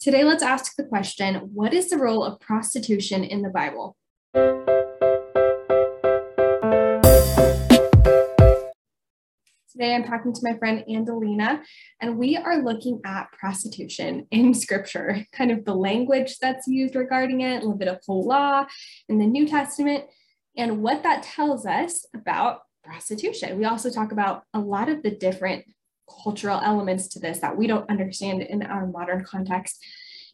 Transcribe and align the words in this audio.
Today, 0.00 0.24
let's 0.24 0.42
ask 0.42 0.76
the 0.76 0.84
question 0.84 1.34
What 1.52 1.74
is 1.74 1.90
the 1.90 1.98
role 1.98 2.24
of 2.24 2.40
prostitution 2.40 3.22
in 3.22 3.42
the 3.42 3.50
Bible? 3.50 3.98
Today, 9.70 9.94
I'm 9.94 10.04
talking 10.04 10.32
to 10.32 10.40
my 10.42 10.56
friend 10.56 10.82
Andelina, 10.88 11.60
and 12.00 12.16
we 12.16 12.38
are 12.38 12.62
looking 12.62 13.02
at 13.04 13.30
prostitution 13.32 14.26
in 14.30 14.54
scripture, 14.54 15.26
kind 15.34 15.50
of 15.50 15.66
the 15.66 15.74
language 15.74 16.38
that's 16.38 16.66
used 16.66 16.94
regarding 16.94 17.42
it, 17.42 17.62
Levitical 17.62 18.26
law 18.26 18.64
in 19.10 19.18
the 19.18 19.26
New 19.26 19.46
Testament, 19.46 20.04
and 20.56 20.82
what 20.82 21.02
that 21.02 21.24
tells 21.24 21.66
us 21.66 22.06
about 22.14 22.60
prostitution. 22.82 23.58
We 23.58 23.66
also 23.66 23.90
talk 23.90 24.12
about 24.12 24.44
a 24.54 24.60
lot 24.60 24.88
of 24.88 25.02
the 25.02 25.10
different 25.10 25.66
cultural 26.22 26.60
elements 26.62 27.08
to 27.08 27.20
this 27.20 27.38
that 27.40 27.56
we 27.56 27.66
don't 27.66 27.88
understand 27.90 28.42
in 28.42 28.62
our 28.62 28.86
modern 28.86 29.24
context. 29.24 29.82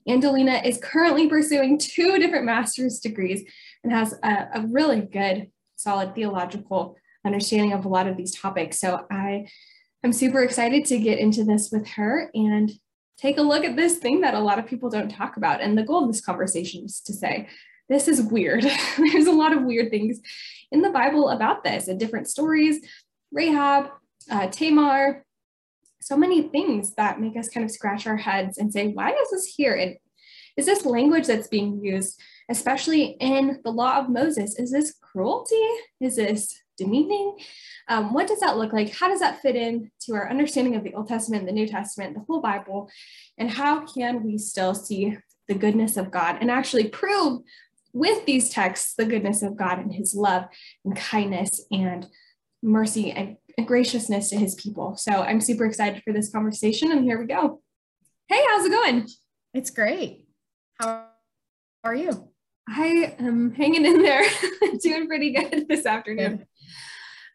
Andelina 0.09 0.65
is 0.65 0.79
currently 0.83 1.29
pursuing 1.29 1.79
two 1.79 2.19
different 2.19 2.45
master's 2.45 3.01
degrees 3.01 3.43
and 3.83 3.93
has 3.93 4.15
a, 4.23 4.49
a, 4.55 4.67
really 4.69 5.01
good, 5.01 5.51
solid 5.75 6.15
theological 6.15 6.97
understanding 7.25 7.73
of 7.73 7.85
a 7.85 7.89
lot 7.89 8.07
of 8.07 8.17
these 8.17 8.35
topics. 8.35 8.79
So 8.79 9.05
I 9.11 9.49
am 10.05 10.13
super 10.13 10.43
excited 10.43 10.85
to 10.87 10.99
get 10.99 11.19
into 11.19 11.43
this 11.43 11.71
with 11.73 11.89
her 11.89 12.31
and 12.35 12.71
take 13.19 13.39
a 13.39 13.43
look 13.43 13.65
at 13.65 13.77
this 13.77 13.97
thing 13.97 14.21
that 14.21 14.35
a 14.35 14.41
lot 14.41 14.59
of 14.59 14.67
people 14.67 14.91
don't 14.91 15.11
talk 15.11 15.37
about. 15.37 15.61
And 15.61 15.77
the 15.77 15.83
goal 15.83 16.05
of 16.05 16.13
this 16.13 16.25
conversation 16.25 16.85
is 16.85 17.01
to 17.01 17.13
say, 17.13 17.49
this 17.89 18.07
is 18.07 18.23
weird. 18.23 18.63
There's 18.97 19.27
a 19.27 19.33
lot 19.33 19.53
of 19.53 19.65
weird 19.65 19.91
things 19.91 20.21
in 20.71 20.83
the 20.83 20.91
Bible 20.91 21.31
about 21.31 21.65
this 21.65 21.89
and 21.89 21.99
different 21.99 22.29
stories. 22.29 22.79
Rahab, 23.33 23.91
uh, 24.31 24.47
Tamar, 24.49 25.25
so 26.07 26.17
many 26.17 26.43
things 26.43 26.95
that 26.95 27.21
make 27.21 27.37
us 27.37 27.49
kind 27.49 27.65
of 27.65 27.71
scratch 27.73 28.07
our 28.07 28.17
heads 28.17 28.59
and 28.59 28.73
say, 28.73 28.93
why 28.93 29.11
is 29.11 29.31
this 29.33 29.55
here? 29.57 29.75
And 29.75 29.97
is 30.57 30.65
this 30.65 30.87
language 30.87 31.27
that's 31.27 31.49
being 31.49 31.83
used, 31.83 32.21
especially 32.49 33.17
in 33.19 33.59
the 33.65 33.73
law 33.73 33.99
of 33.99 34.09
Moses? 34.09 34.57
Is 34.57 34.71
this 34.71 34.95
cruelty? 35.01 35.67
Is 36.01 36.15
this 36.15 36.57
demeaning? 36.79 37.37
Um, 37.89 38.15
what 38.15 38.29
does 38.29 38.39
that 38.39 38.57
look 38.57 38.73
like? 38.73 38.95
How 38.95 39.09
does 39.09 39.19
that 39.19 39.43
fit 39.43 39.57
in 39.57 39.91
to 40.03 40.15
our 40.15 40.31
understanding 40.31 40.77
of 40.77 40.85
the 40.85 40.95
Old 40.95 41.09
Testament, 41.09 41.45
the 41.45 41.51
New 41.53 41.67
Testament, 41.67 42.15
the 42.15 42.25
whole 42.29 42.41
Bible? 42.41 42.89
And 43.37 43.51
how 43.51 43.85
can 43.85 44.23
we 44.23 44.39
still 44.39 44.77
see 44.77 45.19
the 45.49 45.55
goodness 45.55 45.97
of 45.97 46.13
God 46.13 46.39
and 46.41 46.53
actually 46.53 46.87
prove 46.87 47.43
with 47.93 48.25
these 48.27 48.51
texts 48.51 48.95
the 48.95 49.07
goodness 49.07 49.43
of 49.43 49.57
God 49.57 49.81
and 49.81 49.93
his 49.93 50.15
love 50.15 50.45
and 50.85 50.95
kindness 50.95 51.63
and 51.73 52.07
mercy 52.63 53.11
and 53.11 53.39
graciousness 53.63 54.31
to 54.31 54.37
his 54.37 54.55
people. 54.55 54.97
So 54.97 55.13
I'm 55.13 55.41
super 55.41 55.65
excited 55.65 56.03
for 56.03 56.13
this 56.13 56.31
conversation, 56.31 56.93
and 56.93 57.05
here 57.05 57.19
we 57.19 57.27
go. 57.27 57.63
Hey, 58.29 58.43
how's 58.49 58.67
it 58.67 58.73
going? 58.73 59.09
It's 59.55 59.71
great. 59.71 60.27
How 60.81 61.07
are 61.85 61.95
you? 61.95 62.29
I 62.69 63.15
am 63.19 63.55
hanging 63.55 63.87
in 63.87 64.03
there, 64.03 64.23
doing 64.83 65.07
pretty 65.07 65.33
good 65.33 65.67
this 65.69 65.87
afternoon. 65.87 66.39
Good. 66.39 66.47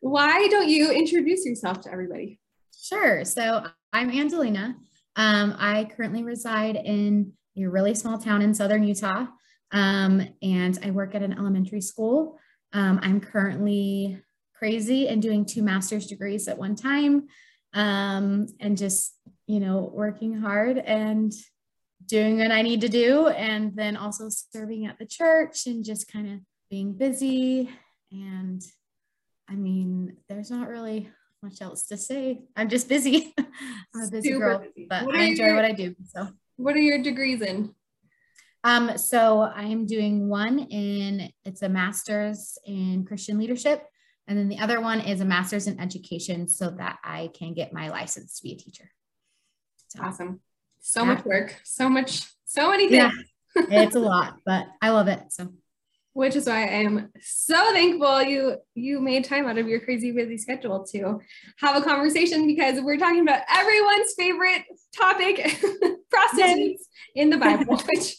Why 0.01 0.47
don't 0.49 0.69
you 0.69 0.91
introduce 0.91 1.45
yourself 1.45 1.81
to 1.81 1.91
everybody? 1.91 2.39
Sure. 2.75 3.23
So 3.23 3.65
I'm 3.93 4.11
Andelina. 4.11 4.75
Um, 5.15 5.55
I 5.57 5.89
currently 5.95 6.23
reside 6.23 6.75
in 6.75 7.33
a 7.57 7.65
really 7.65 7.93
small 7.95 8.17
town 8.17 8.41
in 8.41 8.53
southern 8.53 8.83
Utah, 8.83 9.27
um, 9.71 10.27
and 10.41 10.77
I 10.83 10.91
work 10.91 11.15
at 11.15 11.23
an 11.23 11.33
elementary 11.33 11.81
school. 11.81 12.37
Um, 12.73 12.99
I'm 13.01 13.19
currently 13.19 14.21
crazy 14.61 15.07
and 15.07 15.23
doing 15.23 15.43
two 15.43 15.63
master's 15.63 16.05
degrees 16.05 16.47
at 16.47 16.57
one 16.57 16.75
time 16.75 17.27
um, 17.73 18.45
and 18.59 18.77
just, 18.77 19.15
you 19.47 19.59
know, 19.59 19.89
working 19.91 20.37
hard 20.39 20.77
and 20.77 21.33
doing 22.05 22.37
what 22.37 22.51
I 22.51 22.61
need 22.61 22.81
to 22.81 22.89
do. 22.89 23.27
And 23.27 23.75
then 23.75 23.97
also 23.97 24.29
serving 24.29 24.85
at 24.85 24.99
the 24.99 25.05
church 25.07 25.65
and 25.65 25.83
just 25.83 26.11
kind 26.11 26.31
of 26.31 26.39
being 26.69 26.93
busy. 26.93 27.71
And 28.11 28.61
I 29.49 29.55
mean, 29.55 30.17
there's 30.29 30.51
not 30.51 30.67
really 30.67 31.09
much 31.41 31.59
else 31.59 31.87
to 31.87 31.97
say. 31.97 32.43
I'm 32.55 32.69
just 32.69 32.87
busy. 32.87 33.33
I'm 33.39 34.03
a 34.03 34.11
busy 34.11 34.29
Super 34.29 34.39
girl, 34.39 34.59
busy. 34.59 34.85
but 34.87 35.07
I 35.15 35.23
enjoy 35.23 35.45
your, 35.45 35.55
what 35.55 35.65
I 35.65 35.71
do. 35.71 35.95
So, 36.13 36.27
what 36.57 36.75
are 36.75 36.81
your 36.81 37.01
degrees 37.01 37.41
in? 37.41 37.73
Um, 38.63 38.95
so 38.97 39.41
I'm 39.41 39.87
doing 39.87 40.29
one 40.29 40.59
in 40.59 41.31
it's 41.45 41.63
a 41.63 41.69
master's 41.69 42.59
in 42.63 43.05
Christian 43.05 43.39
leadership, 43.39 43.83
and 44.31 44.39
then 44.39 44.47
the 44.47 44.59
other 44.59 44.79
one 44.79 45.01
is 45.01 45.19
a 45.19 45.25
master's 45.25 45.67
in 45.67 45.77
education 45.77 46.47
so 46.47 46.69
that 46.69 46.99
I 47.03 47.31
can 47.33 47.53
get 47.53 47.73
my 47.73 47.89
license 47.89 48.37
to 48.37 48.43
be 48.43 48.53
a 48.53 48.55
teacher. 48.55 48.89
So, 49.89 50.01
awesome. 50.01 50.39
So 50.79 51.01
yeah. 51.01 51.07
much 51.07 51.25
work, 51.25 51.59
so 51.65 51.89
much, 51.89 52.23
so 52.45 52.71
many 52.71 52.87
things. 52.87 53.13
Yeah, 53.57 53.63
it's 53.83 53.95
a 53.95 53.99
lot, 53.99 54.37
but 54.45 54.67
I 54.81 54.91
love 54.91 55.09
it. 55.09 55.19
So 55.31 55.49
which 56.13 56.37
is 56.37 56.45
why 56.47 56.63
I 56.63 56.83
am 56.83 57.09
so 57.19 57.73
thankful 57.73 58.23
you 58.23 58.55
you 58.73 59.01
made 59.01 59.25
time 59.25 59.47
out 59.47 59.57
of 59.57 59.67
your 59.67 59.81
crazy 59.81 60.13
busy 60.13 60.37
schedule 60.37 60.85
to 60.93 61.19
have 61.57 61.75
a 61.75 61.81
conversation 61.81 62.47
because 62.47 62.79
we're 62.79 62.97
talking 62.97 63.19
about 63.19 63.41
everyone's 63.53 64.13
favorite 64.17 64.63
topic, 64.97 65.61
prostitutes 66.09 66.87
in 67.15 67.31
the 67.31 67.37
Bible, 67.37 67.75
which 67.93 68.15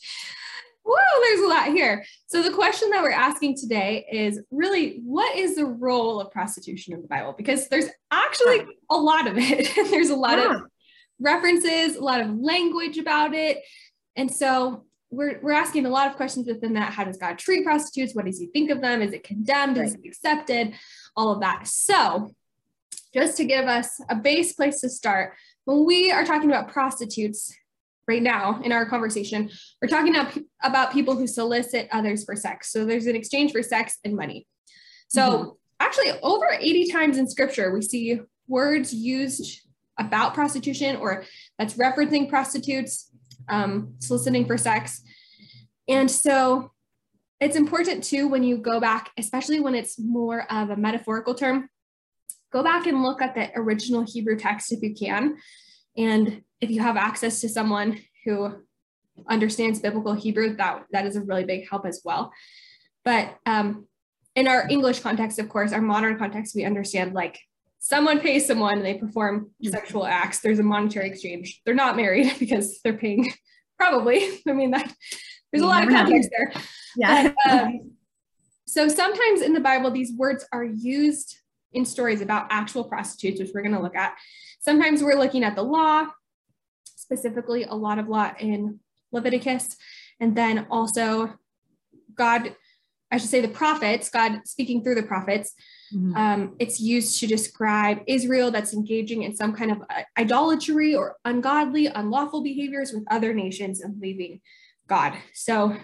whoa, 0.85 1.21
there's 1.23 1.41
a 1.41 1.49
lot 1.49 1.69
here. 1.69 2.05
So 2.27 2.43
the 2.43 2.53
question 2.53 2.91
that 2.91 3.03
we're 3.03 3.11
asking 3.11 3.57
today 3.57 4.07
is 4.11 4.41
really 4.51 5.01
what 5.05 5.37
is 5.37 5.57
the 5.57 5.67
role 5.67 6.21
of 6.21 6.31
prostitution 6.31 6.95
in 6.95 7.03
the 7.03 7.09
Bible? 7.09 7.35
Because 7.37 7.69
there's 7.69 7.89
actually 8.11 8.67
a 8.91 8.97
lot 8.97 9.27
of 9.27 9.35
it. 9.37 9.73
there's 9.91 10.11
a 10.11 10.17
lot 10.17 10.39
yeah. 10.39 10.57
of 10.57 10.63
references, 11.21 11.97
a 11.97 12.03
lot 12.03 12.21
of 12.21 12.35
language 12.37 12.99
about 12.99 13.35
it. 13.35 13.59
And 14.17 14.31
so 14.31 14.85
we're, 15.11 15.39
we're 15.41 15.53
asking 15.53 15.87
a 15.87 15.91
lot 15.91 16.09
of 16.09 16.17
questions 16.17 16.47
within 16.47 16.75
that. 16.75 16.93
How 16.93 17.05
does 17.05 17.19
God 17.19 17.39
treat 17.39 17.65
prostitutes? 17.65 18.15
What 18.15 18.25
does 18.25 18.39
he 18.39 18.47
think 18.47 18.71
of 18.71 18.81
them? 18.81 19.03
Is 19.03 19.13
it 19.13 19.25
condemned? 19.25 19.77
Right. 19.77 19.87
Is 19.87 19.95
it 19.95 20.01
accepted? 20.05 20.75
All 21.17 21.31
of 21.31 21.41
that. 21.41 21.67
So 21.67 22.31
just 23.15 23.37
to 23.37 23.45
give 23.45 23.67
us 23.67 24.01
a 24.09 24.17
base 24.17 24.55
place 24.55 24.81
to 24.81 24.89
start, 24.89 25.35
when 25.65 25.85
we 25.85 26.11
are 26.11 26.25
talking 26.25 26.51
about 26.51 26.73
prostitutes, 26.73 27.55
right 28.09 28.23
now 28.23 28.61
in 28.63 28.73
our 28.73 28.87
conversation, 28.87 29.51
we're 29.81 29.89
talking 29.89 30.15
about 30.63 30.93
people 30.93 31.17
who 31.17 31.27
solicit 31.27 31.89
others 31.93 32.25
for 32.25 32.35
sex. 32.37 32.73
So 32.73 32.85
there's 32.85 33.07
an 33.07 33.17
exchange 33.17 33.53
for 33.53 33.63
sex 33.63 33.99
and 34.05 34.17
money. 34.17 34.47
So 35.09 35.23
mm-hmm. 35.23 35.49
actually, 35.81 36.13
over 36.23 36.47
80 36.59 36.91
times 36.91 37.19
in 37.19 37.29
scripture, 37.29 37.73
we 37.73 37.83
see 37.83 38.21
words 38.49 38.93
used 38.93 39.63
about 39.99 40.35
prostitution 40.35 40.97
or 40.97 41.25
that's 41.59 41.75
referencing 41.75 42.29
prostitutes 42.29 43.11
um, 43.49 43.95
soliciting 43.99 44.47
for 44.47 44.57
sex. 44.57 45.03
And 45.89 46.11
so 46.11 46.73
it's 47.41 47.57
important 47.57 48.05
too 48.05 48.29
when 48.29 48.43
you 48.43 48.57
go 48.57 48.81
back, 48.81 49.11
especially 49.19 49.61
when 49.61 49.75
it's 49.75 49.99
more 49.99 50.51
of 50.51 50.71
a 50.71 50.77
metaphorical 50.77 51.35
term, 51.35 51.69
go 52.53 52.63
back 52.63 52.87
and 52.87 53.03
look 53.03 53.21
at 53.21 53.35
the 53.35 53.51
original 53.57 54.05
Hebrew 54.07 54.37
text 54.37 54.73
if 54.73 54.83
you 54.83 54.95
can. 54.95 55.37
And 55.97 56.43
if 56.63 56.71
you 56.71 56.81
have 56.81 56.97
access 56.97 57.41
to 57.41 57.49
someone 57.49 57.99
who 58.25 58.55
understands 59.29 59.81
biblical 59.81 60.15
Hebrew, 60.15 60.57
that, 60.57 60.85
that 60.93 61.07
is 61.07 61.17
a 61.17 61.21
really 61.21 61.45
big 61.45 61.69
help 61.69 61.85
as 61.85 62.01
well. 62.05 62.33
But 63.05 63.37
um, 63.45 63.87
in 64.37 64.49
our 64.49 64.67
English 64.71 65.01
context, 65.01 65.39
of 65.39 65.49
course, 65.49 65.73
our 65.73 65.83
modern 65.83 66.17
context, 66.17 66.55
we 66.55 66.65
understand 66.65 67.13
like 67.13 67.39
someone 67.81 68.21
pays 68.21 68.47
someone 68.47 68.75
and 68.75 68.87
they 68.87 68.95
perform 68.95 69.47
mm-hmm. 69.47 69.71
sexual 69.71 70.07
acts. 70.07 70.39
There's 70.39 70.61
a 70.61 70.63
monetary 70.63 71.09
exchange. 71.09 71.61
They're 71.67 71.75
not 71.75 71.97
married 71.97 72.33
because 72.39 72.81
they're 72.83 72.97
paying, 72.97 73.33
probably. 73.79 74.41
I 74.49 74.53
mean, 74.53 74.71
that 74.71 74.91
there's 75.53 75.65
a 75.65 75.67
lot 75.67 75.83
of 75.83 75.91
context 75.91 76.31
there. 76.31 76.63
Yeah. 76.97 77.33
But, 77.45 77.53
um, 77.53 77.91
so 78.67 78.89
sometimes 78.89 79.43
in 79.43 79.53
the 79.53 79.61
Bible, 79.61 79.91
these 79.91 80.13
words 80.17 80.47
are 80.53 80.65
used 80.65 81.37
in 81.73 81.85
stories 81.85 82.21
about 82.23 82.47
actual 82.51 82.85
prostitutes, 82.85 83.41
which 83.41 83.51
we're 83.53 83.63
going 83.63 83.75
to 83.75 83.83
look 83.83 83.97
at. 83.97 84.15
Sometimes 84.61 85.03
we're 85.03 85.19
looking 85.19 85.45
at 85.45 85.57
the 85.57 85.63
law, 85.63 86.07
specifically 87.03 87.65
a 87.65 87.75
lot 87.75 87.99
of 87.99 88.09
law 88.09 88.33
in 88.39 88.79
Leviticus, 89.11 89.77
and 90.21 90.37
then 90.37 90.67
also 90.71 91.35
God, 92.15 92.55
I 93.11 93.19
should 93.19 93.31
say 93.31 93.41
the 93.41 93.49
prophets, 93.49 94.09
God 94.09 94.41
speaking 94.45 94.83
through 94.83 94.95
the 94.95 95.03
prophets. 95.03 95.53
Mm-hmm. 95.95 96.17
Um, 96.17 96.57
it's 96.59 96.81
used 96.81 97.19
to 97.21 97.27
describe 97.27 98.01
Israel 98.07 98.51
that's 98.51 98.73
engaging 98.73 99.23
in 99.23 99.35
some 99.35 99.53
kind 99.53 99.73
of 99.73 99.83
uh, 99.91 100.03
idolatry 100.19 100.95
or 100.95 101.17
ungodly, 101.25 101.87
unlawful 101.87 102.43
behaviors 102.43 102.93
with 102.93 103.05
other 103.11 103.35
nations 103.35 103.83
and 103.83 104.01
leaving 104.01 104.41
God. 104.89 105.15
So 105.35 105.77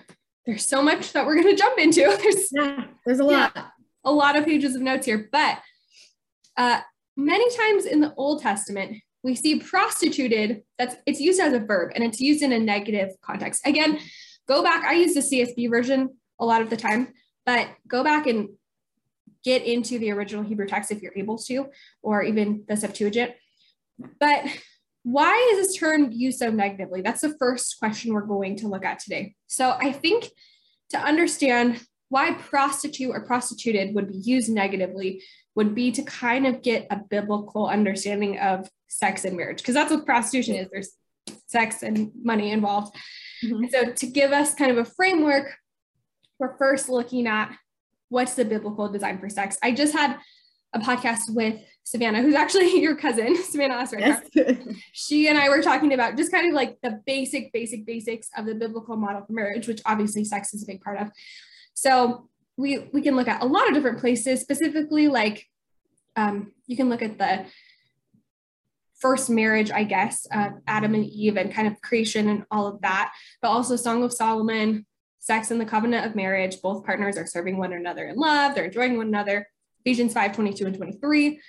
there's 0.46 0.66
so 0.66 0.82
much 0.82 1.12
that 1.12 1.26
we're 1.26 1.34
going 1.34 1.54
to 1.54 1.62
jump 1.62 1.78
into. 1.78 2.00
There's, 2.22 2.48
yeah, 2.52 2.84
there's 3.04 3.20
a 3.20 3.24
lot. 3.24 3.52
Yeah, 3.54 3.64
a 4.04 4.12
lot 4.12 4.36
of 4.36 4.46
pages 4.46 4.74
of 4.74 4.80
notes 4.80 5.04
here, 5.04 5.28
but 5.30 5.58
uh, 6.56 6.80
many 7.16 7.44
times 7.56 7.84
in 7.84 8.00
the 8.00 8.14
Old 8.14 8.40
Testament, 8.40 8.96
we 9.22 9.34
see 9.34 9.58
prostituted, 9.58 10.62
that's 10.78 10.96
it's 11.06 11.20
used 11.20 11.40
as 11.40 11.52
a 11.52 11.60
verb 11.60 11.92
and 11.94 12.04
it's 12.04 12.20
used 12.20 12.42
in 12.42 12.52
a 12.52 12.58
negative 12.58 13.10
context. 13.20 13.66
Again, 13.66 13.98
go 14.46 14.62
back, 14.62 14.84
I 14.84 14.94
use 14.94 15.14
the 15.14 15.20
CSB 15.20 15.70
version 15.70 16.10
a 16.40 16.44
lot 16.44 16.62
of 16.62 16.70
the 16.70 16.76
time, 16.76 17.12
but 17.44 17.68
go 17.86 18.04
back 18.04 18.26
and 18.26 18.50
get 19.44 19.64
into 19.64 19.98
the 19.98 20.10
original 20.10 20.44
Hebrew 20.44 20.66
text 20.66 20.90
if 20.90 21.02
you're 21.02 21.16
able 21.16 21.38
to, 21.38 21.66
or 22.02 22.22
even 22.22 22.64
the 22.68 22.76
Septuagint. 22.76 23.32
But 24.20 24.44
why 25.02 25.50
is 25.52 25.66
this 25.66 25.76
term 25.78 26.10
used 26.12 26.38
so 26.38 26.50
negatively? 26.50 27.02
That's 27.02 27.22
the 27.22 27.36
first 27.38 27.78
question 27.78 28.12
we're 28.12 28.22
going 28.22 28.56
to 28.56 28.68
look 28.68 28.84
at 28.84 28.98
today. 28.98 29.34
So 29.46 29.76
I 29.80 29.92
think 29.92 30.28
to 30.90 30.98
understand 30.98 31.80
why 32.08 32.32
prostitute 32.32 33.10
or 33.10 33.20
prostituted 33.24 33.94
would 33.94 34.08
be 34.08 34.18
used 34.18 34.50
negatively 34.50 35.22
would 35.54 35.74
be 35.74 35.90
to 35.92 36.02
kind 36.02 36.46
of 36.46 36.62
get 36.62 36.86
a 36.90 36.96
biblical 36.96 37.66
understanding 37.66 38.38
of 38.38 38.68
sex 38.88 39.24
and 39.24 39.36
marriage, 39.36 39.58
because 39.58 39.74
that's 39.74 39.90
what 39.90 40.06
prostitution 40.06 40.54
is. 40.54 40.68
There's 40.70 40.92
sex 41.46 41.82
and 41.82 42.10
money 42.22 42.52
involved. 42.52 42.96
Mm-hmm. 43.44 43.64
And 43.64 43.70
so 43.70 43.92
to 43.92 44.06
give 44.06 44.32
us 44.32 44.54
kind 44.54 44.70
of 44.70 44.78
a 44.78 44.84
framework, 44.84 45.54
we're 46.38 46.56
first 46.56 46.88
looking 46.88 47.26
at 47.26 47.54
what's 48.08 48.34
the 48.34 48.44
biblical 48.44 48.88
design 48.88 49.18
for 49.18 49.28
sex. 49.28 49.58
I 49.62 49.72
just 49.72 49.92
had 49.92 50.18
a 50.74 50.78
podcast 50.78 51.34
with 51.34 51.60
Savannah, 51.84 52.22
who's 52.22 52.34
actually 52.34 52.80
your 52.80 52.96
cousin, 52.96 53.36
Savannah 53.42 53.76
Osric. 53.76 54.00
Yes. 54.00 54.58
she 54.92 55.28
and 55.28 55.38
I 55.38 55.48
were 55.48 55.62
talking 55.62 55.92
about 55.92 56.16
just 56.16 56.30
kind 56.30 56.48
of 56.48 56.54
like 56.54 56.78
the 56.82 57.00
basic, 57.06 57.52
basic, 57.52 57.86
basics 57.86 58.28
of 58.36 58.46
the 58.46 58.54
biblical 58.54 58.96
model 58.96 59.24
for 59.26 59.32
marriage, 59.32 59.66
which 59.66 59.80
obviously 59.86 60.24
sex 60.24 60.54
is 60.54 60.62
a 60.62 60.66
big 60.66 60.80
part 60.80 60.98
of. 60.98 61.10
So 61.80 62.28
we 62.56 62.88
we 62.92 63.02
can 63.02 63.14
look 63.14 63.28
at 63.28 63.40
a 63.40 63.46
lot 63.46 63.68
of 63.68 63.74
different 63.74 64.00
places, 64.00 64.40
specifically 64.40 65.06
like 65.06 65.46
um, 66.16 66.52
you 66.66 66.76
can 66.76 66.88
look 66.88 67.02
at 67.02 67.18
the 67.18 67.44
first 68.98 69.30
marriage, 69.30 69.70
I 69.70 69.84
guess, 69.84 70.26
uh, 70.32 70.50
Adam 70.66 70.94
and 70.94 71.04
Eve 71.04 71.36
and 71.36 71.54
kind 71.54 71.68
of 71.68 71.80
creation 71.80 72.28
and 72.28 72.44
all 72.50 72.66
of 72.66 72.80
that, 72.80 73.12
but 73.40 73.50
also 73.50 73.76
Song 73.76 74.02
of 74.02 74.12
Solomon, 74.12 74.86
sex 75.20 75.52
and 75.52 75.60
the 75.60 75.64
covenant 75.64 76.04
of 76.04 76.16
marriage. 76.16 76.60
Both 76.60 76.84
partners 76.84 77.16
are 77.16 77.26
serving 77.26 77.58
one 77.58 77.72
another 77.72 78.08
in 78.08 78.16
love, 78.16 78.56
they're 78.56 78.64
enjoying 78.64 78.96
one 78.96 79.06
another. 79.06 79.46
Ephesians 79.84 80.12
5 80.12 80.32
22 80.34 80.66
and 80.66 80.76
23. 80.76 81.40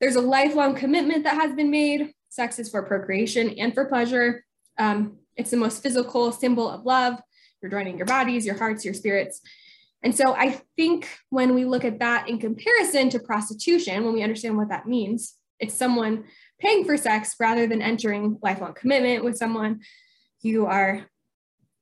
There's 0.00 0.14
a 0.14 0.20
lifelong 0.20 0.76
commitment 0.76 1.24
that 1.24 1.34
has 1.34 1.52
been 1.54 1.72
made. 1.72 2.12
Sex 2.28 2.60
is 2.60 2.70
for 2.70 2.84
procreation 2.84 3.50
and 3.58 3.74
for 3.74 3.86
pleasure. 3.86 4.44
Um, 4.78 5.18
it's 5.34 5.50
the 5.50 5.56
most 5.56 5.82
physical 5.82 6.30
symbol 6.30 6.70
of 6.70 6.84
love. 6.84 7.20
You're 7.66 7.80
joining 7.80 7.96
your 7.96 8.06
bodies, 8.06 8.46
your 8.46 8.56
hearts, 8.56 8.84
your 8.84 8.94
spirits. 8.94 9.40
And 10.04 10.16
so 10.16 10.36
I 10.36 10.60
think 10.76 11.08
when 11.30 11.52
we 11.52 11.64
look 11.64 11.84
at 11.84 11.98
that 11.98 12.28
in 12.28 12.38
comparison 12.38 13.10
to 13.10 13.18
prostitution, 13.18 14.04
when 14.04 14.14
we 14.14 14.22
understand 14.22 14.56
what 14.56 14.68
that 14.68 14.86
means, 14.86 15.34
it's 15.58 15.74
someone 15.74 16.26
paying 16.60 16.84
for 16.84 16.96
sex 16.96 17.34
rather 17.40 17.66
than 17.66 17.82
entering 17.82 18.38
lifelong 18.40 18.74
commitment 18.74 19.24
with 19.24 19.36
someone. 19.36 19.80
You 20.42 20.66
are, 20.66 21.06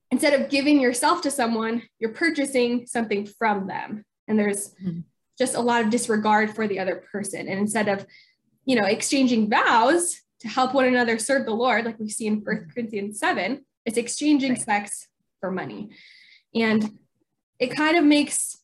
instead 0.09 0.33
of 0.33 0.49
giving 0.49 0.81
yourself 0.81 1.21
to 1.21 1.29
someone, 1.29 1.83
you're 1.99 2.13
purchasing 2.13 2.87
something 2.87 3.27
from 3.27 3.67
them. 3.67 4.05
And 4.27 4.39
there's 4.39 4.69
mm-hmm. 4.83 5.01
just 5.37 5.53
a 5.53 5.61
lot 5.61 5.83
of 5.83 5.91
disregard 5.91 6.55
for 6.55 6.67
the 6.67 6.79
other 6.79 7.03
person. 7.11 7.47
And 7.47 7.59
instead 7.59 7.89
of, 7.89 8.07
you 8.65 8.75
know, 8.75 8.87
exchanging 8.87 9.51
vows 9.51 10.19
to 10.39 10.47
help 10.47 10.73
one 10.73 10.85
another 10.85 11.19
serve 11.19 11.45
the 11.45 11.53
Lord, 11.53 11.85
like 11.85 11.99
we 11.99 12.09
see 12.09 12.25
in 12.25 12.41
1 12.41 12.69
Corinthians 12.73 13.19
7, 13.19 13.63
it's 13.85 13.97
exchanging 13.97 14.53
right. 14.53 14.61
sex 14.61 15.09
for 15.45 15.51
money. 15.51 15.89
And 16.55 16.97
it 17.59 17.67
kind 17.67 17.95
of 17.97 18.03
makes 18.03 18.57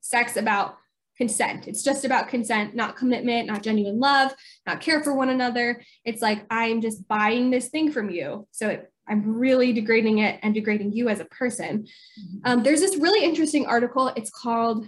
sex 0.00 0.36
about 0.36 0.76
consent. 1.16 1.68
It's 1.68 1.84
just 1.84 2.04
about 2.04 2.28
consent, 2.28 2.74
not 2.74 2.96
commitment, 2.96 3.46
not 3.46 3.62
genuine 3.62 4.00
love, 4.00 4.34
not 4.66 4.80
care 4.80 5.04
for 5.04 5.14
one 5.14 5.28
another. 5.28 5.80
It's 6.04 6.20
like, 6.20 6.44
I'm 6.50 6.80
just 6.80 7.06
buying 7.06 7.50
this 7.50 7.68
thing 7.68 7.92
from 7.92 8.10
you. 8.10 8.48
So 8.50 8.68
it, 8.70 8.92
I'm 9.08 9.38
really 9.38 9.72
degrading 9.72 10.18
it 10.18 10.40
and 10.42 10.52
degrading 10.52 10.94
you 10.94 11.08
as 11.08 11.20
a 11.20 11.26
person. 11.26 11.84
Mm-hmm. 11.84 12.38
Um, 12.44 12.62
there's 12.64 12.80
this 12.80 12.96
really 12.96 13.24
interesting 13.24 13.66
article. 13.66 14.08
It's 14.16 14.30
called, 14.30 14.86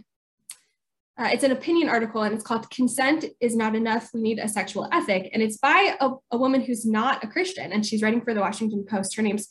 uh, 1.19 1.31
it's 1.33 1.45
an 1.45 1.53
opinion 1.53 1.89
article 1.89 2.25
and 2.25 2.35
it's 2.35 2.45
called 2.45 2.69
Consent 2.71 3.25
is 3.41 3.55
Not 3.55 3.77
Enough. 3.77 4.11
We 4.13 4.23
Need 4.23 4.41
a 4.41 4.49
Sexual 4.49 4.89
Ethic. 4.93 5.31
And 5.33 5.41
it's 5.41 5.57
by 5.57 5.97
a, 6.01 6.11
a 6.33 6.37
woman 6.37 6.63
who's 6.63 6.85
not 6.85 7.23
a 7.23 7.29
Christian 7.29 7.73
and 7.73 7.87
she's 7.87 8.03
writing 8.03 8.23
for 8.23 8.35
the 8.35 8.41
Washington 8.41 8.85
Post. 8.85 9.15
Her 9.15 9.23
name's 9.23 9.49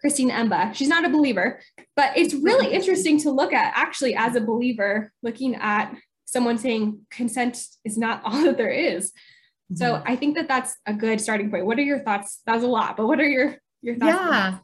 Christine 0.00 0.30
Emba. 0.30 0.74
She's 0.74 0.88
not 0.88 1.04
a 1.04 1.08
believer, 1.08 1.60
but 1.96 2.16
it's 2.16 2.34
really 2.34 2.72
interesting 2.72 3.18
to 3.20 3.30
look 3.30 3.52
at 3.52 3.72
actually 3.76 4.14
as 4.14 4.34
a 4.36 4.40
believer, 4.40 5.12
looking 5.22 5.56
at 5.56 5.94
someone 6.24 6.58
saying 6.58 7.00
consent 7.10 7.62
is 7.84 7.98
not 7.98 8.22
all 8.24 8.42
that 8.44 8.56
there 8.56 8.70
is. 8.70 9.10
Mm-hmm. 9.10 9.76
So 9.76 10.02
I 10.04 10.16
think 10.16 10.36
that 10.36 10.48
that's 10.48 10.76
a 10.86 10.94
good 10.94 11.20
starting 11.20 11.50
point. 11.50 11.66
What 11.66 11.78
are 11.78 11.82
your 11.82 12.00
thoughts? 12.00 12.40
That 12.46 12.54
was 12.54 12.64
a 12.64 12.68
lot, 12.68 12.96
but 12.96 13.06
what 13.06 13.20
are 13.20 13.28
your 13.28 13.56
your 13.82 13.96
thoughts? 13.96 14.12
Yeah. 14.12 14.58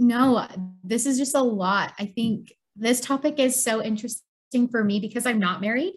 No, 0.00 0.46
this 0.84 1.06
is 1.06 1.18
just 1.18 1.34
a 1.34 1.42
lot. 1.42 1.92
I 1.98 2.06
think 2.06 2.52
this 2.76 3.00
topic 3.00 3.40
is 3.40 3.60
so 3.60 3.82
interesting 3.82 4.68
for 4.70 4.84
me 4.84 5.00
because 5.00 5.26
I'm 5.26 5.40
not 5.40 5.60
married. 5.60 5.94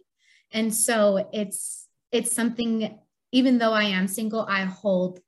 And 0.52 0.74
so 0.74 1.30
it's 1.32 1.88
it's 2.12 2.34
something 2.34 2.98
even 3.32 3.58
though 3.58 3.74
I 3.74 3.84
am 3.84 4.08
single, 4.08 4.46
I 4.48 4.64
hold 4.64 5.20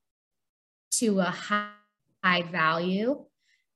to 0.95 1.19
a 1.19 1.25
high, 1.25 1.69
high 2.23 2.41
value. 2.43 3.25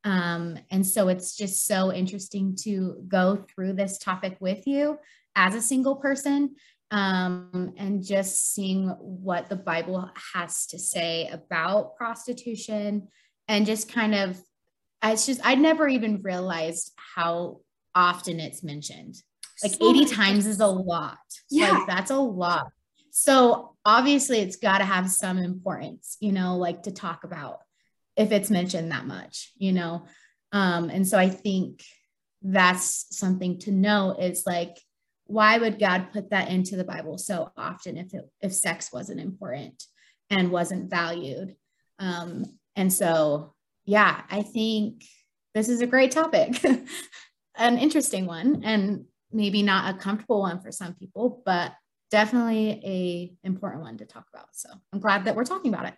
Um, 0.08 0.58
and 0.72 0.88
so 0.88 1.10
it's 1.10 1.36
just 1.36 1.66
so 1.66 1.92
interesting 1.92 2.56
to 2.62 3.04
go 3.10 3.44
through 3.54 3.74
this 3.74 3.98
topic 3.98 4.38
with 4.40 4.66
you 4.66 4.98
as 5.36 5.54
a 5.54 5.62
single 5.62 5.98
person 5.98 6.56
um, 6.92 7.74
and 7.76 8.02
just 8.06 8.54
seeing 8.54 8.88
what 9.02 9.50
the 9.50 9.58
Bible 9.58 10.10
has 10.34 10.66
to 10.68 10.80
say 10.80 11.28
about 11.28 11.98
prostitution 11.98 13.10
and 13.50 13.66
just 13.66 13.92
kind 13.92 14.16
of, 14.16 14.42
it's 15.04 15.26
just, 15.26 15.46
I'd 15.46 15.60
never 15.60 15.90
even 15.90 16.22
realized 16.22 16.94
how 17.16 17.60
often 17.94 18.40
it's 18.40 18.64
mentioned. 18.64 19.22
Like 19.62 19.74
so 19.74 19.90
80 19.90 20.06
times 20.06 20.46
is 20.46 20.62
a 20.62 20.68
lot. 20.68 21.18
Yeah. 21.50 21.72
Like 21.72 21.88
that's 21.88 22.12
a 22.12 22.18
lot. 22.18 22.72
So 23.12 23.76
obviously 23.84 24.40
it's 24.40 24.56
got 24.56 24.78
to 24.78 24.86
have 24.86 25.12
some 25.12 25.38
importance, 25.38 26.16
you 26.22 26.32
know, 26.32 26.56
like 26.56 26.84
to 26.84 26.92
talk 26.92 27.26
about 27.26 27.60
if 28.18 28.32
it's 28.32 28.50
mentioned 28.50 28.92
that 28.92 29.06
much, 29.06 29.52
you 29.58 29.72
know. 29.72 30.06
Um, 30.52 30.90
and 30.90 31.08
so 31.08 31.18
I 31.18 31.30
think 31.30 31.84
that's 32.42 33.18
something 33.18 33.60
to 33.60 33.72
know 33.72 34.16
is 34.20 34.44
like 34.46 34.78
why 35.28 35.58
would 35.58 35.80
God 35.80 36.12
put 36.12 36.30
that 36.30 36.50
into 36.50 36.76
the 36.76 36.84
Bible 36.84 37.18
so 37.18 37.52
often 37.58 37.98
if 37.98 38.14
it, 38.14 38.30
if 38.42 38.54
sex 38.54 38.92
wasn't 38.92 39.20
important 39.20 39.84
and 40.30 40.52
wasn't 40.52 40.90
valued? 40.90 41.56
Um, 42.00 42.46
and 42.76 42.92
so, 42.92 43.54
yeah, 43.86 44.22
I 44.30 44.42
think 44.42 45.04
this 45.54 45.70
is 45.70 45.82
a 45.82 45.88
great 45.88 46.12
topic, 46.12 46.64
an 47.58 47.78
interesting 47.78 48.26
one, 48.26 48.64
and 48.64 49.06
maybe 49.32 49.64
not 49.64 49.94
a 49.94 49.98
comfortable 49.98 50.42
one 50.42 50.62
for 50.62 50.72
some 50.72 50.94
people, 50.94 51.42
but 51.46 51.74
definitely 52.10 52.82
a 52.86 53.48
important 53.48 53.84
one 53.84 53.98
to 53.98 54.06
talk 54.06 54.26
about. 54.34 54.48
So 54.54 54.70
I'm 54.94 55.00
glad 55.00 55.26
that 55.26 55.36
we're 55.36 55.44
talking 55.44 55.74
about 55.74 55.88
it. 55.88 55.96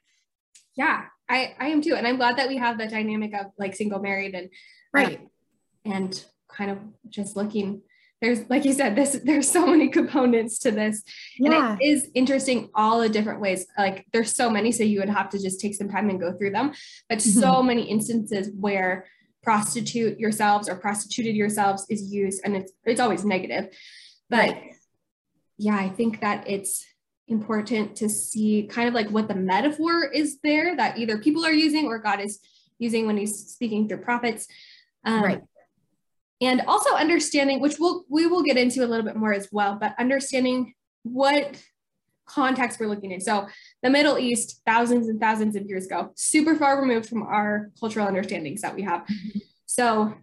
Yeah, 0.79 1.03
I, 1.27 1.55
I 1.59 1.67
am 1.67 1.81
too. 1.81 1.95
And 1.95 2.07
I'm 2.07 2.15
glad 2.15 2.37
that 2.37 2.47
we 2.47 2.55
have 2.55 2.77
the 2.77 2.87
dynamic 2.87 3.33
of 3.33 3.47
like 3.57 3.75
single 3.75 3.99
married 3.99 4.33
and 4.33 4.49
right. 4.93 5.19
and 5.83 6.25
kind 6.49 6.71
of 6.71 6.77
just 7.09 7.35
looking 7.35 7.81
there's 8.21 8.49
like 8.49 8.65
you 8.65 8.73
said 8.73 8.95
this 8.95 9.19
there's 9.23 9.49
so 9.49 9.67
many 9.67 9.87
components 9.89 10.59
to 10.59 10.71
this 10.71 11.03
yeah. 11.37 11.71
and 11.71 11.81
it 11.81 11.85
is 11.85 12.09
interesting 12.15 12.69
all 12.73 12.99
the 12.99 13.07
different 13.07 13.39
ways 13.39 13.65
like 13.77 14.05
there's 14.11 14.35
so 14.35 14.49
many 14.49 14.71
so 14.71 14.83
you 14.83 14.99
would 14.99 15.09
have 15.09 15.29
to 15.29 15.39
just 15.39 15.59
take 15.61 15.75
some 15.75 15.87
time 15.87 16.09
and 16.09 16.19
go 16.19 16.33
through 16.33 16.49
them 16.49 16.73
but 17.07 17.19
mm-hmm. 17.19 17.39
so 17.39 17.63
many 17.63 17.83
instances 17.83 18.49
where 18.59 19.05
prostitute 19.43 20.19
yourselves 20.19 20.67
or 20.67 20.75
prostituted 20.75 21.35
yourselves 21.35 21.85
is 21.89 22.11
used 22.11 22.41
and 22.43 22.57
it's 22.57 22.73
it's 22.83 22.99
always 22.99 23.23
negative 23.23 23.69
but 24.29 24.49
right. 24.49 24.73
yeah 25.57 25.77
i 25.77 25.87
think 25.87 26.19
that 26.19 26.45
it's 26.49 26.85
important 27.29 27.95
to 27.95 28.09
see 28.09 28.63
kind 28.63 28.87
of 28.87 28.93
like 28.93 29.09
what 29.09 29.27
the 29.27 29.35
metaphor 29.35 30.05
is 30.05 30.39
there 30.43 30.75
that 30.75 30.97
either 30.97 31.19
people 31.19 31.45
are 31.45 31.53
using 31.53 31.85
or 31.85 31.99
god 31.99 32.19
is 32.19 32.39
using 32.79 33.05
when 33.05 33.17
he's 33.17 33.47
speaking 33.49 33.87
through 33.87 33.99
prophets. 33.99 34.47
Um, 35.05 35.23
right. 35.23 35.41
And 36.41 36.61
also 36.61 36.95
understanding 36.95 37.59
which 37.59 37.77
we'll 37.79 38.05
we 38.09 38.25
will 38.25 38.41
get 38.41 38.57
into 38.57 38.83
a 38.83 38.87
little 38.87 39.05
bit 39.05 39.15
more 39.15 39.33
as 39.33 39.49
well 39.51 39.77
but 39.79 39.93
understanding 39.99 40.73
what 41.03 41.61
context 42.25 42.79
we're 42.79 42.87
looking 42.87 43.11
in. 43.11 43.19
So 43.19 43.47
the 43.83 43.89
middle 43.89 44.17
east 44.17 44.61
thousands 44.65 45.09
and 45.09 45.19
thousands 45.19 45.55
of 45.55 45.65
years 45.65 45.85
ago 45.85 46.11
super 46.15 46.55
far 46.55 46.79
removed 46.79 47.09
from 47.09 47.23
our 47.23 47.71
cultural 47.79 48.07
understandings 48.07 48.61
that 48.61 48.75
we 48.75 48.83
have. 48.83 49.01
Mm-hmm. 49.01 49.39
so 49.65 50.13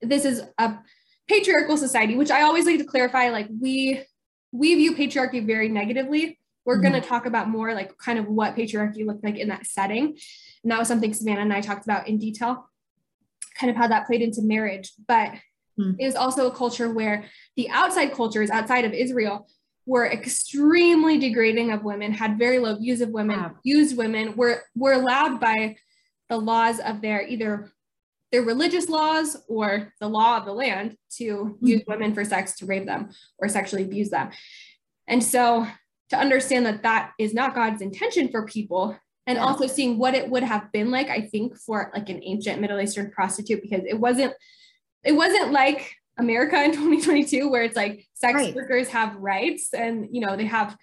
this 0.00 0.24
is 0.24 0.42
a 0.58 0.78
patriarchal 1.28 1.76
society 1.76 2.16
which 2.16 2.30
i 2.30 2.42
always 2.42 2.64
like 2.66 2.78
to 2.78 2.84
clarify 2.84 3.30
like 3.30 3.48
we 3.60 4.00
we 4.52 4.74
view 4.74 4.94
patriarchy 4.94 5.44
very 5.44 5.68
negatively 5.68 6.38
we're 6.64 6.74
mm-hmm. 6.74 6.90
going 6.90 7.02
to 7.02 7.08
talk 7.08 7.26
about 7.26 7.48
more 7.48 7.74
like 7.74 7.96
kind 7.98 8.18
of 8.18 8.26
what 8.26 8.56
patriarchy 8.56 9.06
looked 9.06 9.24
like 9.24 9.36
in 9.36 9.48
that 9.48 9.66
setting 9.66 10.16
and 10.62 10.72
that 10.72 10.78
was 10.78 10.88
something 10.88 11.12
savannah 11.12 11.40
and 11.40 11.52
i 11.52 11.60
talked 11.60 11.84
about 11.84 12.08
in 12.08 12.18
detail 12.18 12.68
kind 13.58 13.70
of 13.70 13.76
how 13.76 13.88
that 13.88 14.06
played 14.06 14.22
into 14.22 14.42
marriage. 14.42 14.92
But 15.06 15.32
mm. 15.78 15.96
it 15.98 16.06
was 16.06 16.14
also 16.14 16.46
a 16.46 16.54
culture 16.54 16.90
where 16.92 17.24
the 17.56 17.68
outside 17.70 18.12
cultures 18.12 18.50
outside 18.50 18.84
of 18.84 18.92
Israel 18.92 19.48
were 19.84 20.06
extremely 20.06 21.18
degrading 21.18 21.72
of 21.72 21.82
women, 21.82 22.12
had 22.12 22.38
very 22.38 22.58
low 22.58 22.76
views 22.76 23.00
of 23.00 23.10
women, 23.10 23.40
wow. 23.40 23.52
used 23.64 23.96
women, 23.96 24.36
were 24.36 24.62
were 24.74 24.92
allowed 24.92 25.40
by 25.40 25.76
the 26.28 26.36
laws 26.36 26.78
of 26.78 27.00
their 27.00 27.26
either 27.26 27.72
their 28.32 28.42
religious 28.42 28.88
laws 28.88 29.36
or 29.48 29.92
the 30.00 30.08
law 30.08 30.36
of 30.36 30.44
the 30.44 30.52
land 30.52 30.96
to 31.16 31.56
mm. 31.62 31.68
use 31.68 31.82
women 31.86 32.14
for 32.14 32.24
sex 32.24 32.56
to 32.58 32.66
rape 32.66 32.86
them 32.86 33.10
or 33.38 33.48
sexually 33.48 33.84
abuse 33.84 34.10
them. 34.10 34.30
And 35.06 35.24
so 35.24 35.66
to 36.10 36.16
understand 36.16 36.66
that 36.66 36.82
that 36.82 37.12
is 37.18 37.34
not 37.34 37.54
God's 37.54 37.82
intention 37.82 38.28
for 38.28 38.46
people 38.46 38.96
and 39.28 39.36
yeah. 39.36 39.44
also 39.44 39.66
seeing 39.66 39.98
what 39.98 40.14
it 40.14 40.28
would 40.28 40.42
have 40.42 40.72
been 40.72 40.90
like 40.90 41.08
i 41.08 41.20
think 41.20 41.56
for 41.56 41.92
like 41.94 42.08
an 42.08 42.20
ancient 42.24 42.60
middle 42.60 42.80
eastern 42.80 43.10
prostitute 43.10 43.62
because 43.62 43.82
it 43.86 44.00
wasn't 44.00 44.32
it 45.04 45.12
wasn't 45.12 45.52
like 45.52 45.94
america 46.18 46.60
in 46.60 46.72
2022 46.72 47.48
where 47.48 47.62
it's 47.62 47.76
like 47.76 48.04
sex 48.14 48.34
right. 48.34 48.54
workers 48.54 48.88
have 48.88 49.14
rights 49.16 49.72
and 49.72 50.08
you 50.10 50.20
know 50.20 50.36
they 50.36 50.46
have 50.46 50.76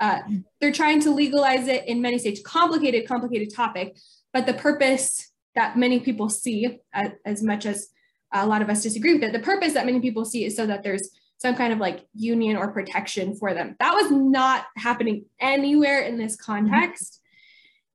uh, 0.00 0.20
they're 0.60 0.72
trying 0.72 0.98
to 0.98 1.14
legalize 1.14 1.68
it 1.68 1.86
in 1.86 2.02
many 2.02 2.18
states 2.18 2.42
complicated 2.44 3.06
complicated 3.06 3.54
topic 3.54 3.96
but 4.32 4.46
the 4.46 4.54
purpose 4.54 5.30
that 5.54 5.76
many 5.76 6.00
people 6.00 6.28
see 6.28 6.80
as, 6.92 7.10
as 7.24 7.42
much 7.42 7.66
as 7.66 7.88
a 8.32 8.46
lot 8.46 8.62
of 8.62 8.70
us 8.70 8.82
disagree 8.82 9.14
with 9.14 9.22
it. 9.24 9.32
The 9.32 9.38
purpose 9.38 9.74
that 9.74 9.86
many 9.86 10.00
people 10.00 10.24
see 10.24 10.44
is 10.44 10.56
so 10.56 10.66
that 10.66 10.82
there's 10.82 11.10
some 11.38 11.54
kind 11.54 11.72
of 11.72 11.78
like 11.78 12.06
union 12.14 12.56
or 12.56 12.72
protection 12.72 13.34
for 13.34 13.52
them. 13.52 13.76
That 13.80 13.94
was 13.94 14.10
not 14.10 14.66
happening 14.76 15.26
anywhere 15.40 16.00
in 16.00 16.16
this 16.16 16.36
mm-hmm. 16.36 16.52
context. 16.52 17.20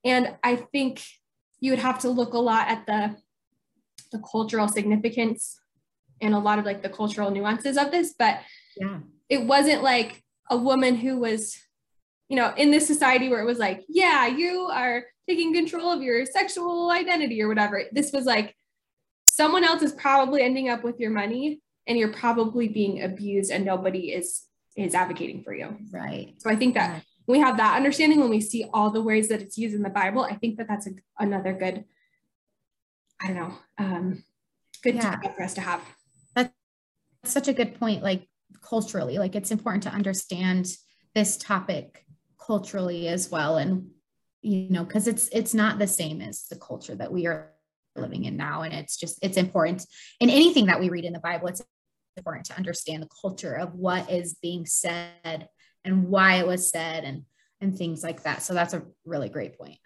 And 0.03 0.35
I 0.43 0.57
think 0.57 1.01
you 1.59 1.71
would 1.71 1.79
have 1.79 1.99
to 1.99 2.09
look 2.09 2.33
a 2.33 2.39
lot 2.39 2.67
at 2.67 2.85
the, 2.85 3.15
the 4.11 4.19
cultural 4.19 4.67
significance 4.67 5.59
and 6.21 6.33
a 6.33 6.39
lot 6.39 6.59
of 6.59 6.65
like 6.65 6.83
the 6.83 6.89
cultural 6.89 7.31
nuances 7.31 7.77
of 7.77 7.91
this, 7.91 8.13
but 8.17 8.39
yeah. 8.79 8.99
it 9.29 9.45
wasn't 9.45 9.83
like 9.83 10.23
a 10.49 10.57
woman 10.57 10.95
who 10.95 11.19
was, 11.19 11.57
you 12.29 12.35
know, 12.35 12.53
in 12.57 12.71
this 12.71 12.87
society 12.87 13.29
where 13.29 13.41
it 13.41 13.45
was 13.45 13.59
like, 13.59 13.85
yeah, 13.87 14.27
you 14.27 14.69
are 14.71 15.03
taking 15.27 15.53
control 15.53 15.91
of 15.91 16.01
your 16.01 16.25
sexual 16.25 16.91
identity 16.91 17.41
or 17.41 17.47
whatever. 17.47 17.83
This 17.91 18.11
was 18.11 18.25
like 18.25 18.55
someone 19.25 19.63
else 19.63 19.81
is 19.81 19.93
probably 19.93 20.41
ending 20.41 20.69
up 20.69 20.83
with 20.83 20.99
your 20.99 21.11
money 21.11 21.61
and 21.85 21.97
you're 21.97 22.13
probably 22.13 22.67
being 22.67 23.03
abused 23.03 23.51
and 23.51 23.65
nobody 23.65 24.11
is 24.11 24.43
is 24.75 24.93
advocating 24.93 25.41
for 25.43 25.53
you. 25.53 25.75
Right. 25.91 26.35
So 26.37 26.49
I 26.49 26.55
think 26.55 26.75
that 26.75 27.03
we 27.25 27.39
have 27.39 27.57
that 27.57 27.75
understanding 27.75 28.19
when 28.19 28.29
we 28.29 28.39
see 28.39 28.65
all 28.73 28.91
the 28.91 29.01
ways 29.01 29.27
that 29.29 29.41
it's 29.41 29.57
used 29.57 29.75
in 29.75 29.81
the 29.81 29.89
Bible, 29.89 30.21
I 30.21 30.35
think 30.35 30.57
that 30.57 30.67
that's 30.67 30.87
a, 30.87 30.91
another 31.17 31.53
good, 31.53 31.83
I 33.19 33.27
don't 33.27 33.35
know, 33.35 33.53
um, 33.79 34.23
good 34.83 34.95
yeah. 34.95 35.19
for 35.19 35.43
us 35.43 35.55
to 35.55 35.61
have. 35.61 35.81
That's 36.35 36.53
such 37.25 37.47
a 37.47 37.53
good 37.53 37.79
point. 37.79 38.03
Like 38.03 38.27
culturally, 38.61 39.17
like 39.17 39.35
it's 39.35 39.51
important 39.51 39.83
to 39.83 39.89
understand 39.89 40.67
this 41.15 41.37
topic 41.37 42.05
culturally 42.47 43.07
as 43.09 43.29
well. 43.29 43.57
And, 43.57 43.89
you 44.41 44.69
know, 44.69 44.85
cause 44.85 45.07
it's, 45.07 45.27
it's 45.29 45.53
not 45.53 45.77
the 45.77 45.87
same 45.87 46.21
as 46.21 46.45
the 46.49 46.55
culture 46.55 46.95
that 46.95 47.11
we 47.11 47.27
are 47.27 47.51
living 47.95 48.25
in 48.25 48.37
now. 48.37 48.61
And 48.61 48.73
it's 48.73 48.97
just, 48.97 49.19
it's 49.21 49.37
important 49.37 49.85
in 50.19 50.29
anything 50.29 50.67
that 50.67 50.79
we 50.79 50.89
read 50.89 51.05
in 51.05 51.13
the 51.13 51.19
Bible. 51.19 51.49
It's 51.49 51.61
important 52.15 52.45
to 52.47 52.57
understand 52.57 53.03
the 53.03 53.09
culture 53.21 53.53
of 53.53 53.75
what 53.75 54.09
is 54.09 54.37
being 54.41 54.65
said 54.65 55.49
and 55.85 56.07
why 56.07 56.35
it 56.35 56.47
was 56.47 56.69
said 56.69 57.03
and 57.03 57.23
and 57.59 57.75
things 57.75 58.03
like 58.03 58.23
that. 58.23 58.43
So 58.43 58.53
that's 58.53 58.73
a 58.73 58.83
really 59.05 59.29
great 59.29 59.57
point. 59.57 59.79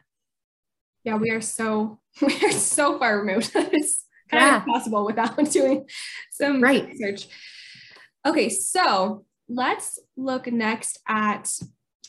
Yeah, 1.04 1.16
we 1.16 1.32
are 1.32 1.42
so 1.42 2.00
we 2.22 2.36
are 2.44 2.52
so 2.52 3.00
far 3.00 3.20
removed. 3.20 3.52
it's 3.56 4.06
kind 4.30 4.44
yeah. 4.44 4.58
of 4.58 4.64
impossible 4.64 5.06
without 5.06 5.38
doing 5.52 5.88
some 6.32 6.62
right. 6.62 6.88
research. 6.88 7.28
Okay, 8.26 8.50
so 8.50 9.26
let's 9.50 10.00
look 10.16 10.48
next 10.48 11.00
at 11.08 11.52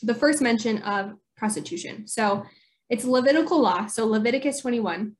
the 0.01 0.15
first 0.15 0.41
mention 0.41 0.81
of 0.83 1.13
prostitution. 1.37 2.07
So 2.07 2.45
it's 2.89 3.05
Levitical 3.05 3.61
law. 3.61 3.87
So 3.87 4.05
Leviticus 4.05 4.59
21. 4.61 5.15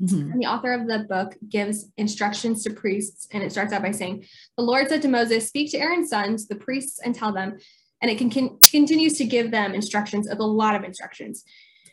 Mm-hmm. 0.00 0.32
And 0.32 0.40
the 0.40 0.46
author 0.46 0.72
of 0.72 0.86
the 0.86 1.00
book 1.08 1.36
gives 1.48 1.86
instructions 1.96 2.62
to 2.62 2.70
priests, 2.70 3.26
and 3.32 3.42
it 3.42 3.50
starts 3.50 3.72
out 3.72 3.82
by 3.82 3.90
saying, 3.90 4.24
The 4.56 4.62
Lord 4.62 4.88
said 4.88 5.02
to 5.02 5.08
Moses, 5.08 5.48
Speak 5.48 5.72
to 5.72 5.78
Aaron's 5.78 6.10
sons, 6.10 6.46
the 6.46 6.54
priests, 6.54 7.00
and 7.04 7.14
tell 7.14 7.32
them, 7.32 7.58
and 8.00 8.08
it 8.08 8.16
can, 8.16 8.30
continues 8.64 9.18
to 9.18 9.24
give 9.24 9.50
them 9.50 9.74
instructions 9.74 10.28
of 10.28 10.38
a 10.38 10.44
lot 10.44 10.76
of 10.76 10.84
instructions. 10.84 11.42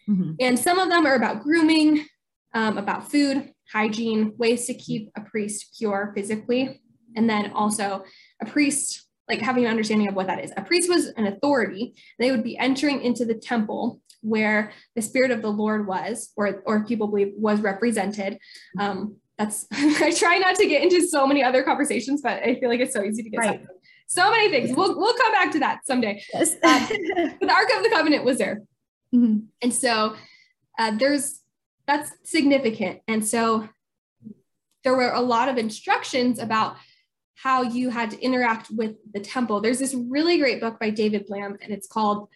Mm-hmm. 0.08 0.34
And 0.40 0.60
some 0.60 0.78
of 0.78 0.90
them 0.90 1.08
are 1.08 1.16
about 1.16 1.42
grooming, 1.42 2.06
um, 2.54 2.78
about 2.78 3.10
food, 3.10 3.52
hygiene, 3.74 4.34
ways 4.38 4.68
to 4.68 4.76
keep 4.76 5.10
a 5.18 5.22
priest 5.22 5.76
pure 5.78 6.12
physically, 6.16 6.82
and 7.16 7.28
then 7.28 7.52
also 7.54 8.04
a 8.40 8.46
priest 8.46 9.06
like 9.28 9.42
having 9.42 9.66
an 9.66 9.72
understanding 9.72 10.08
of 10.08 10.16
what 10.16 10.28
that 10.28 10.44
is. 10.44 10.52
A 10.56 10.62
priest 10.62 10.90
was 10.90 11.08
an 11.18 11.28
authority. 11.28 11.96
They 12.20 12.32
would 12.32 12.44
be 12.44 12.58
entering 12.58 13.02
into 13.02 13.26
the 13.26 13.36
temple 13.36 14.02
where 14.22 14.72
the 14.96 15.02
spirit 15.02 15.32
of 15.32 15.42
the 15.42 15.52
Lord 15.52 15.88
was, 15.88 16.32
or 16.36 16.64
or 16.66 16.86
people 16.86 17.08
believe 17.08 17.34
was 17.36 17.62
represented. 17.62 18.38
Um, 18.80 19.18
that's 19.38 19.68
I 19.72 20.12
try 20.12 20.38
not 20.38 20.56
to 20.56 20.68
get 20.68 20.84
into 20.84 21.08
so 21.08 21.28
many 21.28 21.44
other 21.44 21.64
conversations, 21.64 22.22
but 22.22 22.42
I 22.44 22.60
feel 22.60 22.70
like 22.70 22.80
it's 22.80 22.94
so 22.94 23.04
easy 23.04 23.24
to 23.24 23.30
get 23.30 23.38
right 23.38 23.66
so 24.08 24.30
many 24.32 24.50
things. 24.50 24.76
We'll 24.76 24.98
we'll 24.98 25.14
come 25.16 25.32
back 25.32 25.52
to 25.54 25.60
that 25.60 25.86
someday. 25.86 26.24
Yes. 26.34 26.56
but 26.62 26.90
the 26.90 27.52
Ark 27.52 27.70
of 27.76 27.84
the 27.84 27.90
Covenant 27.92 28.24
was 28.24 28.38
there, 28.38 28.62
mm-hmm. 29.14 29.46
and 29.62 29.74
so 29.74 30.16
uh, 30.78 30.92
there's 30.98 31.42
that's 31.88 32.12
significant. 32.24 33.02
And 33.08 33.26
so 33.26 33.68
there 34.84 34.96
were 34.96 35.12
a 35.12 35.22
lot 35.22 35.50
of 35.50 35.58
instructions 35.58 36.40
about 36.40 36.78
how 37.36 37.62
you 37.62 37.90
had 37.90 38.12
to 38.12 38.20
interact 38.22 38.70
with 38.72 38.96
the 39.14 39.20
temple. 39.20 39.62
There's 39.62 39.80
this 39.80 39.94
really 39.94 40.38
great 40.38 40.62
book 40.62 40.80
by 40.80 40.90
David 40.90 41.26
Lamb, 41.30 41.58
and 41.62 41.72
it's 41.72 41.88
called. 41.88 42.30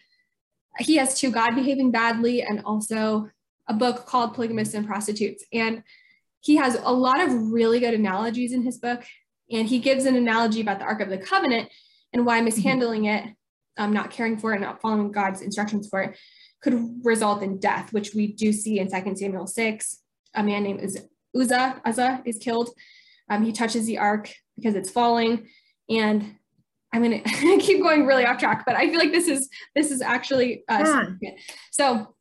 He 0.78 0.96
has 0.96 1.18
two 1.18 1.30
God 1.30 1.54
behaving 1.54 1.90
badly, 1.90 2.42
and 2.42 2.62
also 2.64 3.28
a 3.68 3.74
book 3.74 4.06
called 4.06 4.34
Polygamists 4.34 4.74
and 4.74 4.86
Prostitutes, 4.86 5.44
and 5.52 5.82
he 6.40 6.56
has 6.56 6.78
a 6.82 6.92
lot 6.92 7.20
of 7.20 7.52
really 7.52 7.80
good 7.80 7.94
analogies 7.94 8.52
in 8.52 8.62
his 8.62 8.78
book 8.78 9.04
and 9.50 9.68
he 9.68 9.78
gives 9.78 10.04
an 10.06 10.16
analogy 10.16 10.60
about 10.60 10.78
the 10.78 10.84
Ark 10.84 11.00
of 11.00 11.08
the 11.08 11.18
Covenant 11.18 11.70
and 12.12 12.24
why 12.24 12.40
mishandling 12.40 13.06
it, 13.06 13.24
um, 13.76 13.92
not 13.92 14.10
caring 14.10 14.38
for 14.38 14.54
it, 14.54 14.60
not 14.60 14.80
following 14.80 15.10
God's 15.10 15.42
instructions 15.42 15.88
for 15.88 16.02
it, 16.02 16.18
could 16.62 17.00
result 17.02 17.42
in 17.42 17.58
death, 17.58 17.92
which 17.92 18.14
we 18.14 18.32
do 18.32 18.52
see 18.52 18.78
in 18.78 18.90
2 18.90 19.16
Samuel 19.16 19.46
6. 19.46 20.02
A 20.34 20.42
man 20.42 20.62
named 20.62 20.80
Uzzah, 21.34 21.80
Uzzah 21.84 22.22
is 22.24 22.38
killed. 22.38 22.70
Um, 23.28 23.44
he 23.44 23.52
touches 23.52 23.86
the 23.86 23.98
ark 23.98 24.32
because 24.60 24.74
it's 24.74 24.90
falling. 24.90 25.48
And 25.88 26.36
I'm 26.92 27.02
gonna 27.02 27.20
keep 27.60 27.82
going 27.82 28.06
really 28.06 28.26
off 28.26 28.38
track, 28.38 28.64
but 28.66 28.76
I 28.76 28.88
feel 28.88 28.98
like 28.98 29.12
this 29.12 29.28
is 29.28 29.48
this 29.74 29.90
is 29.90 30.02
actually 30.02 30.64
uh, 30.68 31.06
yeah. 31.20 31.30
so 31.70 32.14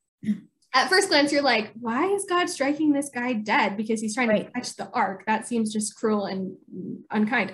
at 0.73 0.89
first 0.89 1.09
glance, 1.09 1.31
you're 1.31 1.41
like, 1.41 1.71
why 1.79 2.05
is 2.05 2.25
God 2.29 2.49
striking 2.49 2.91
this 2.93 3.09
guy 3.09 3.33
dead? 3.33 3.75
Because 3.75 4.01
he's 4.01 4.13
trying 4.13 4.29
right. 4.29 4.45
to 4.45 4.51
catch 4.51 4.75
the 4.75 4.89
ark. 4.91 5.23
That 5.25 5.47
seems 5.47 5.73
just 5.73 5.95
cruel 5.95 6.25
and 6.25 6.55
unkind. 7.09 7.53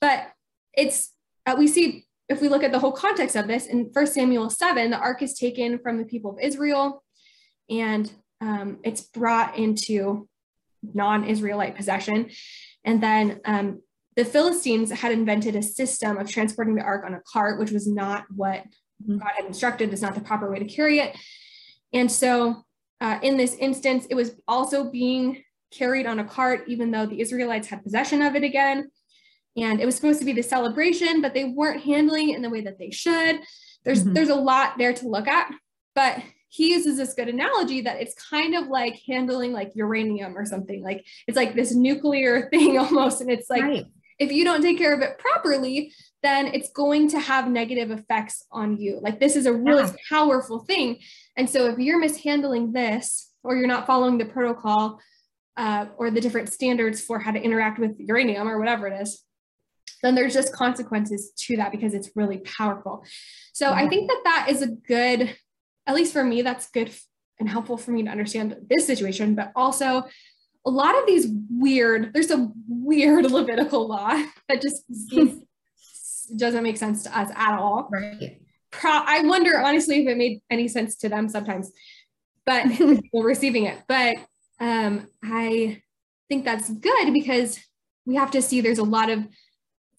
But 0.00 0.28
it's, 0.72 1.12
uh, 1.44 1.56
we 1.58 1.66
see, 1.66 2.04
if 2.28 2.40
we 2.40 2.48
look 2.48 2.62
at 2.62 2.70
the 2.70 2.78
whole 2.78 2.92
context 2.92 3.34
of 3.34 3.48
this, 3.48 3.66
in 3.66 3.90
First 3.92 4.14
Samuel 4.14 4.50
7, 4.50 4.90
the 4.90 4.98
ark 4.98 5.22
is 5.22 5.34
taken 5.34 5.78
from 5.80 5.98
the 5.98 6.04
people 6.04 6.32
of 6.32 6.38
Israel 6.40 7.02
and 7.68 8.12
um, 8.40 8.78
it's 8.84 9.00
brought 9.00 9.56
into 9.56 10.28
non 10.82 11.24
Israelite 11.24 11.74
possession. 11.74 12.30
And 12.84 13.02
then 13.02 13.40
um, 13.44 13.82
the 14.16 14.24
Philistines 14.24 14.90
had 14.90 15.12
invented 15.12 15.54
a 15.56 15.62
system 15.62 16.16
of 16.16 16.28
transporting 16.28 16.74
the 16.74 16.82
ark 16.82 17.04
on 17.04 17.14
a 17.14 17.20
cart, 17.30 17.58
which 17.58 17.70
was 17.70 17.86
not 17.86 18.24
what 18.34 18.64
mm-hmm. 19.02 19.18
God 19.18 19.32
had 19.36 19.44
instructed. 19.44 19.92
It's 19.92 20.02
not 20.02 20.14
the 20.14 20.20
proper 20.20 20.50
way 20.50 20.58
to 20.58 20.64
carry 20.64 20.98
it. 20.98 21.16
And 21.92 22.10
so 22.10 22.64
uh, 23.00 23.18
in 23.22 23.36
this 23.36 23.54
instance, 23.56 24.06
it 24.08 24.14
was 24.14 24.32
also 24.48 24.90
being 24.90 25.42
carried 25.70 26.06
on 26.06 26.18
a 26.18 26.24
cart, 26.24 26.64
even 26.66 26.90
though 26.90 27.06
the 27.06 27.20
Israelites 27.20 27.68
had 27.68 27.82
possession 27.82 28.22
of 28.22 28.34
it 28.34 28.42
again. 28.42 28.90
And 29.56 29.80
it 29.80 29.86
was 29.86 29.96
supposed 29.96 30.18
to 30.20 30.24
be 30.24 30.32
the 30.32 30.42
celebration, 30.42 31.20
but 31.20 31.34
they 31.34 31.44
weren't 31.44 31.82
handling 31.82 32.30
it 32.30 32.36
in 32.36 32.42
the 32.42 32.50
way 32.50 32.62
that 32.62 32.78
they 32.78 32.90
should. 32.90 33.40
There's, 33.84 34.02
mm-hmm. 34.02 34.14
there's 34.14 34.28
a 34.28 34.34
lot 34.34 34.78
there 34.78 34.92
to 34.94 35.08
look 35.08 35.28
at, 35.28 35.50
but 35.94 36.22
he 36.48 36.72
uses 36.72 36.96
this 36.96 37.14
good 37.14 37.28
analogy 37.28 37.82
that 37.82 38.00
it's 38.00 38.14
kind 38.14 38.54
of 38.54 38.68
like 38.68 39.00
handling 39.06 39.52
like 39.52 39.72
uranium 39.74 40.36
or 40.36 40.46
something. 40.46 40.82
Like 40.82 41.04
it's 41.26 41.36
like 41.36 41.54
this 41.54 41.74
nuclear 41.74 42.48
thing 42.50 42.78
almost. 42.78 43.20
And 43.20 43.30
it's 43.30 43.50
like, 43.50 43.62
right. 43.62 43.86
If 44.18 44.32
you 44.32 44.44
don't 44.44 44.62
take 44.62 44.78
care 44.78 44.94
of 44.94 45.00
it 45.00 45.18
properly, 45.18 45.92
then 46.22 46.46
it's 46.46 46.70
going 46.70 47.08
to 47.10 47.20
have 47.20 47.48
negative 47.48 47.90
effects 47.90 48.44
on 48.50 48.78
you. 48.78 48.98
Like 49.02 49.20
this 49.20 49.36
is 49.36 49.46
a 49.46 49.52
really 49.52 49.84
yeah. 49.84 49.92
powerful 50.08 50.60
thing. 50.60 50.98
And 51.36 51.48
so 51.48 51.66
if 51.66 51.78
you're 51.78 52.00
mishandling 52.00 52.72
this 52.72 53.30
or 53.42 53.56
you're 53.56 53.68
not 53.68 53.86
following 53.86 54.18
the 54.18 54.24
protocol 54.24 55.00
uh, 55.56 55.86
or 55.96 56.10
the 56.10 56.20
different 56.20 56.52
standards 56.52 57.00
for 57.00 57.18
how 57.18 57.30
to 57.30 57.40
interact 57.40 57.78
with 57.78 57.96
uranium 57.98 58.48
or 58.48 58.58
whatever 58.58 58.86
it 58.86 59.00
is, 59.00 59.22
then 60.02 60.14
there's 60.14 60.34
just 60.34 60.52
consequences 60.52 61.32
to 61.36 61.56
that 61.56 61.72
because 61.72 61.94
it's 61.94 62.10
really 62.14 62.38
powerful. 62.38 63.04
So 63.52 63.72
I 63.72 63.88
think 63.88 64.08
that 64.08 64.20
that 64.24 64.46
is 64.50 64.62
a 64.62 64.66
good, 64.66 65.34
at 65.86 65.94
least 65.94 66.12
for 66.12 66.24
me, 66.24 66.42
that's 66.42 66.70
good 66.70 66.90
and 67.38 67.48
helpful 67.48 67.76
for 67.76 67.90
me 67.90 68.02
to 68.02 68.10
understand 68.10 68.56
this 68.68 68.86
situation, 68.86 69.34
but 69.34 69.52
also 69.54 70.04
a 70.66 70.70
lot 70.70 70.98
of 70.98 71.06
these 71.06 71.28
weird, 71.48 72.12
there's 72.12 72.28
some 72.28 72.52
weird 72.68 73.24
Levitical 73.30 73.86
law 73.86 74.22
that 74.48 74.60
just 74.60 74.82
doesn't 76.36 76.62
make 76.62 76.76
sense 76.76 77.04
to 77.04 77.18
us 77.18 77.30
at 77.34 77.58
all. 77.58 77.88
Right. 77.90 78.40
Pro- 78.72 78.90
I 78.90 79.20
wonder 79.22 79.58
honestly 79.58 80.02
if 80.02 80.08
it 80.08 80.18
made 80.18 80.42
any 80.50 80.68
sense 80.68 80.96
to 80.96 81.08
them 81.08 81.28
sometimes, 81.28 81.70
but 82.44 82.66
we're 83.12 83.26
receiving 83.26 83.64
it. 83.64 83.78
But 83.86 84.16
um, 84.60 85.06
I 85.22 85.82
think 86.28 86.44
that's 86.44 86.68
good 86.68 87.12
because 87.12 87.60
we 88.04 88.16
have 88.16 88.32
to 88.32 88.42
see 88.42 88.60
there's 88.60 88.78
a 88.78 88.84
lot 88.84 89.08
of 89.08 89.26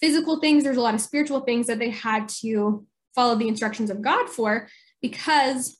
physical 0.01 0.39
things, 0.39 0.63
there's 0.63 0.77
a 0.77 0.81
lot 0.81 0.93
of 0.93 1.01
spiritual 1.01 1.41
things 1.41 1.67
that 1.67 1.79
they 1.79 1.89
had 1.89 2.29
to 2.29 2.85
follow 3.15 3.35
the 3.35 3.47
instructions 3.47 3.89
of 3.89 4.01
God 4.01 4.29
for, 4.29 4.67
because 5.01 5.79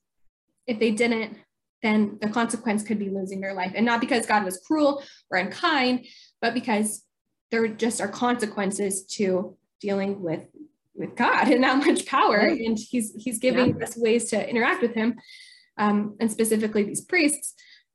if 0.66 0.80
they 0.80 0.92
didn't, 0.92 1.38
then 1.84 2.18
the 2.22 2.30
consequence 2.30 2.84
could 2.84 3.00
be 3.00 3.10
losing 3.10 3.42
their 3.42 3.54
life. 3.54 3.74
And 3.76 3.86
not 3.86 4.02
because 4.02 4.26
God 4.26 4.44
was 4.44 4.60
cruel 4.66 5.04
or 5.30 5.38
unkind, 5.38 6.06
but 6.42 6.54
because 6.54 7.04
there 7.52 7.68
just 7.68 8.02
are 8.02 8.08
consequences 8.08 9.06
to 9.06 9.56
dealing 9.80 10.22
with 10.22 10.42
with 10.96 11.16
God 11.16 11.48
and 11.50 11.64
that 11.64 11.86
much 11.86 12.06
power. 12.06 12.38
And 12.38 12.78
he's 12.78 13.14
he's 13.18 13.40
giving 13.40 13.78
yeah. 13.78 13.86
us 13.86 13.98
ways 13.98 14.30
to 14.32 14.50
interact 14.50 14.82
with 14.82 14.94
him. 14.94 15.16
Um, 15.78 16.16
and 16.20 16.32
specifically 16.32 16.84
these 16.84 17.02
priests. 17.02 17.54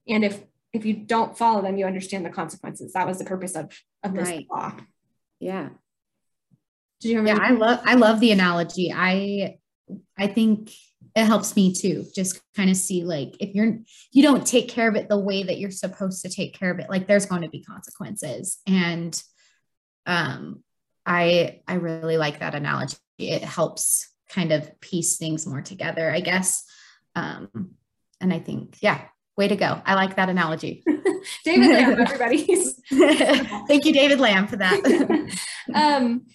And 0.08 0.24
if 0.24 0.42
if 0.72 0.86
you 0.86 0.94
don't 0.94 1.36
follow 1.36 1.62
them, 1.62 1.76
you 1.76 1.84
understand 1.84 2.24
the 2.24 2.30
consequences. 2.30 2.92
That 2.92 3.06
was 3.06 3.18
the 3.18 3.24
purpose 3.24 3.56
of, 3.56 3.76
of 4.02 4.14
this 4.14 4.28
right. 4.28 4.46
law. 4.50 4.72
Yeah. 5.38 5.70
Did 7.00 7.08
you 7.08 7.26
yeah, 7.26 7.38
I 7.40 7.50
love 7.50 7.80
I 7.84 7.94
love 7.94 8.20
the 8.20 8.30
analogy. 8.30 8.92
I 8.94 9.58
I 10.16 10.28
think 10.28 10.70
it 11.14 11.24
helps 11.24 11.56
me 11.56 11.74
too. 11.74 12.06
Just 12.14 12.40
kind 12.54 12.70
of 12.70 12.76
see 12.76 13.04
like 13.04 13.36
if 13.40 13.54
you're 13.54 13.78
you 14.12 14.22
don't 14.22 14.46
take 14.46 14.68
care 14.68 14.88
of 14.88 14.96
it 14.96 15.08
the 15.08 15.18
way 15.18 15.42
that 15.42 15.58
you're 15.58 15.70
supposed 15.70 16.22
to 16.22 16.30
take 16.30 16.54
care 16.54 16.70
of 16.70 16.78
it, 16.78 16.90
like 16.90 17.06
there's 17.06 17.26
going 17.26 17.42
to 17.42 17.48
be 17.48 17.62
consequences. 17.62 18.58
And 18.66 19.20
um 20.06 20.62
I 21.04 21.60
I 21.66 21.74
really 21.74 22.16
like 22.16 22.40
that 22.40 22.54
analogy. 22.54 22.96
It 23.18 23.42
helps 23.42 24.08
kind 24.30 24.52
of 24.52 24.80
piece 24.80 25.18
things 25.18 25.46
more 25.46 25.62
together, 25.62 26.10
I 26.10 26.20
guess. 26.20 26.64
Um 27.14 27.76
and 28.20 28.32
I 28.32 28.38
think, 28.38 28.76
yeah, 28.80 29.02
way 29.36 29.48
to 29.48 29.56
go. 29.56 29.82
I 29.84 29.94
like 29.94 30.16
that 30.16 30.28
analogy. 30.28 30.84
David 31.44 31.68
Lamb, 31.68 32.00
everybody. 32.00 32.44
Thank 33.68 33.84
you, 33.84 33.92
David 33.92 34.20
Lamb, 34.20 34.46
for 34.46 34.56
that. 34.56 35.30
um, 35.74 36.26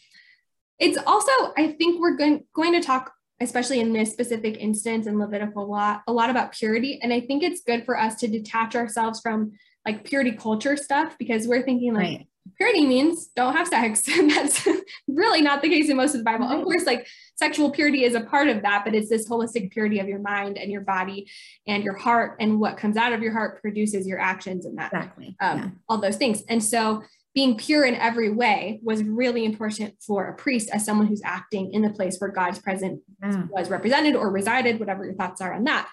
it's 0.80 0.98
also, 1.06 1.32
I 1.58 1.76
think 1.78 2.00
we're 2.00 2.18
going, 2.18 2.46
going 2.54 2.74
to 2.74 2.82
talk, 2.82 3.12
especially 3.40 3.80
in 3.80 3.94
this 3.94 4.12
specific 4.12 4.58
instance 4.58 5.08
in 5.08 5.20
Levitical 5.20 5.70
law, 5.70 6.02
a 6.08 6.14
lot 6.14 6.30
about 6.30 6.52
purity. 6.52 7.00
And 7.02 7.14
I 7.14 7.22
think 7.22 7.44
it's 7.44 7.62
good 7.62 7.86
for 7.86 8.00
us 8.00 8.16
to 8.16 8.28
detach 8.28 8.76
ourselves 8.76 9.20
from 9.20 9.54
like 9.86 10.04
purity 10.04 10.32
culture 10.32 10.76
stuff 10.76 11.16
because 11.18 11.48
we're 11.48 11.64
thinking 11.64 11.94
like, 11.94 12.04
right 12.04 12.28
purity 12.56 12.86
means 12.86 13.28
don't 13.28 13.54
have 13.54 13.68
sex. 13.68 14.04
And 14.18 14.32
that's 14.32 14.68
really 15.08 15.42
not 15.42 15.62
the 15.62 15.70
case 15.70 15.90
in 15.90 15.98
most 15.98 16.16
of 16.16 16.20
the 16.20 16.24
Bible. 16.24 16.48
Of 16.48 16.64
course, 16.64 16.86
like 16.86 17.08
sexual 17.36 17.70
purity 17.70 18.04
is 18.04 18.16
a 18.16 18.22
part 18.22 18.48
of 18.48 18.64
that, 18.64 18.84
but 18.84 18.96
it's 18.96 19.10
this 19.10 19.30
holistic 19.30 19.72
purity 19.72 20.00
of 20.00 20.08
your 20.08 20.20
mind 20.20 20.58
and 20.58 20.72
your 20.72 20.82
body 20.82 21.30
and 21.68 21.84
your 21.84 21.96
heart, 21.96 22.38
and 22.40 22.60
what 22.60 22.78
comes 22.78 22.98
out 22.98 23.14
of 23.14 23.22
your 23.22 23.32
heart 23.32 23.62
produces 23.62 24.08
your 24.08 24.20
actions 24.20 24.66
and 24.66 24.78
that 24.78 24.92
exactly. 24.92 25.36
Um, 25.40 25.58
yeah. 25.58 25.70
all 25.88 26.00
those 26.00 26.18
things. 26.18 26.44
And 26.50 26.64
so 26.64 27.04
being 27.38 27.56
pure 27.56 27.86
in 27.86 27.94
every 27.94 28.32
way 28.32 28.80
was 28.82 29.04
really 29.04 29.46
important 29.46 29.94
for 30.02 30.28
a 30.28 30.34
priest 30.34 30.72
as 30.74 30.84
someone 30.84 31.06
who's 31.06 31.22
acting 31.24 31.72
in 31.72 31.84
the 31.84 31.90
place 31.92 32.18
where 32.18 32.32
God's 32.32 32.58
presence 32.58 33.00
yeah. 33.22 33.44
was 33.52 33.70
represented 33.70 34.16
or 34.16 34.32
resided, 34.32 34.80
whatever 34.80 35.06
your 35.06 35.14
thoughts 35.14 35.40
are 35.40 35.54
on 35.54 35.64
that. 35.66 35.88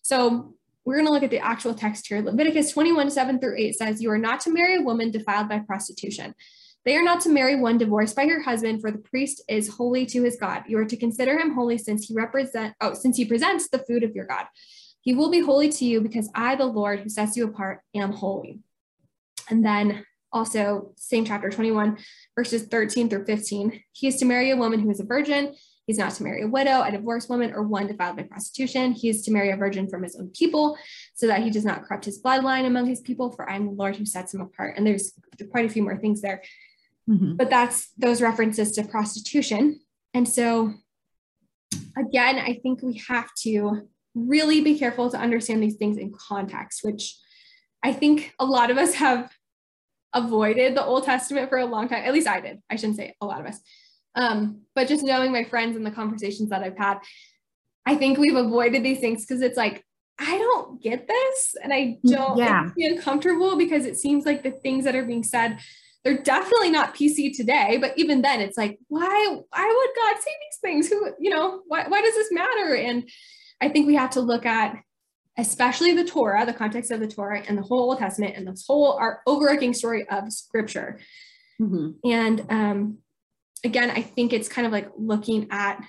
So 0.00 0.54
we're 0.86 0.94
going 0.94 1.04
to 1.04 1.12
look 1.12 1.22
at 1.22 1.28
the 1.28 1.38
actual 1.38 1.74
text 1.74 2.06
here. 2.06 2.22
Leviticus 2.22 2.72
21, 2.72 3.10
7 3.10 3.38
through 3.38 3.58
8 3.58 3.76
says, 3.76 4.00
You 4.00 4.10
are 4.10 4.16
not 4.16 4.40
to 4.40 4.50
marry 4.50 4.76
a 4.76 4.80
woman 4.80 5.10
defiled 5.10 5.50
by 5.50 5.58
prostitution. 5.58 6.34
They 6.86 6.96
are 6.96 7.04
not 7.04 7.20
to 7.20 7.28
marry 7.28 7.56
one 7.56 7.76
divorced 7.76 8.16
by 8.16 8.26
her 8.28 8.40
husband, 8.40 8.80
for 8.80 8.90
the 8.90 8.96
priest 8.96 9.44
is 9.50 9.68
holy 9.68 10.06
to 10.06 10.22
his 10.22 10.38
God. 10.40 10.62
You 10.66 10.78
are 10.78 10.86
to 10.86 10.96
consider 10.96 11.38
him 11.38 11.52
holy 11.52 11.76
since 11.76 12.06
he 12.06 12.14
represent 12.14 12.74
oh, 12.80 12.94
since 12.94 13.18
he 13.18 13.26
presents 13.26 13.68
the 13.68 13.80
food 13.80 14.02
of 14.02 14.14
your 14.14 14.24
God. 14.24 14.46
He 15.02 15.14
will 15.14 15.30
be 15.30 15.40
holy 15.40 15.68
to 15.68 15.84
you 15.84 16.00
because 16.00 16.30
I, 16.34 16.56
the 16.56 16.64
Lord, 16.64 17.00
who 17.00 17.10
sets 17.10 17.36
you 17.36 17.44
apart, 17.44 17.82
am 17.94 18.12
holy. 18.12 18.60
And 19.50 19.62
then 19.62 20.06
also, 20.32 20.92
same 20.96 21.24
chapter 21.24 21.50
21, 21.50 21.98
verses 22.36 22.64
13 22.64 23.08
through 23.08 23.24
15. 23.24 23.80
He 23.92 24.06
is 24.06 24.16
to 24.16 24.24
marry 24.24 24.50
a 24.50 24.56
woman 24.56 24.80
who 24.80 24.90
is 24.90 25.00
a 25.00 25.04
virgin 25.04 25.54
He's 25.86 25.98
not 25.98 26.12
to 26.14 26.24
marry 26.24 26.42
a 26.42 26.48
widow, 26.48 26.82
a 26.82 26.90
divorced 26.90 27.30
woman, 27.30 27.52
or 27.52 27.62
one 27.62 27.86
defiled 27.86 28.16
by 28.16 28.24
prostitution. 28.24 28.92
He 28.92 29.08
is 29.08 29.22
to 29.22 29.30
marry 29.30 29.52
a 29.52 29.56
virgin 29.56 29.88
from 29.88 30.02
his 30.02 30.16
own 30.16 30.30
people 30.30 30.76
so 31.14 31.28
that 31.28 31.42
he 31.42 31.50
does 31.50 31.64
not 31.64 31.84
corrupt 31.84 32.06
his 32.06 32.20
bloodline 32.20 32.66
among 32.66 32.86
his 32.86 33.00
people, 33.00 33.30
for 33.30 33.48
I 33.48 33.54
am 33.54 33.66
the 33.66 33.72
Lord 33.72 33.94
who 33.94 34.04
sets 34.04 34.34
him 34.34 34.40
apart. 34.40 34.76
And 34.76 34.84
there's 34.84 35.12
quite 35.50 35.64
a 35.64 35.68
few 35.68 35.84
more 35.84 35.96
things 35.96 36.20
there. 36.20 36.42
Mm-hmm. 37.08 37.36
But 37.36 37.50
that's 37.50 37.90
those 37.96 38.20
references 38.20 38.72
to 38.72 38.82
prostitution. 38.82 39.78
And 40.12 40.28
so, 40.28 40.74
again, 41.96 42.38
I 42.38 42.58
think 42.60 42.82
we 42.82 43.00
have 43.06 43.28
to 43.42 43.88
really 44.16 44.62
be 44.62 44.76
careful 44.76 45.08
to 45.10 45.18
understand 45.18 45.62
these 45.62 45.76
things 45.76 45.98
in 45.98 46.12
context, 46.12 46.80
which 46.82 47.16
I 47.84 47.92
think 47.92 48.34
a 48.40 48.44
lot 48.44 48.72
of 48.72 48.78
us 48.78 48.94
have 48.94 49.30
avoided 50.16 50.74
the 50.74 50.84
Old 50.84 51.04
Testament 51.04 51.48
for 51.48 51.58
a 51.58 51.66
long 51.66 51.88
time. 51.88 52.04
At 52.04 52.12
least 52.12 52.28
I 52.28 52.40
did. 52.40 52.60
I 52.70 52.76
shouldn't 52.76 52.96
say 52.96 53.14
a 53.20 53.26
lot 53.26 53.40
of 53.40 53.46
us. 53.46 53.60
Um, 54.14 54.62
but 54.74 54.88
just 54.88 55.04
knowing 55.04 55.30
my 55.30 55.44
friends 55.44 55.76
and 55.76 55.84
the 55.84 55.90
conversations 55.90 56.50
that 56.50 56.62
I've 56.62 56.78
had, 56.78 56.98
I 57.84 57.94
think 57.94 58.18
we've 58.18 58.36
avoided 58.36 58.82
these 58.82 58.98
things 58.98 59.24
because 59.24 59.42
it's 59.42 59.56
like, 59.56 59.84
I 60.18 60.38
don't 60.38 60.82
get 60.82 61.06
this. 61.06 61.54
And 61.62 61.72
I 61.72 61.98
mm, 62.04 62.10
don't 62.10 62.38
yeah. 62.38 62.70
be 62.74 62.86
uncomfortable 62.86 63.56
because 63.56 63.84
it 63.84 63.98
seems 63.98 64.24
like 64.24 64.42
the 64.42 64.50
things 64.50 64.84
that 64.84 64.96
are 64.96 65.04
being 65.04 65.22
said, 65.22 65.58
they're 66.02 66.22
definitely 66.22 66.70
not 66.70 66.94
PC 66.94 67.36
today. 67.36 67.78
But 67.78 67.92
even 67.98 68.22
then, 68.22 68.40
it's 68.40 68.56
like, 68.56 68.78
why, 68.88 69.36
why 69.50 69.66
would 69.66 70.02
God 70.02 70.22
say 70.22 70.30
these 70.40 70.58
things? 70.62 70.88
Who, 70.88 71.12
you 71.20 71.30
know, 71.30 71.60
why, 71.66 71.86
why 71.88 72.00
does 72.00 72.14
this 72.14 72.32
matter? 72.32 72.74
And 72.74 73.08
I 73.60 73.68
think 73.68 73.86
we 73.86 73.96
have 73.96 74.10
to 74.10 74.20
look 74.20 74.46
at 74.46 74.78
especially 75.38 75.92
the 75.92 76.04
Torah, 76.04 76.46
the 76.46 76.52
context 76.52 76.90
of 76.90 77.00
the 77.00 77.08
Torah 77.08 77.42
and 77.46 77.58
the 77.58 77.62
whole 77.62 77.90
Old 77.90 77.98
Testament 77.98 78.34
and 78.36 78.46
this 78.46 78.64
whole 78.66 78.92
our 78.92 79.22
overarching 79.26 79.74
story 79.74 80.08
of 80.08 80.32
scripture. 80.32 80.98
Mm-hmm. 81.60 82.10
And 82.10 82.46
um, 82.50 82.98
again, 83.64 83.90
I 83.90 84.02
think 84.02 84.32
it's 84.32 84.48
kind 84.48 84.66
of 84.66 84.72
like 84.72 84.90
looking 84.96 85.48
at 85.50 85.82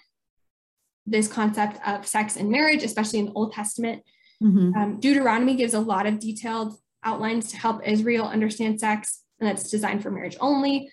this 1.06 1.28
concept 1.28 1.80
of 1.88 2.06
sex 2.06 2.36
and 2.36 2.50
marriage, 2.50 2.84
especially 2.84 3.20
in 3.20 3.26
the 3.28 3.34
Old 3.34 3.54
Testament. 3.54 4.04
Mm-hmm. 4.44 4.74
Um, 4.76 5.00
Deuteronomy 5.00 5.56
gives 5.56 5.74
a 5.74 5.80
lot 5.80 6.06
of 6.06 6.20
detailed 6.20 6.78
outlines 7.04 7.52
to 7.52 7.58
help 7.58 7.88
Israel 7.88 8.26
understand 8.26 8.80
sex, 8.80 9.24
and 9.40 9.50
that's 9.50 9.70
designed 9.70 10.04
for 10.04 10.12
marriage 10.12 10.36
only. 10.42 10.92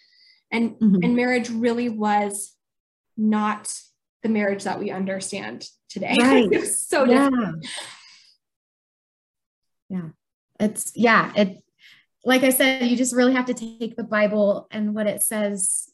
And, 0.52 0.72
mm-hmm. 0.72 1.02
and 1.02 1.16
marriage 1.16 1.50
really 1.50 1.88
was 1.88 2.54
not 3.16 3.72
the 4.22 4.28
marriage 4.28 4.64
that 4.64 4.78
we 4.78 4.90
understand 4.90 5.66
today. 5.88 6.16
Right. 6.18 6.64
so 6.64 7.04
yeah. 7.04 7.28
different. 7.28 7.66
Yeah. 9.88 10.08
It's, 10.60 10.92
yeah. 10.94 11.32
It, 11.36 11.62
like 12.24 12.42
I 12.42 12.50
said, 12.50 12.86
you 12.86 12.96
just 12.96 13.14
really 13.14 13.34
have 13.34 13.46
to 13.46 13.54
take 13.54 13.96
the 13.96 14.04
Bible 14.04 14.66
and 14.70 14.94
what 14.94 15.06
it 15.06 15.22
says 15.22 15.90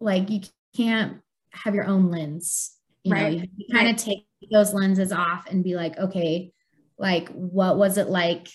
like 0.00 0.30
you 0.30 0.40
can't 0.76 1.18
have 1.50 1.74
your 1.74 1.86
own 1.86 2.10
lens. 2.10 2.72
You 3.02 3.12
right. 3.12 3.38
know, 3.38 3.44
you 3.56 3.74
kind 3.74 3.88
of 3.88 3.96
take 3.96 4.26
those 4.50 4.74
lenses 4.74 5.12
off 5.12 5.46
and 5.48 5.64
be 5.64 5.74
like, 5.74 5.96
okay, 5.98 6.52
like 6.98 7.28
what 7.30 7.78
was 7.78 7.98
it 7.98 8.08
like 8.08 8.48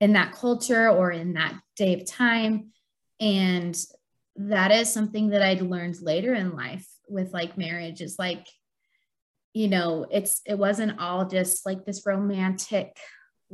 in 0.00 0.12
that 0.12 0.32
culture 0.32 0.88
or 0.88 1.10
in 1.10 1.34
that 1.34 1.54
day 1.76 1.94
of 1.94 2.06
time? 2.06 2.70
And 3.20 3.76
that 4.36 4.70
is 4.70 4.92
something 4.92 5.30
that 5.30 5.42
I'd 5.42 5.62
learned 5.62 6.00
later 6.02 6.34
in 6.34 6.54
life 6.54 6.86
with 7.08 7.32
like 7.32 7.56
marriage 7.56 8.00
is 8.00 8.16
like, 8.18 8.46
you 9.52 9.68
know, 9.68 10.06
it's 10.10 10.40
it 10.46 10.58
wasn't 10.58 11.00
all 11.00 11.26
just 11.26 11.64
like 11.64 11.84
this 11.84 12.04
romantic 12.04 12.96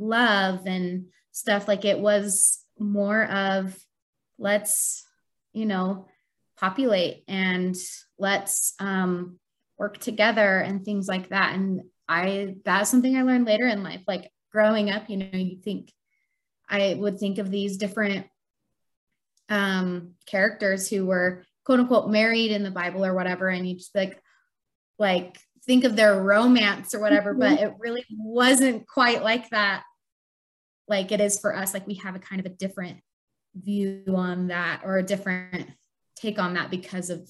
love 0.01 0.65
and 0.65 1.05
stuff. 1.31 1.67
Like 1.67 1.85
it 1.85 1.99
was 1.99 2.65
more 2.79 3.23
of 3.25 3.77
let's, 4.37 5.05
you 5.53 5.65
know, 5.65 6.07
populate 6.57 7.23
and 7.27 7.75
let's 8.17 8.73
um, 8.79 9.39
work 9.77 9.97
together 9.99 10.57
and 10.59 10.83
things 10.83 11.07
like 11.07 11.29
that. 11.29 11.55
And 11.55 11.83
I, 12.07 12.55
that's 12.65 12.89
something 12.89 13.15
I 13.15 13.21
learned 13.21 13.45
later 13.45 13.67
in 13.67 13.83
life. 13.83 14.01
Like 14.07 14.31
growing 14.51 14.89
up, 14.89 15.09
you 15.09 15.17
know, 15.17 15.29
you 15.31 15.57
think, 15.57 15.91
I 16.67 16.95
would 16.97 17.19
think 17.19 17.37
of 17.37 17.51
these 17.51 17.77
different 17.77 18.27
um, 19.49 20.15
characters 20.25 20.89
who 20.89 21.05
were 21.05 21.43
quote 21.65 21.79
unquote 21.79 22.09
married 22.09 22.51
in 22.51 22.63
the 22.63 22.71
Bible 22.71 23.05
or 23.05 23.13
whatever. 23.13 23.47
And 23.47 23.67
you 23.67 23.75
just 23.75 23.93
like, 23.93 24.21
like 24.97 25.37
think 25.65 25.83
of 25.83 25.95
their 25.95 26.21
romance 26.21 26.95
or 26.95 26.99
whatever, 26.99 27.31
mm-hmm. 27.31 27.55
but 27.55 27.59
it 27.59 27.73
really 27.79 28.05
wasn't 28.09 28.87
quite 28.87 29.23
like 29.23 29.49
that. 29.49 29.83
Like 30.91 31.11
it 31.11 31.21
is 31.21 31.39
for 31.39 31.55
us, 31.55 31.73
like 31.73 31.87
we 31.87 31.95
have 31.95 32.15
a 32.15 32.19
kind 32.19 32.39
of 32.39 32.45
a 32.45 32.55
different 32.55 32.99
view 33.55 34.03
on 34.09 34.47
that 34.47 34.81
or 34.83 34.97
a 34.97 35.03
different 35.03 35.69
take 36.15 36.37
on 36.37 36.53
that 36.53 36.69
because 36.69 37.09
of 37.09 37.29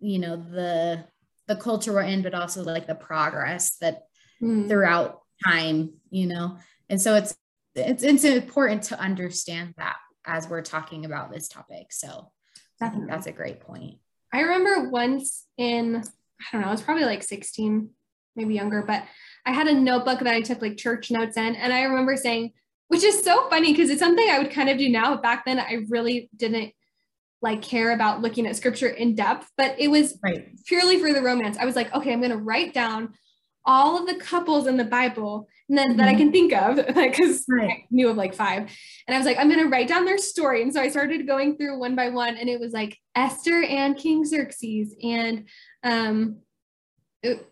you 0.00 0.18
know 0.18 0.36
the 0.36 1.04
the 1.46 1.56
culture 1.56 1.92
we're 1.92 2.02
in 2.02 2.22
but 2.22 2.34
also 2.34 2.62
like 2.62 2.86
the 2.86 2.94
progress 2.94 3.76
that 3.80 4.02
mm. 4.42 4.68
throughout 4.68 5.22
time 5.44 5.92
you 6.10 6.26
know? 6.26 6.58
And 6.90 7.00
so 7.00 7.14
it's 7.14 7.34
it's 7.74 8.02
it's 8.02 8.24
important 8.24 8.82
to 8.84 9.00
understand 9.00 9.74
that 9.78 9.96
as 10.26 10.48
we're 10.48 10.62
talking 10.62 11.04
about 11.04 11.32
this 11.32 11.48
topic. 11.48 11.92
So 11.92 12.30
i 12.80 12.88
think 12.88 13.08
that's 13.08 13.26
a 13.26 13.32
great 13.32 13.60
point. 13.60 13.98
I 14.32 14.40
remember 14.40 14.90
once 14.90 15.46
in 15.56 15.96
i 15.96 16.44
don't 16.50 16.62
know 16.62 16.68
i 16.68 16.72
was 16.72 16.82
probably 16.82 17.04
like 17.04 17.22
16 17.22 17.90
maybe 18.34 18.54
younger 18.54 18.82
but 18.82 19.04
i 19.46 19.52
had 19.52 19.68
a 19.68 19.74
notebook 19.74 20.18
that 20.18 20.34
i 20.34 20.40
took 20.40 20.60
like 20.60 20.76
church 20.76 21.10
notes 21.10 21.36
in 21.36 21.54
and 21.54 21.72
i 21.72 21.82
remember 21.82 22.16
saying 22.16 22.52
which 22.92 23.02
is 23.02 23.24
so 23.24 23.48
funny 23.48 23.72
because 23.72 23.90
it's 23.90 24.00
something 24.00 24.28
i 24.30 24.38
would 24.38 24.50
kind 24.50 24.68
of 24.68 24.78
do 24.78 24.88
now 24.88 25.14
but 25.14 25.22
back 25.22 25.44
then 25.44 25.58
i 25.58 25.84
really 25.88 26.28
didn't 26.36 26.72
like 27.42 27.60
care 27.60 27.90
about 27.90 28.22
looking 28.22 28.46
at 28.46 28.54
scripture 28.54 28.88
in 28.88 29.16
depth, 29.16 29.50
but 29.56 29.74
it 29.76 29.88
was 29.88 30.16
right. 30.22 30.48
purely 30.64 31.00
for 31.00 31.12
the 31.12 31.20
romance. 31.20 31.58
I 31.58 31.64
was 31.64 31.74
like, 31.74 31.92
okay, 31.92 32.12
I'm 32.12 32.20
going 32.20 32.30
to 32.30 32.36
write 32.36 32.72
down 32.72 33.14
all 33.64 33.98
of 33.98 34.06
the 34.06 34.14
couples 34.14 34.68
in 34.68 34.76
the 34.76 34.84
Bible 34.84 35.48
and 35.68 35.78
then 35.78 35.90
mm-hmm. 35.90 35.98
that 35.98 36.08
I 36.08 36.12
mm-hmm. 36.12 36.18
can 36.18 36.32
think 36.32 36.52
of 36.52 36.76
because 36.94 37.44
right. 37.48 37.70
I 37.70 37.84
knew 37.90 38.08
of 38.08 38.16
like 38.16 38.34
five. 38.34 38.70
And 39.06 39.14
I 39.14 39.18
was 39.18 39.26
like, 39.26 39.38
I'm 39.38 39.48
gonna 39.48 39.68
write 39.68 39.88
down 39.88 40.04
their 40.04 40.18
story. 40.18 40.62
And 40.62 40.72
so 40.72 40.80
I 40.80 40.88
started 40.88 41.26
going 41.26 41.56
through 41.56 41.78
one 41.78 41.94
by 41.94 42.08
one, 42.08 42.36
and 42.36 42.48
it 42.48 42.60
was 42.60 42.72
like 42.72 42.98
Esther 43.14 43.62
and 43.62 43.96
King 43.96 44.24
Xerxes 44.24 44.94
and 45.02 45.48
um 45.84 46.38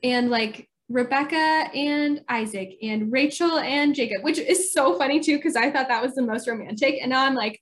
and 0.02 0.30
like 0.30 0.68
Rebecca 0.90 1.36
and 1.36 2.22
Isaac 2.28 2.76
and 2.82 3.12
Rachel 3.12 3.58
and 3.60 3.94
Jacob, 3.94 4.24
which 4.24 4.38
is 4.38 4.72
so 4.72 4.98
funny 4.98 5.20
too, 5.20 5.36
because 5.36 5.54
I 5.54 5.70
thought 5.70 5.88
that 5.88 6.02
was 6.02 6.14
the 6.14 6.22
most 6.22 6.48
romantic. 6.48 6.96
And 7.00 7.10
now 7.10 7.24
I'm 7.24 7.36
like, 7.36 7.60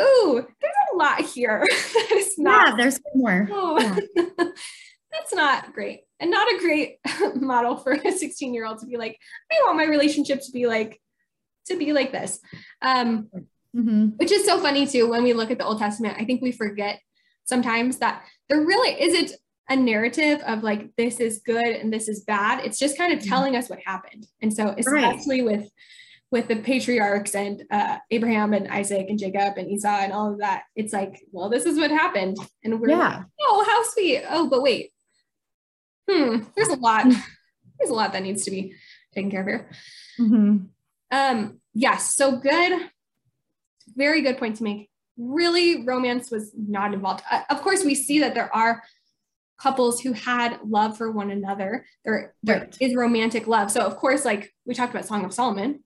ooh, 0.00 0.46
there's 0.60 0.74
a 0.92 0.96
lot 0.96 1.20
here. 1.22 1.66
That 1.94 2.12
is 2.12 2.38
not, 2.38 2.68
yeah, 2.68 2.74
there's 2.76 3.00
more. 3.14 3.48
Oh, 3.52 3.80
yeah. 3.80 3.96
that's 5.12 5.32
not 5.32 5.72
great. 5.72 6.02
And 6.20 6.30
not 6.30 6.46
a 6.46 6.58
great 6.58 6.98
model 7.34 7.76
for 7.76 7.92
a 7.92 8.12
16 8.12 8.52
year 8.52 8.66
old 8.66 8.80
to 8.80 8.86
be 8.86 8.98
like, 8.98 9.18
I 9.50 9.64
want 9.64 9.78
my 9.78 9.84
relationship 9.84 10.42
to 10.44 10.52
be 10.52 10.66
like, 10.66 11.00
to 11.68 11.76
be 11.76 11.94
like 11.94 12.12
this. 12.12 12.38
Um, 12.82 13.30
mm-hmm. 13.74 14.08
Which 14.16 14.30
is 14.30 14.44
so 14.44 14.60
funny 14.60 14.86
too, 14.86 15.08
when 15.08 15.22
we 15.22 15.32
look 15.32 15.50
at 15.50 15.56
the 15.56 15.64
Old 15.64 15.78
Testament, 15.78 16.16
I 16.18 16.26
think 16.26 16.42
we 16.42 16.52
forget 16.52 17.00
sometimes 17.46 17.98
that 17.98 18.24
there 18.50 18.60
really 18.60 19.00
isn't 19.00 19.32
a 19.68 19.76
narrative 19.76 20.40
of 20.46 20.62
like 20.62 20.94
this 20.96 21.20
is 21.20 21.42
good 21.44 21.66
and 21.66 21.92
this 21.92 22.08
is 22.08 22.24
bad. 22.24 22.64
It's 22.64 22.78
just 22.78 22.96
kind 22.96 23.12
of 23.12 23.18
mm-hmm. 23.18 23.28
telling 23.28 23.56
us 23.56 23.68
what 23.68 23.80
happened. 23.84 24.26
And 24.40 24.52
so 24.52 24.74
especially 24.76 25.42
right. 25.42 25.58
with 25.58 25.70
with 26.30 26.48
the 26.48 26.56
patriarchs 26.56 27.34
and 27.34 27.64
uh, 27.70 27.98
Abraham 28.10 28.52
and 28.52 28.68
Isaac 28.68 29.06
and 29.08 29.18
Jacob 29.18 29.56
and 29.56 29.70
Esau 29.70 29.88
and 29.88 30.12
all 30.12 30.32
of 30.32 30.40
that, 30.40 30.64
it's 30.76 30.92
like, 30.92 31.22
well, 31.32 31.48
this 31.48 31.64
is 31.64 31.78
what 31.78 31.90
happened. 31.90 32.36
And 32.62 32.80
we're 32.80 32.90
yeah. 32.90 32.98
like, 32.98 33.22
oh, 33.40 33.64
how 33.66 33.82
sweet. 33.90 34.22
Oh, 34.28 34.48
but 34.48 34.62
wait. 34.62 34.92
Hmm, 36.10 36.40
there's 36.54 36.68
a 36.68 36.76
lot. 36.76 37.06
There's 37.78 37.90
a 37.90 37.94
lot 37.94 38.12
that 38.12 38.24
needs 38.24 38.42
to 38.42 38.50
be 38.50 38.74
taken 39.14 39.30
care 39.30 39.42
of 39.42 39.46
here. 39.46 39.70
Mm-hmm. 40.18 40.56
Um, 41.12 41.60
yes, 41.74 42.12
so 42.12 42.36
good. 42.36 42.90
Very 43.94 44.20
good 44.20 44.36
point 44.36 44.56
to 44.56 44.64
make. 44.64 44.90
Really, 45.16 45.84
romance 45.84 46.28
was 46.28 46.52
not 46.56 46.92
involved. 46.92 47.22
Uh, 47.30 47.42
of 47.50 47.62
course, 47.62 47.84
we 47.84 47.94
see 47.94 48.18
that 48.18 48.34
there 48.34 48.52
are 48.52 48.82
couples 49.58 50.00
who 50.00 50.12
had 50.12 50.60
love 50.64 50.96
for 50.96 51.10
one 51.10 51.30
another. 51.30 51.84
There, 52.04 52.34
there 52.42 52.60
right. 52.60 52.76
is 52.80 52.94
romantic 52.94 53.46
love. 53.46 53.70
So 53.70 53.80
of 53.80 53.96
course, 53.96 54.24
like 54.24 54.54
we 54.64 54.74
talked 54.74 54.92
about 54.92 55.06
Song 55.06 55.24
of 55.24 55.34
Solomon, 55.34 55.80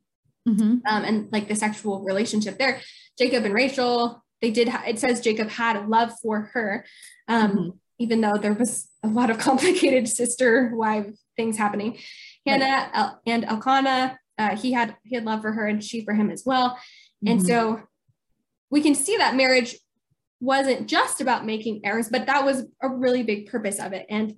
mm-hmm. 0.49 0.79
um, 0.87 1.05
and 1.05 1.33
like 1.33 1.49
the 1.49 1.57
sexual 1.57 2.03
relationship 2.03 2.59
there, 2.59 2.81
Jacob 3.19 3.45
and 3.45 3.55
Rachel, 3.55 4.23
they 4.41 4.51
did. 4.51 4.69
Ha- 4.69 4.85
it 4.87 4.99
says 4.99 5.21
Jacob 5.21 5.49
had 5.49 5.89
love 5.89 6.13
for 6.23 6.51
her, 6.53 6.85
um, 7.29 7.51
mm-hmm. 7.51 7.69
even 7.99 8.21
though 8.21 8.37
there 8.41 8.55
was 8.55 8.89
a 9.03 9.09
lot 9.09 9.31
of 9.31 9.39
complicated 9.39 10.09
sister 10.09 10.73
wife 10.75 11.07
things 11.37 11.57
happening. 11.57 11.99
Hannah 12.47 12.65
right. 12.65 12.91
El- 12.93 13.21
and 13.27 13.45
Elkanah, 13.45 14.19
uh, 14.39 14.57
he 14.57 14.73
had 14.73 14.97
he 15.05 15.15
had 15.15 15.25
love 15.25 15.41
for 15.43 15.53
her, 15.53 15.67
and 15.67 15.83
she 15.83 16.05
for 16.05 16.13
him 16.13 16.31
as 16.31 16.43
well. 16.45 16.71
Mm-hmm. 16.71 17.29
And 17.29 17.47
so 17.47 17.83
we 18.71 18.81
can 18.81 18.95
see 18.95 19.17
that 19.17 19.37
marriage 19.37 19.77
wasn't 20.43 20.89
just 20.89 21.21
about 21.21 21.47
making 21.47 21.81
heirs, 21.85 22.09
but 22.11 22.27
that 22.27 22.45
was 22.45 22.65
a 22.83 22.89
really 22.89 23.23
big 23.23 23.47
purpose 23.47 23.79
of 23.79 23.93
it. 23.93 24.05
And 24.11 24.35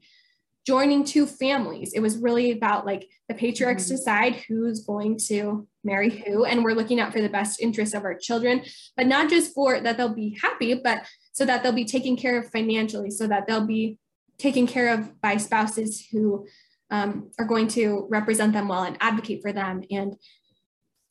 joining 0.66 1.02
two 1.02 1.26
families, 1.26 1.94
it 1.94 2.00
was 2.00 2.18
really 2.18 2.52
about 2.52 2.84
like 2.84 3.08
the 3.28 3.34
patriarchs 3.34 3.84
mm-hmm. 3.84 3.96
decide 3.96 4.36
who's 4.46 4.84
going 4.84 5.18
to 5.28 5.66
marry 5.82 6.10
who. 6.10 6.44
And 6.44 6.62
we're 6.62 6.74
looking 6.74 7.00
out 7.00 7.10
for 7.10 7.22
the 7.22 7.30
best 7.30 7.58
interests 7.58 7.94
of 7.94 8.04
our 8.04 8.14
children, 8.14 8.62
but 8.98 9.06
not 9.06 9.30
just 9.30 9.54
for 9.54 9.80
that 9.80 9.96
they'll 9.96 10.14
be 10.14 10.38
happy, 10.42 10.74
but 10.74 11.06
so 11.32 11.46
that 11.46 11.62
they'll 11.62 11.72
be 11.72 11.86
taken 11.86 12.16
care 12.16 12.38
of 12.38 12.50
financially, 12.50 13.10
so 13.10 13.26
that 13.26 13.46
they'll 13.46 13.66
be 13.66 13.98
taken 14.36 14.66
care 14.66 14.92
of 14.92 15.20
by 15.22 15.38
spouses 15.38 16.06
who 16.12 16.46
um, 16.90 17.30
are 17.38 17.46
going 17.46 17.68
to 17.68 18.06
represent 18.10 18.52
them 18.52 18.68
well 18.68 18.82
and 18.82 18.98
advocate 19.00 19.40
for 19.40 19.52
them. 19.52 19.82
And 19.90 20.16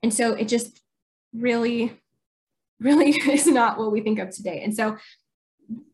and 0.03 0.13
so 0.13 0.33
it 0.33 0.47
just 0.49 0.81
really 1.33 1.99
really 2.83 3.09
is 3.31 3.47
not 3.47 3.77
what 3.77 3.91
we 3.91 4.01
think 4.01 4.19
of 4.19 4.29
today. 4.29 4.61
And 4.63 4.75
so 4.75 4.97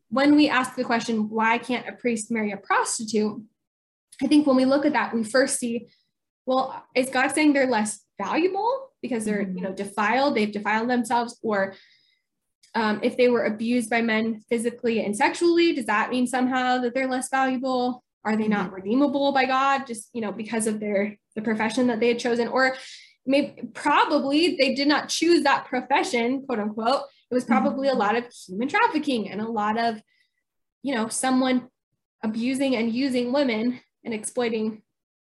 when 0.08 0.34
we 0.34 0.48
ask 0.48 0.74
the 0.74 0.84
question, 0.84 1.30
why 1.30 1.58
can't 1.58 1.88
a 1.88 1.92
priest 1.92 2.30
marry 2.30 2.52
a 2.52 2.56
prostitute? 2.56 3.40
I 4.22 4.26
think 4.26 4.46
when 4.46 4.56
we 4.56 4.64
look 4.64 4.84
at 4.84 4.92
that, 4.92 5.14
we 5.14 5.24
first 5.24 5.58
see, 5.58 5.88
well, 6.46 6.84
is 6.94 7.10
God 7.10 7.28
saying 7.28 7.52
they're 7.52 7.66
less 7.66 8.00
valuable 8.20 8.90
because 9.00 9.24
they're, 9.24 9.42
you 9.42 9.62
know, 9.62 9.72
defiled, 9.72 10.34
they've 10.34 10.52
defiled 10.52 10.90
themselves, 10.90 11.38
or 11.42 11.74
um, 12.74 13.00
if 13.02 13.16
they 13.16 13.28
were 13.28 13.44
abused 13.44 13.88
by 13.88 14.02
men 14.02 14.42
physically 14.48 15.04
and 15.04 15.16
sexually, 15.16 15.72
does 15.72 15.86
that 15.86 16.10
mean 16.10 16.26
somehow 16.26 16.78
that 16.78 16.94
they're 16.94 17.08
less 17.08 17.28
valuable? 17.30 18.04
Are 18.24 18.36
they 18.36 18.48
not 18.48 18.66
mm-hmm. 18.66 18.74
redeemable 18.76 19.32
by 19.32 19.46
God 19.46 19.86
just, 19.86 20.10
you 20.12 20.20
know, 20.20 20.32
because 20.32 20.66
of 20.66 20.78
their 20.78 21.16
the 21.34 21.42
profession 21.42 21.86
that 21.86 22.00
they 22.00 22.08
had 22.08 22.18
chosen? 22.18 22.48
Or 22.48 22.76
maybe 23.26 23.68
probably 23.74 24.56
they 24.56 24.74
did 24.74 24.88
not 24.88 25.08
choose 25.08 25.42
that 25.42 25.66
profession, 25.66 26.44
quote 26.46 26.58
unquote. 26.58 27.02
It 27.30 27.34
was 27.34 27.44
probably 27.44 27.88
mm-hmm. 27.88 27.96
a 27.96 28.00
lot 28.00 28.16
of 28.16 28.24
human 28.46 28.68
trafficking 28.68 29.30
and 29.30 29.40
a 29.40 29.48
lot 29.48 29.78
of, 29.78 30.02
you 30.82 30.94
know, 30.94 31.08
someone 31.08 31.68
abusing 32.22 32.76
and 32.76 32.92
using 32.92 33.32
women 33.32 33.80
and 34.04 34.14
exploiting 34.14 34.82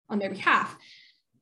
on 0.09 0.19
their 0.19 0.29
behalf. 0.29 0.75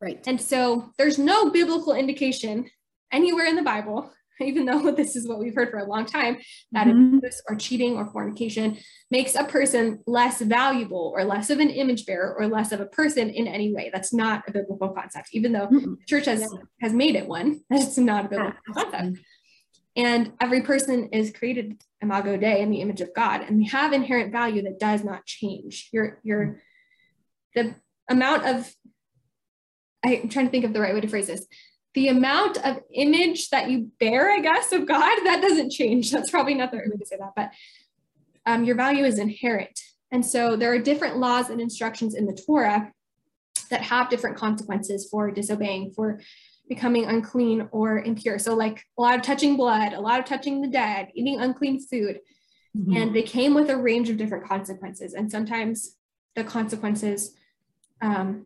Right. 0.02 0.22
And 0.28 0.40
so 0.40 0.92
there's 0.98 1.18
no 1.18 1.50
biblical 1.50 1.94
indication 1.94 2.70
anywhere 3.12 3.46
in 3.46 3.56
the 3.56 3.62
Bible 3.62 4.12
even 4.46 4.66
though 4.66 4.92
this 4.96 5.16
is 5.16 5.28
what 5.28 5.40
we've 5.40 5.56
heard 5.56 5.70
for 5.70 5.80
a 5.80 5.86
long 5.86 6.06
time, 6.06 6.38
that 6.72 6.88
mm-hmm. 6.88 7.18
abuse 7.18 7.42
or 7.48 7.56
cheating 7.56 7.98
or 7.98 8.06
fornication 8.08 8.78
makes 9.12 9.36
a 9.36 9.44
person 9.44 10.00
less 10.06 10.42
valuable 10.42 11.14
or 11.16 11.24
less 11.24 11.50
of 11.50 11.60
an 11.60 11.70
image 11.70 12.06
bearer 12.06 12.36
or 12.38 12.48
less 12.48 12.72
of 12.72 12.80
a 12.80 12.86
person 12.86 13.30
in 13.30 13.48
any 13.48 13.74
way. 13.74 13.90
That's 13.94 14.14
not 14.14 14.44
a 14.48 14.52
biblical 14.52 14.90
concept, 14.90 15.30
even 15.34 15.52
though 15.52 15.68
mm-hmm. 15.68 15.94
the 15.96 16.06
church 16.08 16.26
has, 16.26 16.42
yeah. 16.42 16.60
has 16.82 16.94
made 16.94 17.16
it 17.16 17.28
one. 17.28 17.62
That's 17.70 17.98
not 17.98 18.26
a 18.26 18.30
biblical 18.30 18.54
yeah. 18.68 18.84
concept. 18.84 19.20
And 19.96 20.34
every 20.40 20.62
person 20.62 21.10
is 21.12 21.32
created 21.32 21.82
imago 22.02 22.38
Dei 22.38 22.62
in 22.62 22.70
the 22.70 22.82
image 22.82 23.02
of 23.02 23.14
God, 23.14 23.42
and 23.42 23.58
we 23.58 23.66
have 23.66 23.92
inherent 23.92 24.32
value 24.32 24.62
that 24.62 24.80
does 24.80 25.04
not 25.04 25.26
change. 25.26 25.90
Your 25.92 26.20
your 26.24 26.62
the 27.56 27.76
amount 28.08 28.46
of 28.46 28.74
I'm 30.06 30.30
trying 30.30 30.46
to 30.46 30.52
think 30.52 30.64
of 30.64 30.74
the 30.74 30.80
right 30.80 30.94
way 30.94 31.02
to 31.02 31.08
phrase 31.08 31.28
this 31.28 31.46
the 31.94 32.08
amount 32.08 32.58
of 32.64 32.80
image 32.94 33.50
that 33.50 33.70
you 33.70 33.92
bear, 34.00 34.32
I 34.32 34.40
guess, 34.40 34.72
of 34.72 34.86
God, 34.86 35.20
that 35.26 35.42
doesn't 35.42 35.72
change. 35.72 36.12
That's 36.12 36.30
probably 36.30 36.54
not 36.54 36.72
the 36.72 36.78
right 36.78 36.90
way 36.90 36.98
to 36.98 37.06
say 37.06 37.18
that, 37.18 37.34
but 37.36 37.52
um, 38.46 38.64
your 38.64 38.76
value 38.76 39.06
is 39.06 39.20
inherent. 39.20 39.80
And 40.12 40.26
so 40.26 40.56
there 40.56 40.74
are 40.74 40.80
different 40.80 41.18
laws 41.18 41.50
and 41.50 41.62
instructions 41.62 42.16
in 42.16 42.26
the 42.26 42.34
Torah 42.34 42.92
that 43.70 43.82
have 43.82 44.10
different 44.10 44.38
consequences 44.38 45.08
for 45.10 45.30
disobeying, 45.30 45.92
for 45.92 46.20
becoming 46.68 47.06
unclean 47.06 47.68
or 47.72 48.00
impure. 48.00 48.40
So, 48.40 48.56
like 48.56 48.84
a 48.98 49.02
lot 49.02 49.16
of 49.16 49.22
touching 49.22 49.56
blood, 49.56 49.94
a 49.94 50.00
lot 50.00 50.20
of 50.20 50.26
touching 50.26 50.62
the 50.62 50.68
dead, 50.68 51.10
eating 51.14 51.40
unclean 51.40 51.80
food. 51.80 52.20
Mm-hmm. 52.78 52.98
And 52.98 53.16
they 53.16 53.24
came 53.24 53.54
with 53.54 53.70
a 53.70 53.78
range 53.78 54.10
of 54.10 54.18
different 54.18 54.48
consequences. 54.48 55.14
And 55.14 55.32
sometimes 55.32 55.96
the 56.36 56.44
consequences 56.44 57.36
um, 58.02 58.46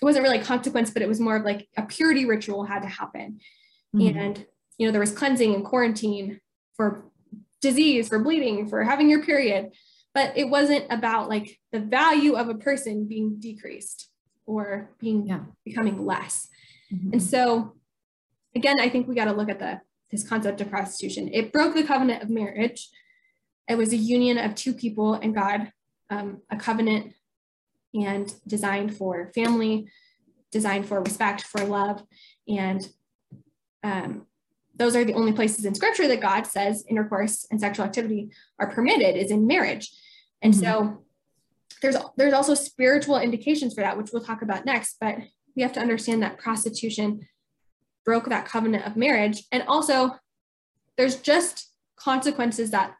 it 0.00 0.04
wasn't 0.04 0.22
really 0.22 0.38
a 0.38 0.44
consequence, 0.44 0.90
but 0.90 1.02
it 1.02 1.08
was 1.08 1.20
more 1.20 1.36
of 1.36 1.44
like 1.44 1.68
a 1.76 1.82
purity 1.82 2.24
ritual 2.24 2.64
had 2.64 2.82
to 2.82 2.88
happen. 2.88 3.40
Mm-hmm. 3.94 4.18
And, 4.18 4.46
you 4.78 4.86
know, 4.86 4.92
there 4.92 5.00
was 5.00 5.12
cleansing 5.12 5.54
and 5.54 5.64
quarantine 5.64 6.40
for 6.76 7.06
disease, 7.60 8.08
for 8.08 8.18
bleeding, 8.18 8.68
for 8.68 8.82
having 8.82 9.08
your 9.08 9.24
period. 9.24 9.72
But 10.14 10.36
it 10.36 10.48
wasn't 10.48 10.86
about 10.90 11.28
like 11.28 11.58
the 11.72 11.80
value 11.80 12.34
of 12.34 12.48
a 12.48 12.54
person 12.54 13.06
being 13.06 13.36
decreased 13.38 14.10
or 14.46 14.90
being 15.00 15.26
yeah. 15.26 15.40
becoming 15.64 16.04
less. 16.04 16.48
Mm-hmm. 16.92 17.14
And 17.14 17.22
so 17.22 17.74
again, 18.54 18.76
I 18.80 18.88
think 18.88 19.08
we 19.08 19.14
got 19.14 19.26
to 19.26 19.32
look 19.32 19.50
at 19.50 19.58
the 19.58 19.80
this 20.10 20.26
concept 20.28 20.60
of 20.60 20.70
prostitution. 20.70 21.28
It 21.32 21.52
broke 21.52 21.74
the 21.74 21.82
covenant 21.82 22.22
of 22.22 22.30
marriage. 22.30 22.88
It 23.68 23.76
was 23.76 23.92
a 23.92 23.96
union 23.96 24.38
of 24.38 24.54
two 24.54 24.72
people 24.72 25.14
and 25.14 25.34
God, 25.34 25.72
um, 26.08 26.42
a 26.50 26.56
covenant 26.56 27.14
and 27.94 28.32
designed 28.46 28.96
for 28.96 29.30
family, 29.34 29.88
designed 30.50 30.86
for 30.86 31.00
respect, 31.02 31.42
for 31.42 31.64
love. 31.64 32.02
And 32.48 32.86
um, 33.82 34.26
those 34.76 34.96
are 34.96 35.04
the 35.04 35.14
only 35.14 35.32
places 35.32 35.64
in 35.64 35.74
scripture 35.74 36.08
that 36.08 36.20
God 36.20 36.46
says 36.46 36.84
intercourse 36.88 37.46
and 37.50 37.60
sexual 37.60 37.86
activity 37.86 38.30
are 38.58 38.70
permitted 38.70 39.16
is 39.16 39.30
in 39.30 39.46
marriage. 39.46 39.90
And 40.42 40.52
mm-hmm. 40.52 40.62
so 40.62 41.04
there's 41.80 41.96
there's 42.16 42.32
also 42.32 42.54
spiritual 42.54 43.18
indications 43.18 43.74
for 43.74 43.82
that, 43.82 43.96
which 43.96 44.10
we'll 44.12 44.24
talk 44.24 44.42
about 44.42 44.64
next, 44.64 44.96
but 45.00 45.16
we 45.54 45.62
have 45.62 45.72
to 45.74 45.80
understand 45.80 46.22
that 46.22 46.38
prostitution 46.38 47.20
broke 48.04 48.28
that 48.28 48.46
covenant 48.46 48.86
of 48.86 48.96
marriage. 48.96 49.44
And 49.52 49.62
also 49.68 50.12
there's 50.96 51.16
just 51.16 51.70
consequences 51.96 52.70
that 52.70 52.94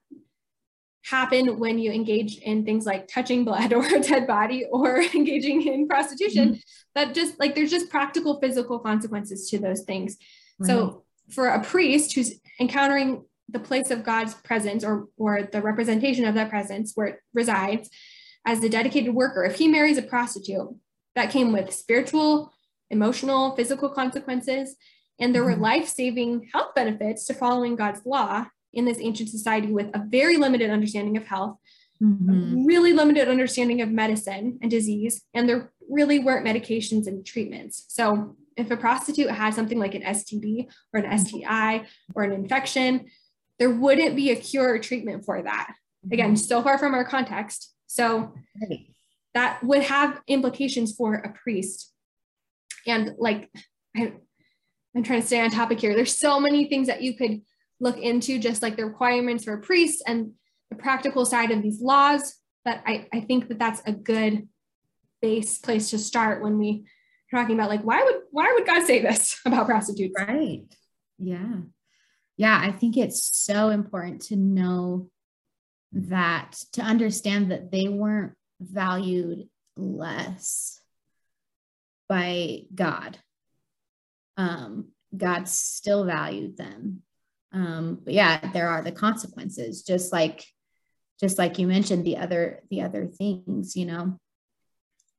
happen 1.05 1.59
when 1.59 1.79
you 1.79 1.93
engage 1.93 2.39
in 2.39 2.65
things 2.65 2.87
like 2.87 3.07
touching 3.09 3.45
blood 3.45 3.73
or 3.79 3.85
a 3.85 4.01
dead 4.01 4.27
body 4.27 4.65
or 4.71 5.01
engaging 5.15 5.67
in 5.67 5.87
prostitution 5.87 6.51
mm-hmm. 6.51 6.59
that 6.95 7.15
just 7.15 7.39
like 7.39 7.55
there's 7.55 7.71
just 7.71 7.91
practical 7.91 8.41
physical 8.41 8.79
consequences 8.79 9.49
to 9.51 9.59
those 9.59 9.83
things 9.83 10.17
right. 10.59 10.67
so 10.67 11.05
for 11.31 11.49
a 11.49 11.63
priest 11.63 12.15
who's 12.15 12.35
encountering 12.61 13.25
the 13.49 13.59
place 13.59 13.91
of 13.91 14.03
god's 14.03 14.35
presence 14.35 14.83
or 14.83 15.07
or 15.17 15.43
the 15.43 15.61
representation 15.61 16.25
of 16.25 16.35
that 16.35 16.49
presence 16.49 16.93
where 16.95 17.09
it 17.09 17.19
resides 17.35 17.91
as 18.47 18.61
the 18.61 18.69
dedicated 18.69 19.15
worker 19.15 19.45
if 19.45 19.57
he 19.57 19.69
marries 19.69 19.99
a 19.99 20.03
prostitute 20.03 20.75
that 21.15 21.31
came 21.31 21.53
with 21.53 21.73
spiritual 21.73 22.53
emotional, 22.91 23.55
physical 23.57 23.89
consequences, 23.89 24.77
and 25.19 25.35
there 25.35 25.45
were 25.45 25.55
Mhm. 25.55 25.61
life 25.61 25.89
saving 25.89 26.49
health 26.53 26.75
benefits 26.75 27.27
to 27.27 27.35
following 27.35 27.77
God's 27.77 28.05
law 28.05 28.47
in 28.75 28.85
this 28.85 28.99
ancient 29.01 29.29
society 29.29 29.69
with 29.73 29.89
a 29.95 30.05
very 30.07 30.37
limited 30.37 30.71
understanding 30.71 31.17
of 31.17 31.27
health, 31.27 31.59
Mhm. 32.03 32.67
really 32.67 32.93
limited 32.93 33.29
understanding 33.29 33.81
of 33.81 33.91
medicine 33.91 34.59
and 34.61 34.71
disease, 34.71 35.23
and 35.33 35.49
there 35.49 35.73
really 35.89 36.19
weren't 36.19 36.47
medications 36.47 37.07
and 37.07 37.25
treatments. 37.25 37.85
So 37.89 38.37
if 38.57 38.71
a 38.71 38.77
prostitute 38.77 39.31
had 39.31 39.55
something 39.55 39.79
like 39.79 39.95
an 39.95 40.03
STD 40.03 40.69
or 40.93 41.01
an 41.01 41.07
STI 41.07 41.87
or 42.15 42.25
an 42.25 42.33
infection, 42.33 43.07
there 43.59 43.71
wouldn't 43.71 44.17
be 44.17 44.31
a 44.31 44.37
cure 44.37 44.75
or 44.75 44.79
treatment 44.79 45.25
for 45.25 45.41
that. 45.43 45.75
Again, 46.11 46.37
so 46.37 46.63
far 46.63 46.79
from 46.79 46.95
our 46.95 47.05
context. 47.05 47.75
So 47.87 48.35
that 49.35 49.63
would 49.65 49.83
have 49.85 50.21
implications 50.27 50.95
for 50.95 51.15
a 51.15 51.33
priest. 51.33 51.93
And 52.87 53.15
like, 53.19 53.51
I, 53.97 54.13
I'm 54.95 55.03
trying 55.03 55.21
to 55.21 55.27
stay 55.27 55.41
on 55.41 55.51
topic 55.51 55.81
here. 55.81 55.95
There's 55.95 56.17
so 56.19 56.39
many 56.41 56.67
things 56.67 56.89
that 56.89 57.03
you 57.03 57.17
could 57.17 57.41
look 57.85 57.99
into, 57.99 58.41
just 58.41 58.63
like 58.63 58.77
the 58.77 58.85
requirements 58.85 59.45
for 59.45 59.55
a 59.55 59.61
priest 59.61 60.03
and 60.07 60.33
the 60.71 60.77
practical 60.77 61.25
side 61.25 61.53
of 61.53 61.63
these 61.63 61.81
laws. 61.81 62.35
But 62.65 62.81
I, 62.85 63.07
I 63.13 63.21
think 63.21 63.49
that 63.49 63.59
that's 63.61 63.83
a 63.87 63.93
good 63.93 64.49
base 65.23 65.59
place 65.59 65.91
to 65.91 65.99
start 65.99 66.43
when 66.43 66.59
we 66.59 66.87
talking 67.31 67.55
about 67.57 67.69
like 67.69 67.83
why 67.83 68.03
would 68.03 68.17
why 68.31 68.53
would 68.55 68.67
God 68.67 68.87
say 68.87 69.03
this 69.03 69.41
about 69.47 69.67
prostitutes? 69.67 70.15
Right. 70.19 70.65
Yeah. 71.19 71.57
Yeah. 72.37 72.59
I 72.61 72.73
think 72.73 72.97
it's 72.97 73.37
so 73.37 73.69
important 73.69 74.23
to 74.23 74.37
know 74.37 75.11
that, 75.93 76.61
to 76.73 76.83
understand 76.83 77.51
that 77.53 77.71
they 77.71 77.89
weren't 77.89 78.33
valued 78.61 79.49
less 79.77 80.81
by 82.09 82.63
God. 82.75 83.19
Um, 84.37 84.89
God 85.17 85.49
still 85.49 86.05
valued 86.05 86.57
them. 86.57 87.03
Um, 87.55 88.01
but 88.05 88.13
yeah, 88.13 88.51
there 88.53 88.69
are 88.69 88.83
the 88.83 88.93
consequences, 88.93 89.83
just 89.83 90.13
like 90.13 90.45
just 91.21 91.39
like 91.39 91.59
you 91.59 91.67
mentioned 91.67 92.05
the 92.05 92.17
other 92.17 92.61
the 92.71 92.83
other 92.83 93.07
things, 93.07 93.77
you 93.77 93.87
know, 93.87 94.19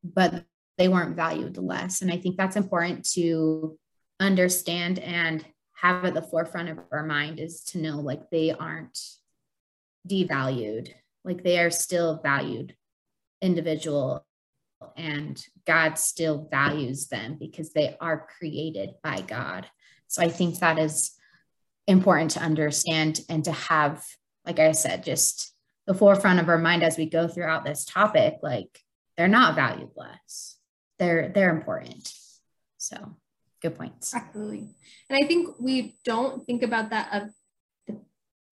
but 0.04 0.44
they 0.76 0.88
weren't 0.88 1.16
valued 1.16 1.56
less. 1.56 2.02
And 2.02 2.12
I 2.12 2.18
think 2.18 2.36
that's 2.36 2.56
important 2.56 3.08
to 3.12 3.78
understand 4.20 4.98
and 4.98 5.44
have 5.76 6.04
at 6.04 6.14
the 6.14 6.22
forefront 6.22 6.68
of 6.68 6.78
our 6.92 7.04
mind 7.04 7.40
is 7.40 7.62
to 7.62 7.78
know 7.78 8.00
like 8.00 8.30
they 8.30 8.50
aren't 8.50 8.98
devalued, 10.06 10.90
like 11.24 11.42
they 11.42 11.58
are 11.58 11.70
still 11.70 12.20
valued 12.22 12.74
individual 13.40 14.26
and 14.96 15.42
God 15.66 15.98
still 15.98 16.48
values 16.50 17.08
them 17.08 17.36
because 17.38 17.72
they 17.72 17.96
are 18.00 18.28
created 18.38 18.90
by 19.02 19.22
God. 19.22 19.66
So 20.08 20.22
I 20.22 20.28
think 20.28 20.58
that 20.58 20.78
is 20.78 21.12
important 21.86 22.32
to 22.32 22.40
understand 22.40 23.20
and 23.28 23.44
to 23.44 23.52
have, 23.52 24.04
like 24.44 24.58
I 24.58 24.72
said, 24.72 25.04
just 25.04 25.52
the 25.86 25.94
forefront 25.94 26.40
of 26.40 26.48
our 26.48 26.58
mind 26.58 26.82
as 26.82 26.96
we 26.98 27.06
go 27.06 27.28
throughout 27.28 27.64
this 27.64 27.84
topic, 27.84 28.38
like 28.42 28.80
they're 29.16 29.28
not 29.28 29.54
valued 29.54 29.90
less. 29.96 30.56
They're 30.98 31.28
they're 31.28 31.50
important. 31.50 32.12
So 32.78 33.16
good 33.62 33.76
points. 33.76 34.14
Absolutely. 34.14 34.68
And 35.08 35.22
I 35.22 35.26
think 35.26 35.56
we 35.58 35.96
don't 36.04 36.44
think 36.46 36.62
about 36.62 36.90
that 36.90 37.08
of 37.12 37.30
the, 37.86 38.00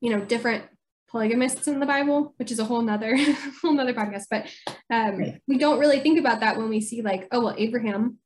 you 0.01 0.11
know, 0.11 0.25
different 0.25 0.65
polygamists 1.09 1.69
in 1.69 1.79
the 1.81 1.87
Bible, 1.87 2.35
which 2.39 2.51
is 2.51 2.59
a 2.59 2.65
whole 2.65 2.83
nother 2.83 3.17
whole 3.63 3.73
nother 3.73 3.95
podcast. 3.95 4.25
But 4.31 4.47
um, 4.91 5.19
Right. 5.19 5.41
we 5.47 5.59
don't 5.59 5.79
really 5.79 6.01
think 6.01 6.19
about 6.19 6.41
that 6.41 6.57
when 6.57 6.69
we 6.69 6.81
see 6.81 7.03
like, 7.03 7.27
oh 7.33 7.41
well, 7.45 7.55
Abraham 7.59 8.19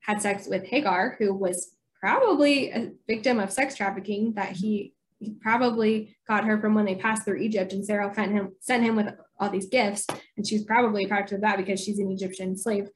had 0.00 0.20
sex 0.22 0.46
with 0.48 0.64
Hagar, 0.64 1.16
who 1.18 1.34
was 1.34 1.73
probably 2.08 2.70
a 2.70 2.90
victim 3.08 3.40
of 3.40 3.50
sex 3.50 3.74
trafficking 3.74 4.34
that 4.34 4.52
he 4.52 4.92
he 5.20 5.30
probably 5.40 6.14
got 6.28 6.44
her 6.44 6.60
from 6.60 6.74
when 6.74 6.84
they 6.84 6.94
passed 6.96 7.24
through 7.24 7.38
Egypt 7.38 7.72
and 7.72 7.82
Sarah 7.86 8.12
sent 8.14 8.30
him 8.32 8.52
sent 8.60 8.84
him 8.84 8.94
with 8.94 9.08
all 9.40 9.48
these 9.48 9.68
gifts 9.68 10.06
and 10.36 10.46
she's 10.46 10.64
probably 10.64 11.04
a 11.04 11.08
product 11.08 11.32
of 11.32 11.40
that 11.40 11.56
because 11.56 11.80
she's 11.82 11.98
an 11.98 12.10
Egyptian 12.10 12.58
slave. 12.58 12.88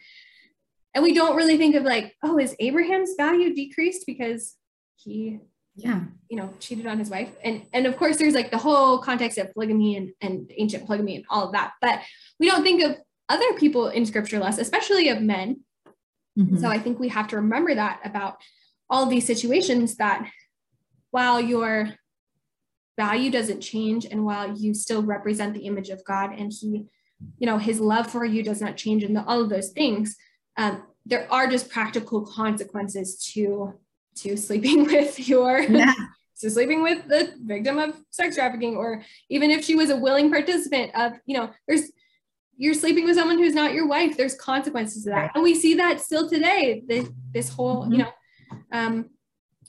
And 0.94 1.02
we 1.02 1.14
don't 1.14 1.36
really 1.36 1.56
think 1.56 1.74
of 1.74 1.84
like, 1.84 2.14
oh, 2.22 2.38
is 2.38 2.54
Abraham's 2.60 3.14
value 3.16 3.54
decreased 3.54 4.04
because 4.06 4.56
he 4.96 5.40
Yeah. 5.74 6.00
you 6.28 6.36
know 6.36 6.52
cheated 6.60 6.86
on 6.86 6.98
his 6.98 7.08
wife 7.08 7.30
and 7.42 7.62
and 7.72 7.86
of 7.86 7.96
course 7.96 8.18
there's 8.18 8.34
like 8.34 8.50
the 8.50 8.58
whole 8.66 8.98
context 8.98 9.38
of 9.38 9.50
polygamy 9.54 9.96
and, 9.96 10.08
and 10.20 10.52
ancient 10.62 10.84
polygamy 10.84 11.16
and 11.16 11.24
all 11.30 11.46
of 11.46 11.52
that 11.52 11.72
but 11.80 12.00
we 12.40 12.50
don't 12.50 12.64
think 12.64 12.82
of 12.82 12.90
other 13.30 13.50
people 13.62 13.84
in 13.88 14.04
scripture 14.04 14.40
less 14.40 14.58
especially 14.58 15.08
of 15.08 15.22
men 15.22 15.48
Mhm. 16.36 16.60
so 16.60 16.66
i 16.76 16.78
think 16.82 16.98
we 16.98 17.08
have 17.16 17.28
to 17.28 17.36
remember 17.36 17.72
that 17.82 17.96
about 18.10 18.34
all 18.90 19.06
these 19.06 19.26
situations 19.26 19.96
that 19.96 20.28
while 21.10 21.40
your 21.40 21.94
value 22.96 23.30
doesn't 23.30 23.60
change 23.60 24.04
and 24.04 24.24
while 24.24 24.56
you 24.56 24.74
still 24.74 25.02
represent 25.02 25.54
the 25.54 25.60
image 25.66 25.88
of 25.88 26.02
god 26.04 26.30
and 26.36 26.52
he 26.52 26.86
you 27.38 27.46
know 27.46 27.58
his 27.58 27.80
love 27.80 28.10
for 28.10 28.24
you 28.24 28.42
does 28.42 28.60
not 28.60 28.76
change 28.76 29.02
and 29.04 29.14
the, 29.16 29.24
all 29.24 29.40
of 29.40 29.48
those 29.50 29.70
things 29.70 30.16
um, 30.56 30.82
there 31.06 31.26
are 31.32 31.46
just 31.48 31.70
practical 31.70 32.26
consequences 32.26 33.22
to 33.32 33.72
to 34.16 34.36
sleeping 34.36 34.84
with 34.92 35.28
your 35.28 35.60
yeah. 35.60 35.94
so 36.34 36.48
sleeping 36.48 36.82
with 36.82 37.06
the 37.08 37.34
victim 37.44 37.78
of 37.78 37.94
sex 38.10 38.34
trafficking 38.36 38.76
or 38.76 39.02
even 39.30 39.50
if 39.50 39.64
she 39.64 39.74
was 39.76 39.90
a 39.90 39.96
willing 39.96 40.30
participant 40.30 40.90
of 40.96 41.12
you 41.26 41.36
know 41.36 41.50
there's 41.68 41.92
you're 42.60 42.74
sleeping 42.74 43.04
with 43.04 43.14
someone 43.14 43.38
who's 43.38 43.54
not 43.54 43.72
your 43.72 43.86
wife 43.86 44.16
there's 44.16 44.34
consequences 44.34 45.04
to 45.04 45.10
that 45.10 45.30
and 45.34 45.44
we 45.44 45.54
see 45.54 45.74
that 45.74 46.00
still 46.00 46.28
today 46.28 46.82
this, 46.88 47.08
this 47.32 47.48
whole 47.48 47.84
you 47.88 47.94
Mhm. 47.94 47.98
know 47.98 48.10
um, 48.72 49.10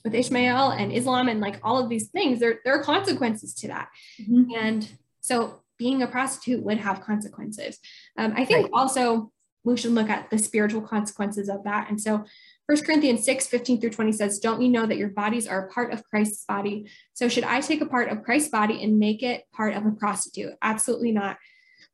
with 0.04 0.14
ishmael 0.14 0.70
and 0.70 0.92
islam 0.92 1.28
and 1.28 1.40
like 1.40 1.58
all 1.62 1.78
of 1.82 1.88
these 1.88 2.08
things 2.08 2.40
there, 2.40 2.60
there 2.64 2.74
are 2.78 2.82
consequences 2.82 3.54
to 3.54 3.68
that 3.68 3.88
Mhm. 4.20 4.46
and 4.56 4.88
so 5.20 5.62
being 5.78 6.02
a 6.02 6.06
prostitute 6.06 6.62
would 6.62 6.78
have 6.78 7.00
consequences 7.02 7.78
um, 8.18 8.32
i 8.36 8.44
think 8.44 8.64
Right. 8.64 8.70
also 8.72 9.32
we 9.64 9.76
should 9.76 9.92
look 9.92 10.08
at 10.08 10.30
the 10.30 10.38
spiritual 10.38 10.80
consequences 10.80 11.48
of 11.48 11.64
that 11.64 11.88
and 11.90 12.00
so 12.00 12.24
1 12.66 12.84
Corinthians 12.84 13.24
6, 13.24 13.48
15 13.48 13.80
through 13.80 13.90
20 13.90 14.12
says, 14.12 14.38
Don't 14.38 14.62
you 14.62 14.68
know 14.68 14.86
that 14.86 14.96
your 14.96 15.08
bodies 15.08 15.48
are 15.48 15.66
a 15.66 15.72
part 15.72 15.92
of 15.92 16.04
Christ's 16.04 16.44
body? 16.44 16.88
So 17.14 17.28
should 17.28 17.42
I 17.42 17.60
take 17.60 17.80
a 17.80 17.86
part 17.86 18.10
of 18.10 18.22
Christ's 18.22 18.50
body 18.50 18.84
and 18.84 18.96
make 19.00 19.24
it 19.24 19.42
part 19.52 19.74
of 19.74 19.84
a 19.86 19.90
prostitute? 19.90 20.52
Absolutely 20.62 21.10
not. 21.10 21.36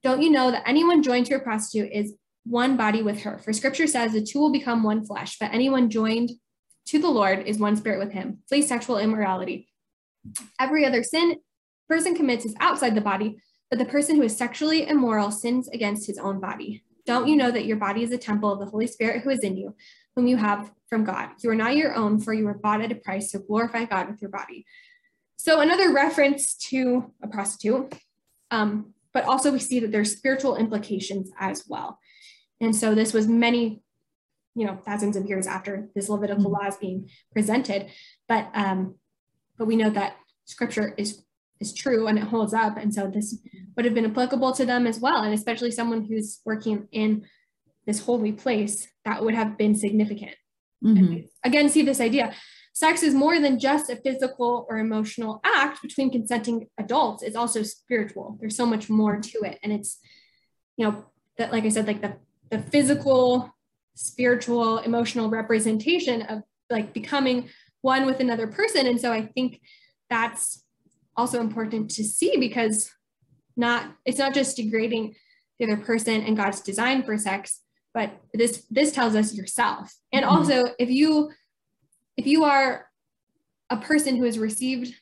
Don't 0.03 0.21
you 0.21 0.29
know 0.29 0.51
that 0.51 0.69
anyone 0.69 1.03
joined 1.03 1.25
to 1.27 1.35
a 1.37 1.41
prostitute 1.41 1.91
is 1.95 2.13
one 2.45 2.77
body 2.77 3.01
with 3.03 3.23
her? 3.23 3.39
For 3.39 3.55
scripture 3.55 3.87
says 3.87 4.13
the 4.13 4.21
two 4.23 4.39
will 4.39 4.53
become 4.53 4.83
one 4.83 5.03
flesh, 5.07 5.39
but 5.41 5.55
anyone 5.55 5.89
joined 5.89 6.33
to 6.87 6.99
the 6.99 7.09
Lord 7.09 7.47
is 7.47 7.59
one 7.59 7.77
spirit 7.77 7.99
with 7.99 8.13
him. 8.13 8.39
Flee 8.49 8.63
sexual 8.63 8.99
immorality. 8.99 9.69
Every 10.59 10.85
other 10.85 11.03
sin 11.03 11.37
person 11.89 12.17
commits 12.17 12.45
is 12.45 12.55
outside 12.59 12.95
the 12.95 13.01
body, 13.01 13.39
but 13.71 13.79
the 13.79 13.85
person 13.85 14.17
who 14.17 14.23
is 14.23 14.37
sexually 14.37 14.89
immoral 14.89 15.31
sins 15.31 15.69
against 15.69 16.07
his 16.07 16.19
own 16.19 16.41
body. 16.41 16.83
Don't 17.05 17.29
you 17.29 17.37
know 17.37 17.53
that 17.53 17.67
your 17.67 17.77
body 17.77 18.03
is 18.03 18.11
a 18.11 18.19
temple 18.19 18.53
of 18.53 18.59
the 18.59 18.67
Holy 18.67 18.89
Spirit 18.89 19.23
who 19.23 19.31
is 19.31 19.41
in 19.41 19.57
you? 19.57 19.75
whom 20.17 20.27
you 20.27 20.39
have 20.39 20.73
from 20.89 21.05
God. 21.05 21.29
You 21.43 21.51
are 21.51 21.55
not 21.55 21.77
your 21.77 21.95
own, 21.95 22.19
for 22.19 22.33
you 22.33 22.47
were 22.47 22.55
bought 22.55 22.81
at 22.81 22.91
a 22.91 22.97
price, 22.97 23.31
so 23.31 23.39
glorify 23.39 23.85
God 23.85 24.09
with 24.09 24.21
your 24.21 24.31
body. 24.31 24.65
So, 25.37 25.61
another 25.61 25.93
reference 25.93 26.57
to 26.71 27.13
a 27.23 27.29
prostitute, 27.29 27.95
um, 28.51 28.95
but 29.13 29.25
also 29.25 29.53
we 29.53 29.59
see 29.59 29.79
that 29.81 29.93
there's 29.93 30.17
spiritual 30.17 30.57
implications 30.57 31.31
as 31.39 31.65
well. 31.69 31.99
And 32.61 32.75
so, 32.75 32.95
this 32.95 33.13
was 33.13 33.29
many, 33.29 33.83
you 34.57 34.67
know, 34.67 34.77
thousands 34.85 35.17
of 35.17 35.27
years 35.27 35.47
after 35.47 35.89
this 35.95 36.09
Levitical 36.09 36.45
Mhm. 36.47 36.53
law 36.53 36.67
is 36.67 36.77
being 36.77 37.09
presented, 37.33 37.91
but 38.27 38.51
um, 38.55 38.97
but 39.59 39.67
we 39.67 39.77
know 39.77 39.91
that 39.91 40.17
Scripture 40.47 40.95
is 40.97 41.23
is 41.61 41.73
true 41.73 42.07
and 42.07 42.19
it 42.19 42.25
holds 42.25 42.53
up, 42.53 42.77
and 42.77 42.93
so 42.95 43.09
this 43.09 43.39
would 43.75 43.85
have 43.85 43.95
been 43.95 44.11
applicable 44.11 44.53
to 44.53 44.65
them 44.67 44.87
as 44.87 44.99
well, 45.01 45.23
and 45.23 45.33
especially 45.33 45.71
someone 45.71 46.03
who's 46.05 46.41
working 46.45 46.89
in 46.93 47.27
this 47.87 48.01
holy 48.01 48.33
place 48.33 48.89
that 49.05 49.23
would 49.25 49.35
have 49.35 49.57
been 49.57 49.75
significant. 49.75 50.35
Mhm. 50.85 51.29
Again, 51.45 51.69
see 51.69 51.83
this 51.83 52.01
idea. 52.01 52.35
Sex 52.75 53.03
is 53.03 53.15
more 53.15 53.41
than 53.41 53.59
just 53.59 53.89
a 53.89 53.97
physical 53.97 54.67
or 54.69 54.77
emotional 54.79 55.41
act 55.45 55.81
between 55.81 56.11
consenting 56.11 56.69
adults. 56.77 57.23
It's 57.23 57.37
also 57.37 57.63
spiritual. 57.63 58.37
There's 58.39 58.57
so 58.57 58.67
much 58.67 58.91
more 58.91 59.19
to 59.19 59.39
it. 59.45 59.59
And 59.63 59.73
it's, 59.73 59.99
you 60.77 60.85
know, 60.85 61.07
that 61.39 61.53
like 61.53 61.65
I 61.65 61.71
said, 61.71 61.87
like 61.87 62.03
the 62.03 62.17
the 62.51 62.59
physical, 62.61 63.51
spiritual, 63.97 64.79
emotional 64.79 65.29
representation 65.29 66.23
of 66.23 66.43
like 66.71 66.93
becoming 66.93 67.49
one 67.81 68.07
with 68.07 68.21
another 68.21 68.47
person. 68.47 68.87
And 68.87 69.01
so 69.01 69.13
I 69.13 69.27
think 69.27 69.61
that's 70.11 70.65
also 71.17 71.41
important 71.41 71.91
to 71.93 72.05
see 72.05 72.37
because 72.37 72.91
not 73.57 73.97
it's 74.05 74.19
not 74.19 74.35
just 74.35 74.57
degrading 74.57 75.15
the 75.59 75.65
other 75.65 75.79
person 75.83 76.23
and 76.23 76.37
God's 76.37 76.61
design 76.61 77.03
for 77.03 77.17
sex, 77.17 77.63
but 77.95 78.21
this 78.35 78.67
this 78.71 78.93
tells 78.93 79.17
us 79.17 79.35
yourself. 79.35 79.95
And 80.13 80.25
Mhm. 80.25 80.31
also 80.31 80.75
if 80.79 80.91
you 80.91 81.33
if 82.17 82.27
you 82.27 82.45
are 82.45 82.89
a 83.71 83.77
person 83.79 84.17
who 84.17 84.25
has 84.25 84.39
received 84.39 84.95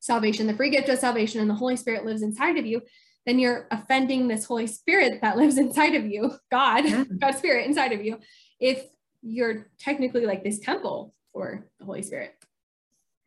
salvation, 0.00 0.46
the 0.46 0.54
free 0.54 0.70
gift 0.70 0.88
of 0.88 0.98
salvation, 0.98 1.40
and 1.40 1.48
the 1.48 1.54
Holy 1.54 1.76
Spirit 1.76 2.04
lives 2.04 2.22
inside 2.22 2.58
of 2.58 2.66
you, 2.66 2.82
then 3.26 3.38
you're 3.38 3.66
offending 3.70 4.28
this 4.28 4.44
Holy 4.44 4.66
Spirit 4.66 5.20
that 5.22 5.36
lives 5.36 5.58
inside 5.58 5.94
of 5.94 6.06
you, 6.06 6.32
God, 6.50 6.84
Yeah. 6.84 7.04
God's 7.20 7.38
Spirit 7.38 7.66
inside 7.66 7.92
of 7.92 8.04
you. 8.04 8.18
If 8.60 8.84
you're 9.22 9.68
technically 9.78 10.26
like 10.26 10.42
this 10.42 10.58
temple 10.58 11.14
for 11.32 11.68
the 11.78 11.84
Holy 11.84 12.02
Spirit. 12.02 12.34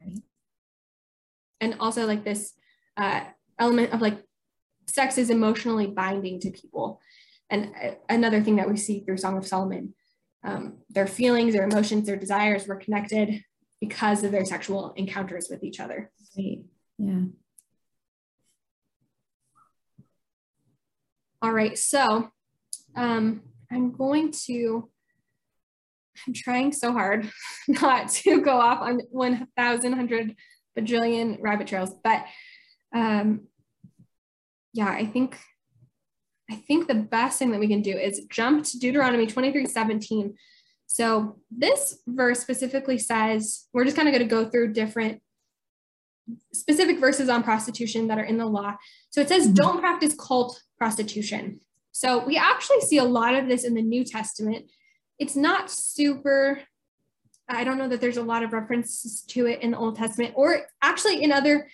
Right. 0.01 0.19
And 1.61 1.77
also 1.79 2.05
like 2.05 2.23
this 2.23 2.53
uh, 2.97 3.21
element 3.57 3.93
of 3.93 4.01
like 4.01 4.21
sex 4.87 5.17
is 5.17 5.29
emotionally 5.29 5.87
binding 5.87 6.39
to 6.41 6.51
people. 6.51 7.01
And 7.49 7.71
uh, 7.81 7.91
another 8.09 8.41
thing 8.41 8.57
that 8.57 8.69
we 8.69 8.77
see 8.77 8.99
through 8.99 9.17
Song 9.17 9.37
of 9.37 9.47
Solomon, 9.47 9.93
um, 10.43 10.79
their 10.89 11.07
feelings, 11.07 11.53
their 11.53 11.63
emotions, 11.63 12.05
their 12.05 12.17
desires 12.17 12.67
were 12.67 12.75
connected 12.75 13.41
because 13.79 14.23
of 14.23 14.31
their 14.31 14.45
sexual 14.45 14.93
encounters 14.93 15.47
with 15.49 15.63
each 15.63 15.79
other. 15.79 16.11
Right. 16.37 16.59
Yeah. 16.97 17.21
All 21.45 21.51
right, 21.51 21.77
so 21.77 22.31
um, 22.95 23.43
I'm 23.71 23.91
going 23.91 24.31
to, 24.47 24.89
I'm 26.25 26.33
trying 26.33 26.73
so 26.73 26.91
hard 26.91 27.29
not 27.67 28.09
to 28.09 28.41
go 28.41 28.59
off 28.59 28.81
on 28.81 28.99
1,100 29.11 30.35
bajillion 30.75 31.37
rabbit 31.39 31.67
trails, 31.67 31.93
but 32.03 32.25
um, 32.95 33.41
yeah, 34.73 34.89
I 34.89 35.05
think, 35.05 35.37
I 36.49 36.55
think 36.55 36.87
the 36.87 36.95
best 36.95 37.37
thing 37.37 37.51
that 37.51 37.59
we 37.59 37.67
can 37.67 37.83
do 37.83 37.95
is 37.95 38.25
jump 38.31 38.65
to 38.65 38.79
Deuteronomy 38.79 39.27
23, 39.27 39.67
17. 39.67 40.33
So 40.87 41.37
this 41.55 41.99
verse 42.07 42.39
specifically 42.39 42.97
says, 42.97 43.67
we're 43.71 43.85
just 43.85 43.95
kind 43.95 44.07
of 44.07 44.15
going 44.15 44.27
to 44.27 44.35
go 44.35 44.49
through 44.49 44.73
different 44.73 45.21
specific 46.53 46.99
verses 46.99 47.29
on 47.29 47.43
prostitution 47.43 48.07
that 48.07 48.17
are 48.17 48.23
in 48.23 48.37
the 48.37 48.45
law. 48.45 48.75
So 49.09 49.21
it 49.21 49.29
says, 49.29 49.45
mm-hmm. 49.45 49.53
don't 49.53 49.79
practice 49.79 50.15
cult 50.15 50.61
prostitution. 50.77 51.59
So 51.91 52.25
we 52.25 52.37
actually 52.37 52.81
see 52.81 52.97
a 52.97 53.03
lot 53.03 53.35
of 53.35 53.47
this 53.47 53.63
in 53.63 53.73
the 53.73 53.81
New 53.81 54.03
Testament. 54.03 54.71
It's 55.17 55.35
not 55.35 55.69
super, 55.71 56.59
I 57.47 57.63
don't 57.63 57.77
know 57.77 57.87
that 57.87 58.01
there's 58.01 58.17
a 58.17 58.23
lot 58.23 58.43
of 58.43 58.51
references 58.51 59.21
to 59.29 59.45
it 59.45 59.61
in 59.61 59.71
the 59.71 59.77
Old 59.77 59.95
Testament 59.95 60.33
or 60.35 60.65
actually 60.81 61.23
in 61.23 61.31
other 61.31 61.69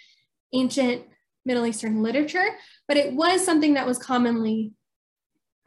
ancient 0.53 1.05
Middle 1.43 1.65
Eastern 1.65 2.03
literature, 2.03 2.49
but 2.87 2.97
it 2.97 3.13
was 3.13 3.43
something 3.43 3.73
that 3.73 3.87
was 3.87 3.97
commonly, 3.97 4.73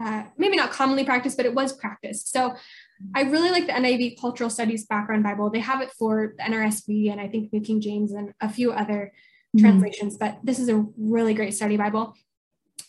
uh, 0.00 0.24
maybe 0.38 0.56
not 0.56 0.70
commonly 0.70 1.04
practiced, 1.04 1.36
but 1.36 1.46
it 1.46 1.54
was 1.54 1.72
practiced. 1.72 2.30
So 2.30 2.54
I 3.14 3.22
really 3.22 3.50
like 3.50 3.66
the 3.66 3.72
NIV 3.72 4.20
Cultural 4.20 4.50
Studies 4.50 4.86
Background 4.86 5.22
Bible. 5.22 5.50
They 5.50 5.60
have 5.60 5.80
it 5.80 5.90
for 5.92 6.34
the 6.36 6.44
NRSV 6.44 7.10
and 7.10 7.20
I 7.20 7.28
think 7.28 7.52
New 7.52 7.60
King 7.60 7.80
James 7.80 8.12
and 8.12 8.32
a 8.40 8.48
few 8.48 8.72
other 8.72 9.12
mm-hmm. 9.56 9.64
translations, 9.64 10.16
but 10.16 10.38
this 10.42 10.58
is 10.58 10.68
a 10.68 10.84
really 10.96 11.34
great 11.34 11.54
study 11.54 11.76
Bible. 11.76 12.14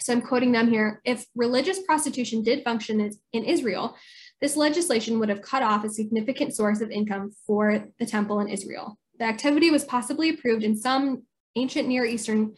So 0.01 0.13
I'm 0.13 0.21
quoting 0.21 0.51
them 0.51 0.69
here. 0.69 1.01
If 1.03 1.25
religious 1.35 1.79
prostitution 1.81 2.43
did 2.43 2.63
function 2.63 3.11
in 3.33 3.43
Israel, 3.43 3.95
this 4.41 4.55
legislation 4.55 5.19
would 5.19 5.29
have 5.29 5.41
cut 5.41 5.63
off 5.63 5.83
a 5.83 5.89
significant 5.89 6.55
source 6.55 6.81
of 6.81 6.91
income 6.91 7.31
for 7.47 7.87
the 7.99 8.05
temple 8.05 8.39
in 8.39 8.47
Israel. 8.47 8.99
The 9.17 9.25
activity 9.25 9.71
was 9.71 9.83
possibly 9.83 10.29
approved 10.29 10.63
in 10.63 10.77
some 10.77 11.23
ancient 11.55 11.87
Near 11.87 12.05
Eastern 12.05 12.53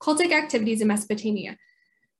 cultic 0.00 0.32
activities 0.32 0.80
in 0.80 0.88
Mesopotamia. 0.88 1.56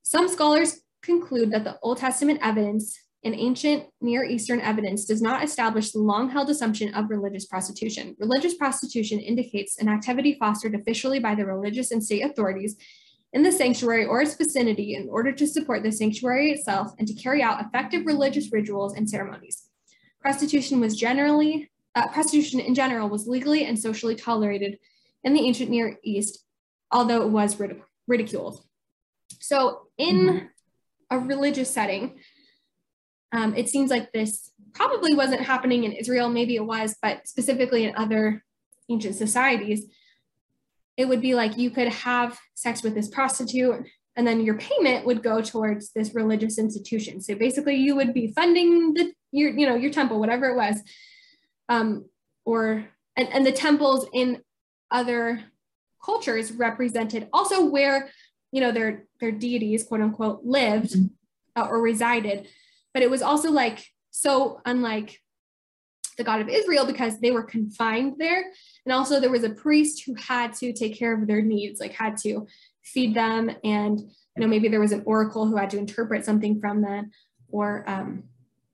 Some 0.02 0.28
scholars 0.28 0.80
conclude 1.02 1.50
that 1.50 1.64
the 1.64 1.78
Old 1.82 1.98
Testament 1.98 2.40
evidence 2.42 2.98
and 3.24 3.35
ancient 3.35 3.85
Near 4.00 4.24
Eastern 4.24 4.61
evidence 4.61 5.04
does 5.04 5.22
not 5.22 5.44
establish 5.44 5.92
the 5.92 6.00
long 6.00 6.28
held 6.28 6.50
assumption 6.50 6.92
of 6.94 7.08
religious 7.08 7.46
prostitution. 7.46 8.16
Religious 8.18 8.54
prostitution 8.54 9.20
indicates 9.20 9.78
an 9.78 9.88
activity 9.88 10.37
fostered 10.38 10.74
officially 10.74 11.20
by 11.20 11.35
the 11.35 11.46
religious 11.46 11.92
and 11.92 12.02
state 12.02 12.22
authorities 12.22 12.76
in 13.32 13.42
the 13.42 13.52
sanctuary 13.52 14.04
or 14.04 14.20
its 14.20 14.35
vicinity 14.35 14.94
in 14.94 15.08
order 15.08 15.32
to 15.32 15.46
support 15.46 15.82
the 15.82 15.92
sanctuary 15.92 16.50
itself 16.50 16.92
and 16.98 17.06
to 17.08 17.14
carry 17.14 17.42
out 17.42 17.64
effective 17.64 18.06
religious 18.06 18.52
rituals 18.52 18.94
and 18.94 19.08
ceremonies. 19.08 19.68
Prostitution 20.20 20.80
was 20.80 20.96
generally, 20.96 21.70
uh, 21.94 22.08
prostitution 22.08 22.61
in 22.61 22.74
general 22.74 23.08
was 23.08 23.26
legally 23.26 23.64
and 23.64 23.78
socially 23.78 24.14
tolerated 24.14 24.78
in 25.24 25.32
the 25.32 25.40
ancient 25.40 25.70
Near 25.70 25.96
East, 26.02 26.44
although 26.90 27.22
it 27.22 27.30
was 27.30 27.56
ridic 27.56 27.80
ridiculed. 28.08 28.64
So 29.38 29.87
in 29.96 30.16
mm-hmm. 30.16 30.46
a 31.11 31.18
religious 31.18 31.70
setting, 31.70 32.18
um, 33.32 33.54
it 33.54 33.68
seems 33.68 33.90
like 33.90 34.12
this 34.12 34.50
probably 34.74 35.14
wasn't 35.14 35.40
happening 35.40 35.84
in 35.84 35.92
Israel, 35.92 36.28
maybe 36.28 36.56
it 36.56 36.64
was, 36.64 36.96
but 37.02 37.26
specifically 37.26 37.84
in 37.84 37.96
other 37.96 38.44
ancient 38.88 39.16
societies, 39.16 39.86
it 40.96 41.06
would 41.06 41.20
be 41.20 41.34
like 41.34 41.56
you 41.56 41.70
could 41.70 41.88
have 41.88 42.38
sex 42.54 42.82
with 42.82 42.94
this 42.94 43.08
prostitute 43.08 43.86
and 44.16 44.26
then 44.26 44.40
your 44.40 44.58
payment 44.58 45.06
would 45.06 45.22
go 45.22 45.40
towards 45.40 45.92
this 45.92 46.14
religious 46.14 46.58
institution. 46.58 47.20
So 47.20 47.34
basically 47.34 47.76
you 47.76 47.96
would 47.96 48.12
be 48.12 48.32
funding 48.32 48.92
the 48.94 49.12
your, 49.30 49.50
you 49.50 49.66
know, 49.66 49.74
your 49.74 49.90
temple, 49.90 50.20
whatever 50.20 50.50
it 50.50 50.56
was. 50.56 50.82
Um, 51.70 52.04
or 52.44 52.84
and, 53.16 53.28
and 53.28 53.46
the 53.46 53.52
temples 53.52 54.06
in 54.12 54.42
other 54.90 55.42
cultures 56.04 56.52
represented 56.52 57.28
also 57.32 57.64
where 57.64 58.10
you 58.50 58.60
know 58.60 58.72
their 58.72 59.04
their 59.20 59.32
deities 59.32 59.84
quote 59.84 60.02
unquote 60.02 60.40
lived 60.44 60.94
uh, 61.56 61.66
or 61.70 61.80
resided 61.80 62.48
but 62.94 63.02
it 63.02 63.11
was 63.11 63.22
also 63.22 63.50
like 63.50 63.85
so 64.11 64.61
unlike 64.64 65.18
the 66.18 66.24
God 66.24 66.40
of 66.40 66.48
Israel 66.48 66.87
because 66.87 67.18
they 67.20 67.31
were 67.31 67.42
confined 67.42 68.14
there. 68.18 68.44
And 68.85 68.92
also 68.92 69.18
there 69.18 69.31
was 69.31 69.44
a 69.44 69.50
priest 69.50 70.05
who 70.05 70.14
had 70.14 70.52
to 70.55 70.72
take 70.72 70.98
care 70.98 71.14
of 71.14 71.26
their 71.26 71.42
needs, 71.42 71.81
like 71.81 71.92
had 71.92 72.16
to 72.18 72.46
feed 72.83 73.14
them. 73.14 73.50
And, 73.64 73.98
you 74.00 74.40
know, 74.40 74.46
maybe 74.46 74.68
there 74.68 74.81
was 74.81 74.92
an 74.92 75.02
oracle 75.07 75.46
who 75.46 75.57
had 75.57 75.70
to 75.70 75.78
interpret 75.78 76.24
something 76.24 76.61
from 76.61 76.83
them 76.83 77.11
or, 77.48 77.88
um, 77.88 78.24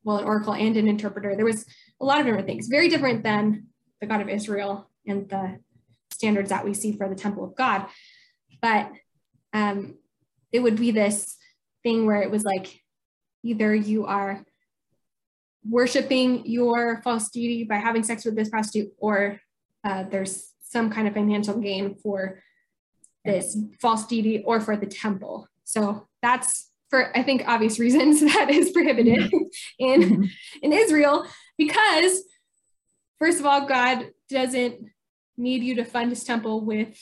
well, 0.02 0.18
an 0.18 0.24
oracle 0.24 0.54
and 0.54 0.76
an 0.76 0.88
interpreter. 0.88 1.36
There 1.36 1.44
was 1.44 1.66
a 2.00 2.04
lot 2.04 2.20
of 2.20 2.26
different 2.26 2.46
things, 2.46 2.68
very 2.68 2.88
different 2.88 3.22
than 3.22 3.66
the 4.00 4.06
God 4.06 4.20
of 4.20 4.28
Israel 4.28 4.90
and 5.06 5.28
the 5.28 5.60
standards 6.12 6.50
that 6.50 6.64
we 6.64 6.74
see 6.74 6.96
for 6.96 7.08
the 7.08 7.14
temple 7.14 7.44
of 7.44 7.54
God. 7.54 7.86
But 8.60 8.90
um, 9.52 9.96
it 10.52 10.60
would 10.60 10.76
be 10.76 10.90
this 10.90 11.36
thing 11.82 12.06
where 12.06 12.22
it 12.22 12.30
was 12.30 12.44
like 12.44 12.80
either 13.42 13.74
you 13.74 14.06
are 14.06 14.44
worshiping 15.68 16.46
your 16.46 17.00
false 17.02 17.30
deity 17.30 17.64
by 17.64 17.76
having 17.76 18.02
sex 18.02 18.24
with 18.24 18.36
this 18.36 18.48
prostitute, 18.48 18.92
or 18.98 19.40
uh, 19.84 20.04
there's 20.04 20.52
some 20.62 20.90
kind 20.90 21.08
of 21.08 21.14
financial 21.14 21.58
gain 21.58 21.94
for 21.94 22.42
this 23.24 23.56
false 23.80 24.06
deity 24.06 24.42
or 24.44 24.60
for 24.60 24.76
the 24.76 24.86
temple. 24.86 25.48
So 25.64 26.08
that's 26.22 26.70
for 26.90 27.16
I 27.16 27.22
think 27.22 27.44
obvious 27.46 27.78
reasons 27.86 28.20
that 28.20 28.50
is 28.50 28.70
prohibited 28.70 29.30
in 29.78 30.02
mm-hmm. 30.02 30.24
in 30.62 30.72
Israel 30.72 31.26
because 31.56 32.22
first 33.18 33.40
of 33.40 33.46
all 33.46 33.66
God 33.66 34.10
doesn't 34.28 34.86
need 35.36 35.62
you 35.62 35.76
to 35.76 35.84
fund 35.84 36.10
his 36.10 36.24
temple 36.24 36.64
with 36.64 36.98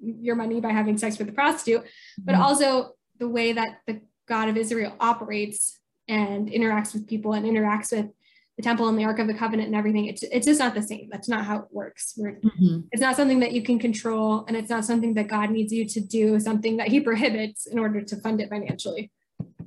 your 0.00 0.36
money 0.36 0.60
by 0.60 0.70
having 0.70 0.98
sex 0.98 1.18
with 1.18 1.26
the 1.28 1.32
prostitute, 1.32 1.84
but 2.18 2.32
mm-hmm. 2.32 2.42
also 2.42 2.92
the 3.18 3.28
way 3.28 3.52
that 3.52 3.78
the 3.86 4.00
God 4.26 4.48
of 4.48 4.56
Israel 4.56 4.94
operates 5.00 5.78
and 6.08 6.48
interacts 6.48 6.92
with 6.92 7.06
people 7.06 7.32
and 7.32 7.46
interacts 7.46 7.96
with 7.96 8.10
the 8.56 8.62
temple 8.62 8.88
and 8.88 8.98
the 8.98 9.04
Ark 9.04 9.18
of 9.18 9.26
the 9.26 9.34
Covenant 9.34 9.66
and 9.66 9.76
everything. 9.76 10.06
It's, 10.06 10.22
it's 10.22 10.46
just 10.46 10.60
not 10.60 10.74
the 10.74 10.82
same. 10.82 11.08
That's 11.10 11.28
not 11.28 11.44
how 11.44 11.60
it 11.60 11.64
works. 11.72 12.14
Mm-hmm. 12.18 12.80
It's 12.92 13.02
not 13.02 13.16
something 13.16 13.40
that 13.40 13.52
you 13.52 13.62
can 13.62 13.78
control, 13.78 14.44
and 14.46 14.56
it's 14.56 14.70
not 14.70 14.84
something 14.84 15.14
that 15.14 15.28
God 15.28 15.50
needs 15.50 15.72
you 15.72 15.86
to 15.86 16.00
do, 16.00 16.38
something 16.38 16.76
that 16.76 16.88
He 16.88 17.00
prohibits 17.08 17.66
in 17.66 17.78
order 17.78 18.00
to 18.02 18.16
fund 18.16 18.40
it 18.40 18.50
financially. 18.50 19.10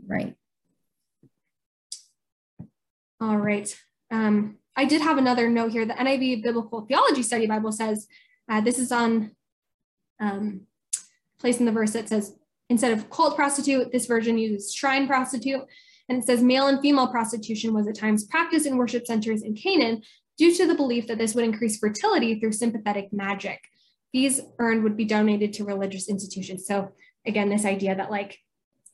Right. 0.05 0.35
All 3.19 3.37
right. 3.37 3.75
Um, 4.09 4.57
I 4.75 4.85
did 4.85 5.01
have 5.01 5.17
another 5.17 5.49
note 5.49 5.71
here. 5.71 5.85
The 5.85 5.93
NIV 5.93 6.43
Biblical 6.43 6.81
Theology 6.81 7.23
Study 7.23 7.47
Bible 7.47 7.71
says 7.71 8.07
uh, 8.49 8.61
this 8.61 8.77
is 8.77 8.91
on 8.91 9.31
um, 10.19 10.61
place 11.39 11.59
in 11.59 11.65
the 11.65 11.71
verse 11.71 11.91
that 11.91 12.07
says 12.07 12.35
instead 12.69 12.91
of 12.91 13.09
cult 13.09 13.35
prostitute, 13.35 13.91
this 13.91 14.05
version 14.05 14.37
uses 14.37 14.73
shrine 14.73 15.07
prostitute. 15.07 15.61
And 16.09 16.19
it 16.19 16.25
says 16.25 16.41
male 16.41 16.67
and 16.67 16.79
female 16.79 17.07
prostitution 17.07 17.73
was 17.73 17.87
at 17.87 17.95
times 17.95 18.25
practiced 18.25 18.65
in 18.65 18.77
worship 18.77 19.05
centers 19.05 19.41
in 19.41 19.55
Canaan 19.55 20.01
due 20.37 20.55
to 20.55 20.67
the 20.67 20.75
belief 20.75 21.07
that 21.07 21.17
this 21.17 21.35
would 21.35 21.43
increase 21.43 21.77
fertility 21.77 22.39
through 22.39 22.53
sympathetic 22.53 23.11
magic. 23.11 23.59
Fees 24.11 24.41
earned 24.59 24.83
would 24.83 24.95
be 24.95 25.05
donated 25.05 25.53
to 25.53 25.65
religious 25.65 26.07
institutions. 26.07 26.65
So 26.65 26.91
again, 27.25 27.49
this 27.49 27.65
idea 27.65 27.95
that 27.95 28.11
like 28.11 28.39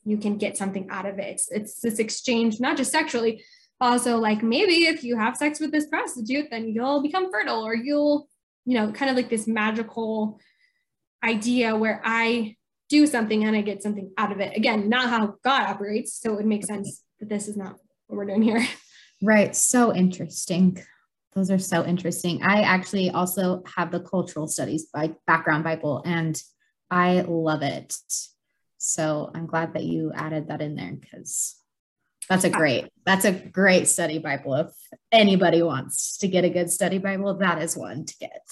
you 0.04 0.18
can 0.18 0.38
get 0.38 0.56
something 0.56 0.88
out 0.90 1.06
of 1.06 1.18
it. 1.18 1.28
It's, 1.28 1.50
it's 1.50 1.80
this 1.80 1.98
exchange, 1.98 2.60
not 2.60 2.76
just 2.76 2.92
sexually, 2.92 3.42
also 3.80 4.18
like 4.18 4.42
maybe 4.42 4.86
if 4.86 5.02
you 5.02 5.16
have 5.16 5.36
sex 5.36 5.60
with 5.60 5.72
this 5.72 5.86
prostitute, 5.86 6.48
then 6.50 6.68
you'll 6.68 7.02
become 7.02 7.30
fertile 7.30 7.62
or 7.62 7.74
you'll, 7.74 8.28
you 8.64 8.74
know, 8.74 8.92
kind 8.92 9.10
of 9.10 9.16
like 9.16 9.30
this 9.30 9.46
magical 9.46 10.38
idea 11.22 11.76
where 11.76 12.00
I 12.04 12.56
do 12.88 13.06
something 13.06 13.44
and 13.44 13.56
I 13.56 13.62
get 13.62 13.82
something 13.82 14.12
out 14.18 14.32
of 14.32 14.40
it. 14.40 14.56
Again, 14.56 14.88
not 14.88 15.08
how 15.08 15.34
God 15.42 15.62
operates. 15.62 16.20
So 16.20 16.32
it 16.32 16.36
would 16.36 16.46
make 16.46 16.64
sense 16.64 17.02
that 17.20 17.28
this 17.28 17.48
is 17.48 17.56
not 17.56 17.76
what 18.06 18.16
we're 18.16 18.26
doing 18.26 18.42
here. 18.42 18.64
Right. 19.22 19.56
So 19.56 19.94
interesting. 19.94 20.82
Those 21.34 21.50
are 21.50 21.58
so 21.58 21.84
interesting. 21.84 22.42
I 22.42 22.60
actually 22.62 23.10
also 23.10 23.62
have 23.74 23.90
the 23.90 24.00
cultural 24.00 24.46
studies 24.46 24.86
by 24.92 25.14
background 25.26 25.64
Bible 25.64 26.02
and 26.04 26.40
I 26.90 27.22
love 27.22 27.62
it. 27.62 27.96
So 28.78 29.30
I'm 29.34 29.46
glad 29.46 29.74
that 29.74 29.84
you 29.84 30.12
added 30.14 30.48
that 30.48 30.60
in 30.60 30.74
there 30.74 30.92
because 30.92 31.56
That's 32.28 32.44
a 32.44 32.50
great, 32.50 32.88
that's 33.04 33.24
a 33.24 33.32
great 33.32 33.88
study 33.88 34.18
Bible. 34.18 34.54
If 34.54 34.72
anybody 35.12 35.62
wants 35.62 36.18
to 36.18 36.28
get 36.28 36.44
a 36.44 36.50
good 36.50 36.70
study 36.70 36.98
Bible, 36.98 37.34
that 37.38 37.60
is 37.62 37.76
one 37.76 38.04
to 38.04 38.14
get. 38.18 38.42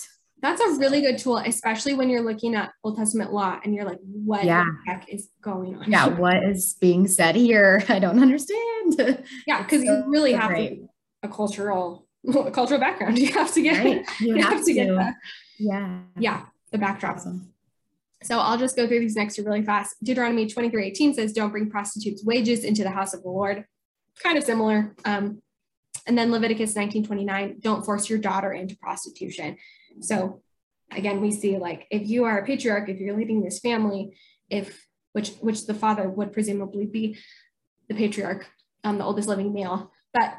That's 0.42 0.60
a 0.60 0.70
really 0.72 1.00
good 1.00 1.18
tool, 1.18 1.38
especially 1.38 1.94
when 1.94 2.10
you're 2.10 2.22
looking 2.22 2.56
at 2.56 2.72
Old 2.82 2.96
Testament 2.96 3.32
law 3.32 3.60
and 3.62 3.72
you're 3.74 3.84
like, 3.84 4.00
what 4.02 4.44
yeah. 4.44 4.64
the 4.64 4.90
heck 4.90 5.08
is 5.08 5.28
going 5.40 5.76
on? 5.76 5.88
Yeah, 5.88 6.08
what 6.08 6.42
is 6.42 6.74
being 6.80 7.06
said 7.06 7.36
here? 7.36 7.84
I 7.88 8.00
don't 8.00 8.20
understand. 8.20 9.22
Yeah, 9.46 9.62
because 9.62 9.84
so, 9.84 9.92
you 9.92 10.04
really 10.08 10.32
have 10.32 10.50
great. 10.50 10.80
to 10.80 10.88
a 11.22 11.28
cultural 11.28 12.08
a 12.28 12.50
cultural 12.50 12.80
background. 12.80 13.18
You 13.22 13.32
have 13.32 13.52
to 13.54 13.62
get 13.62 13.84
right. 13.84 14.04
you, 14.20 14.36
you 14.36 14.42
have, 14.42 14.54
have, 14.54 14.64
to, 14.64 14.72
get 14.72 14.88
that. 14.94 15.14
Yeah. 15.58 16.00
Yeah, 16.18 16.42
the 16.72 16.78
backdrop. 16.78 17.16
Awesome. 17.16 17.52
So 18.22 18.38
I'll 18.38 18.58
just 18.58 18.76
go 18.76 18.86
through 18.86 19.00
these 19.00 19.16
next 19.16 19.36
two 19.36 19.44
really 19.44 19.62
fast. 19.62 19.96
Deuteronomy 20.02 20.48
23, 20.48 20.86
18 20.86 21.14
says, 21.14 21.32
don't 21.32 21.50
bring 21.50 21.70
prostitutes' 21.70 22.24
wages 22.24 22.64
into 22.64 22.82
the 22.82 22.90
house 22.90 23.14
of 23.14 23.22
the 23.22 23.28
Lord. 23.28 23.64
Kind 24.22 24.38
of 24.38 24.44
similar. 24.44 24.94
Um, 25.04 25.42
and 26.06 26.16
then 26.16 26.30
Leviticus 26.30 26.76
19, 26.76 27.04
29, 27.04 27.56
don't 27.60 27.84
force 27.84 28.08
your 28.08 28.18
daughter 28.18 28.52
into 28.52 28.76
prostitution. 28.76 29.56
So 30.00 30.42
again, 30.90 31.20
we 31.20 31.30
see 31.30 31.58
like 31.58 31.86
if 31.90 32.08
you 32.08 32.24
are 32.24 32.38
a 32.38 32.46
patriarch, 32.46 32.88
if 32.88 32.98
you're 32.98 33.16
leading 33.16 33.42
this 33.42 33.60
family, 33.60 34.16
if 34.50 34.86
which 35.12 35.30
which 35.40 35.66
the 35.66 35.74
father 35.74 36.08
would 36.08 36.32
presumably 36.32 36.86
be 36.86 37.18
the 37.88 37.94
patriarch, 37.94 38.46
um, 38.84 38.98
the 38.98 39.04
oldest 39.04 39.28
living 39.28 39.52
male, 39.52 39.92
but 40.14 40.34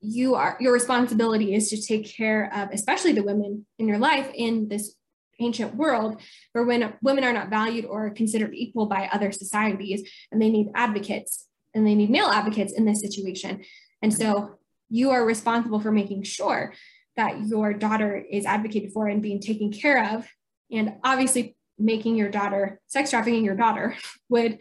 you 0.00 0.34
are 0.34 0.56
your 0.60 0.72
responsibility 0.72 1.54
is 1.54 1.70
to 1.70 1.80
take 1.80 2.06
care 2.06 2.52
of 2.54 2.68
especially 2.72 3.12
the 3.12 3.22
women 3.22 3.64
in 3.78 3.88
your 3.88 3.96
life 3.98 4.30
in 4.34 4.68
this 4.68 4.96
ancient 5.40 5.74
world 5.74 6.20
where 6.52 6.64
when 6.64 6.92
women 7.02 7.24
are 7.24 7.32
not 7.32 7.48
valued 7.48 7.84
or 7.86 8.10
considered 8.10 8.54
equal 8.54 8.86
by 8.86 9.08
other 9.12 9.32
societies 9.32 10.08
and 10.30 10.40
they 10.40 10.50
need 10.50 10.68
advocates 10.74 11.48
and 11.74 11.86
they 11.86 11.94
need 11.94 12.10
male 12.10 12.26
advocates 12.26 12.72
in 12.72 12.84
this 12.84 13.00
situation. 13.00 13.64
And 14.02 14.12
so 14.12 14.58
you 14.90 15.10
are 15.10 15.24
responsible 15.24 15.80
for 15.80 15.90
making 15.90 16.22
sure 16.22 16.74
that 17.16 17.46
your 17.46 17.72
daughter 17.72 18.16
is 18.16 18.44
advocated 18.44 18.92
for 18.92 19.06
and 19.08 19.22
being 19.22 19.40
taken 19.40 19.72
care 19.72 20.14
of 20.14 20.26
and 20.70 20.94
obviously 21.04 21.56
making 21.78 22.16
your 22.16 22.28
daughter 22.28 22.80
sex 22.86 23.10
trafficking 23.10 23.44
your 23.44 23.56
daughter 23.56 23.96
would 24.28 24.58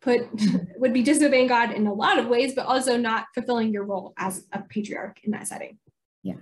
put 0.00 0.20
would 0.76 0.92
be 0.92 1.02
disobeying 1.02 1.46
god 1.46 1.72
in 1.72 1.86
a 1.86 1.92
lot 1.92 2.18
of 2.18 2.26
ways 2.26 2.54
but 2.54 2.66
also 2.66 2.96
not 2.96 3.26
fulfilling 3.34 3.72
your 3.72 3.84
role 3.84 4.12
as 4.16 4.46
a 4.52 4.62
patriarch 4.62 5.20
in 5.24 5.32
that 5.32 5.46
setting. 5.46 5.78
Yeah. 6.22 6.34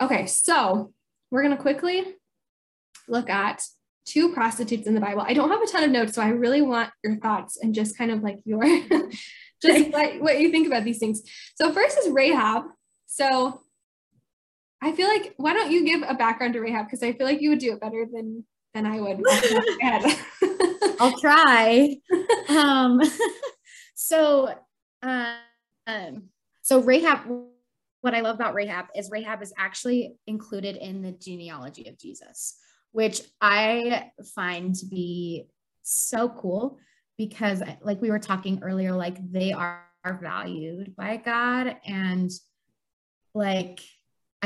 Okay 0.00 0.26
so 0.26 0.92
we're 1.30 1.42
going 1.42 1.56
to 1.56 1.62
quickly 1.62 2.04
look 3.08 3.30
at 3.30 3.62
two 4.04 4.32
prostitutes 4.32 4.86
in 4.86 4.94
the 4.94 5.00
bible. 5.00 5.22
I 5.22 5.34
don't 5.34 5.50
have 5.50 5.62
a 5.62 5.66
ton 5.66 5.84
of 5.84 5.90
notes 5.90 6.14
so 6.14 6.22
i 6.22 6.28
really 6.28 6.62
want 6.62 6.90
your 7.02 7.16
thoughts 7.16 7.58
and 7.60 7.74
just 7.74 7.98
kind 7.98 8.10
of 8.10 8.22
like 8.22 8.38
your 8.44 8.64
just 9.62 9.90
what, 9.92 10.20
what 10.20 10.40
you 10.40 10.50
think 10.50 10.66
about 10.66 10.84
these 10.84 10.98
things. 10.98 11.22
So 11.54 11.72
first 11.72 11.98
is 11.98 12.10
rahab. 12.10 12.64
So 13.06 13.62
I 14.86 14.92
feel 14.92 15.08
like 15.08 15.34
why 15.36 15.52
don't 15.52 15.72
you 15.72 15.84
give 15.84 16.02
a 16.06 16.14
background 16.14 16.52
to 16.54 16.60
Rahab 16.60 16.86
because 16.86 17.02
I 17.02 17.12
feel 17.12 17.26
like 17.26 17.40
you 17.40 17.50
would 17.50 17.58
do 17.58 17.72
it 17.72 17.80
better 17.80 18.06
than 18.10 18.44
than 18.72 18.86
I 18.86 19.00
would. 19.00 19.20
I'll 21.00 21.18
try. 21.18 21.96
um, 22.48 23.00
so, 23.96 24.54
uh, 25.02 25.34
um, 25.88 26.28
so 26.62 26.80
Rahab. 26.80 27.20
What 28.02 28.14
I 28.14 28.20
love 28.20 28.36
about 28.36 28.54
Rahab 28.54 28.86
is 28.94 29.10
Rahab 29.10 29.42
is 29.42 29.52
actually 29.58 30.14
included 30.28 30.76
in 30.76 31.02
the 31.02 31.10
genealogy 31.10 31.88
of 31.88 31.98
Jesus, 31.98 32.56
which 32.92 33.22
I 33.40 34.12
find 34.36 34.72
to 34.76 34.86
be 34.86 35.48
so 35.82 36.28
cool 36.28 36.78
because, 37.18 37.60
like 37.82 38.00
we 38.00 38.12
were 38.12 38.20
talking 38.20 38.60
earlier, 38.62 38.92
like 38.92 39.16
they 39.32 39.52
are, 39.52 39.82
are 40.04 40.20
valued 40.22 40.94
by 40.94 41.16
God 41.16 41.74
and 41.84 42.30
like 43.34 43.80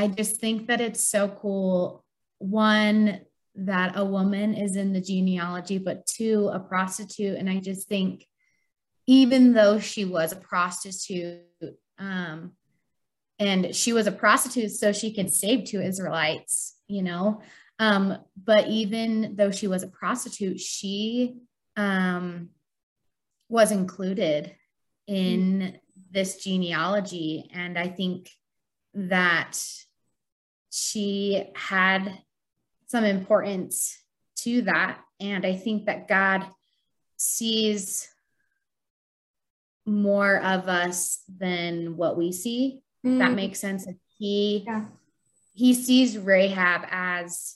I 0.01 0.07
just 0.07 0.37
think 0.37 0.67
that 0.67 0.81
it's 0.81 1.03
so 1.03 1.29
cool. 1.29 2.03
One, 2.39 3.21
that 3.53 3.93
a 3.95 4.03
woman 4.03 4.55
is 4.55 4.75
in 4.75 4.93
the 4.93 5.01
genealogy, 5.01 5.77
but 5.77 6.07
two, 6.07 6.49
a 6.51 6.59
prostitute. 6.59 7.37
And 7.37 7.47
I 7.47 7.59
just 7.59 7.87
think, 7.87 8.25
even 9.05 9.53
though 9.53 9.79
she 9.79 10.05
was 10.05 10.31
a 10.31 10.37
prostitute, 10.37 11.41
um, 11.99 12.53
and 13.37 13.75
she 13.75 13.93
was 13.93 14.07
a 14.07 14.11
prostitute 14.11 14.71
so 14.71 14.91
she 14.91 15.13
could 15.13 15.31
save 15.31 15.65
two 15.65 15.81
Israelites, 15.81 16.75
you 16.87 17.03
know. 17.03 17.41
Um, 17.77 18.17
but 18.43 18.67
even 18.69 19.35
though 19.35 19.51
she 19.51 19.67
was 19.67 19.83
a 19.83 19.87
prostitute, 19.87 20.59
she 20.59 21.35
um, 21.75 22.49
was 23.49 23.71
included 23.71 24.55
in 25.05 25.77
this 26.09 26.37
genealogy. 26.37 27.51
And 27.53 27.77
I 27.77 27.87
think 27.87 28.29
that 28.95 29.59
she 30.71 31.43
had 31.53 32.19
some 32.87 33.03
importance 33.03 33.97
to 34.37 34.63
that. 34.63 34.99
And 35.19 35.45
I 35.45 35.55
think 35.55 35.85
that 35.85 36.07
God 36.07 36.47
sees 37.17 38.09
more 39.85 40.37
of 40.37 40.67
us 40.67 41.23
than 41.27 41.97
what 41.97 42.17
we 42.17 42.31
see. 42.31 42.81
Mm. 43.05 43.19
That 43.19 43.33
makes 43.33 43.59
sense. 43.59 43.87
He 44.17 44.63
yeah. 44.65 44.85
he 45.53 45.73
sees 45.73 46.17
Rahab 46.17 46.87
as 46.89 47.55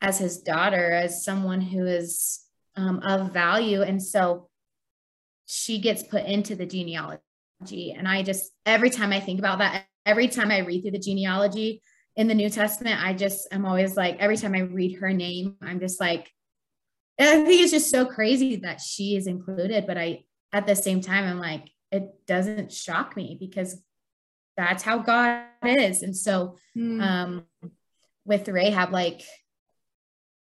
as 0.00 0.18
his 0.18 0.38
daughter, 0.38 0.92
as 0.92 1.24
someone 1.24 1.60
who 1.60 1.86
is 1.86 2.40
um, 2.76 3.00
of 3.00 3.32
value, 3.32 3.82
and 3.82 4.02
so 4.02 4.48
she 5.46 5.78
gets 5.78 6.02
put 6.02 6.24
into 6.24 6.54
the 6.54 6.66
genealogy. 6.66 7.22
And 7.60 8.06
I 8.06 8.22
just 8.22 8.52
every 8.64 8.90
time 8.90 9.12
I 9.12 9.20
think 9.20 9.38
about 9.38 9.58
that, 9.58 9.86
every 10.04 10.28
time 10.28 10.50
I 10.50 10.58
read 10.58 10.82
through 10.82 10.92
the 10.92 10.98
genealogy, 10.98 11.82
in 12.16 12.28
the 12.28 12.34
New 12.34 12.48
Testament, 12.48 13.04
I 13.04 13.12
just 13.12 13.46
am 13.52 13.66
always 13.66 13.96
like, 13.96 14.16
every 14.18 14.38
time 14.38 14.54
I 14.54 14.60
read 14.60 14.98
her 14.98 15.12
name, 15.12 15.56
I'm 15.60 15.78
just 15.78 16.00
like, 16.00 16.32
I 17.20 17.44
think 17.44 17.62
it's 17.62 17.72
just 17.72 17.90
so 17.90 18.06
crazy 18.06 18.56
that 18.56 18.80
she 18.80 19.16
is 19.16 19.26
included. 19.26 19.86
But 19.86 19.98
I, 19.98 20.24
at 20.52 20.66
the 20.66 20.74
same 20.74 21.02
time, 21.02 21.24
I'm 21.24 21.38
like, 21.38 21.70
it 21.92 22.26
doesn't 22.26 22.72
shock 22.72 23.16
me 23.16 23.36
because 23.38 23.80
that's 24.56 24.82
how 24.82 24.98
God 24.98 25.44
is. 25.62 26.02
And 26.02 26.16
so, 26.16 26.56
mm. 26.76 27.02
um, 27.02 27.44
with 28.24 28.48
Rahab, 28.48 28.92
like, 28.92 29.22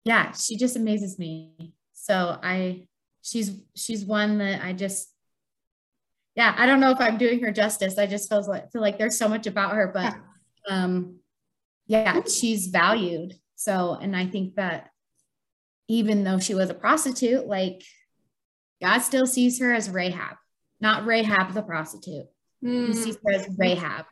yeah, 0.04 0.30
she 0.32 0.56
just 0.56 0.76
amazes 0.76 1.18
me. 1.18 1.74
So 1.92 2.38
I, 2.40 2.86
she's, 3.22 3.60
she's 3.74 4.04
one 4.04 4.38
that 4.38 4.64
I 4.64 4.72
just, 4.72 5.12
yeah, 6.38 6.54
I 6.56 6.66
don't 6.66 6.78
know 6.78 6.92
if 6.92 7.00
I'm 7.00 7.18
doing 7.18 7.42
her 7.42 7.50
justice. 7.50 7.98
I 7.98 8.06
just 8.06 8.28
feel 8.28 8.46
like, 8.46 8.70
feel 8.70 8.80
like 8.80 8.96
there's 8.96 9.18
so 9.18 9.28
much 9.28 9.48
about 9.48 9.74
her, 9.74 9.90
but, 9.92 10.14
um, 10.70 11.16
yeah, 11.88 12.20
she's 12.32 12.68
valued. 12.68 13.34
So, 13.56 13.98
and 14.00 14.14
I 14.14 14.26
think 14.26 14.54
that 14.54 14.90
even 15.88 16.22
though 16.22 16.38
she 16.38 16.54
was 16.54 16.70
a 16.70 16.74
prostitute, 16.74 17.48
like 17.48 17.82
God 18.80 19.00
still 19.00 19.26
sees 19.26 19.58
her 19.58 19.74
as 19.74 19.90
Rahab, 19.90 20.36
not 20.80 21.06
Rahab 21.06 21.54
the 21.54 21.62
prostitute. 21.62 22.26
Mm. 22.64 22.86
He 22.86 22.92
sees 22.94 23.18
her 23.26 23.32
as 23.32 23.48
Rahab. 23.58 24.04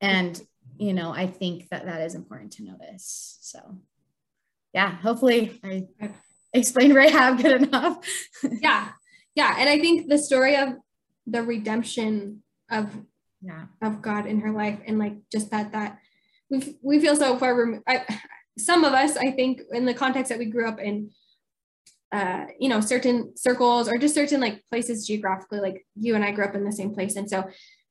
And, 0.00 0.40
you 0.76 0.92
know, 0.92 1.10
I 1.10 1.26
think 1.26 1.68
that 1.70 1.86
that 1.86 2.02
is 2.02 2.14
important 2.14 2.52
to 2.52 2.64
notice. 2.64 3.38
So, 3.40 3.58
yeah, 4.72 4.92
hopefully 4.92 5.58
I 5.64 5.88
explained 6.52 6.94
Rahab 6.94 7.42
good 7.42 7.62
enough. 7.62 8.06
yeah. 8.62 8.90
Yeah. 9.34 9.56
And 9.58 9.68
I 9.68 9.80
think 9.80 10.08
the 10.08 10.18
story 10.18 10.54
of 10.54 10.74
the 11.28 11.42
redemption 11.42 12.42
of 12.70 12.94
yeah 13.40 13.66
of 13.82 14.02
God 14.02 14.26
in 14.26 14.40
her 14.40 14.50
life 14.50 14.78
and 14.86 14.98
like 14.98 15.14
just 15.30 15.50
that 15.50 15.72
that 15.72 15.98
we 16.50 16.76
we 16.82 17.00
feel 17.00 17.16
so 17.16 17.36
far 17.36 17.54
removed. 17.54 17.84
some 18.58 18.84
of 18.84 18.92
us, 18.92 19.16
I 19.16 19.30
think, 19.30 19.60
in 19.72 19.84
the 19.84 19.94
context 19.94 20.30
that 20.30 20.38
we 20.38 20.46
grew 20.46 20.68
up 20.68 20.80
in, 20.80 21.10
uh, 22.10 22.46
you 22.58 22.68
know, 22.68 22.80
certain 22.80 23.36
circles 23.36 23.88
or 23.88 23.98
just 23.98 24.14
certain 24.14 24.40
like 24.40 24.64
places 24.70 25.06
geographically, 25.06 25.60
like 25.60 25.86
you 25.94 26.14
and 26.14 26.24
I 26.24 26.32
grew 26.32 26.44
up 26.44 26.54
in 26.54 26.64
the 26.64 26.72
same 26.72 26.94
place, 26.94 27.16
and 27.16 27.28
so 27.28 27.48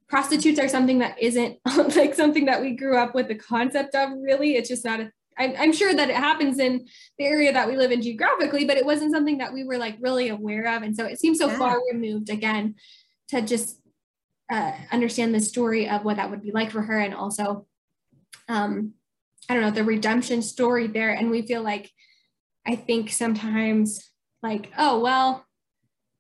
prostitutes 0.10 0.60
are 0.60 0.70
something 0.70 1.00
that 1.00 1.22
isn't 1.22 1.60
like 1.96 2.16
something 2.16 2.46
that 2.46 2.62
we 2.62 2.76
grew 2.76 2.98
up 2.98 3.16
with 3.16 3.28
the 3.28 3.36
concept 3.36 3.96
of. 3.96 4.10
Really, 4.20 4.56
it's 4.56 4.70
just 4.70 4.86
not 4.86 5.00
a 5.00 5.12
I'm, 5.40 5.54
I'm 5.58 5.74
sure 5.74 5.94
that 5.94 6.10
it 6.10 6.16
happens 6.16 6.60
in 6.60 6.88
the 7.18 7.26
area 7.26 7.54
that 7.54 7.68
we 7.68 7.78
live 7.78 7.92
in 7.92 8.02
geographically, 8.02 8.66
but 8.66 8.78
it 8.78 8.86
wasn't 8.86 9.14
something 9.14 9.38
that 9.38 9.54
we 9.54 9.64
were 9.64 9.78
like 9.78 9.98
really 10.00 10.30
aware 10.30 10.76
of. 10.76 10.82
And 10.82 10.96
so 10.96 11.06
it 11.06 11.20
seems 11.20 11.38
so 11.38 11.48
yeah. 11.48 11.58
far 11.58 11.80
removed 11.92 12.30
again 12.30 12.76
to 13.30 13.42
just 13.42 13.80
uh, 14.52 14.72
understand 14.92 15.36
the 15.36 15.42
story 15.42 15.90
of 15.90 16.06
what 16.06 16.18
that 16.18 16.30
would 16.30 16.42
be 16.42 16.52
like 16.52 16.72
for 16.72 16.82
her 16.82 16.98
and 16.98 17.14
also 17.14 17.66
um, 18.48 18.94
I 19.50 19.54
don't 19.54 19.64
know, 19.64 19.72
the 19.72 19.84
redemption 19.84 20.42
story 20.42 20.88
there. 20.88 21.12
And 21.12 21.30
we 21.30 21.42
feel 21.42 21.62
like, 21.62 21.90
I 22.66 22.76
think 22.76 23.12
sometimes 23.12 24.12
like, 24.44 24.72
oh, 24.78 25.00
well, 25.00 25.46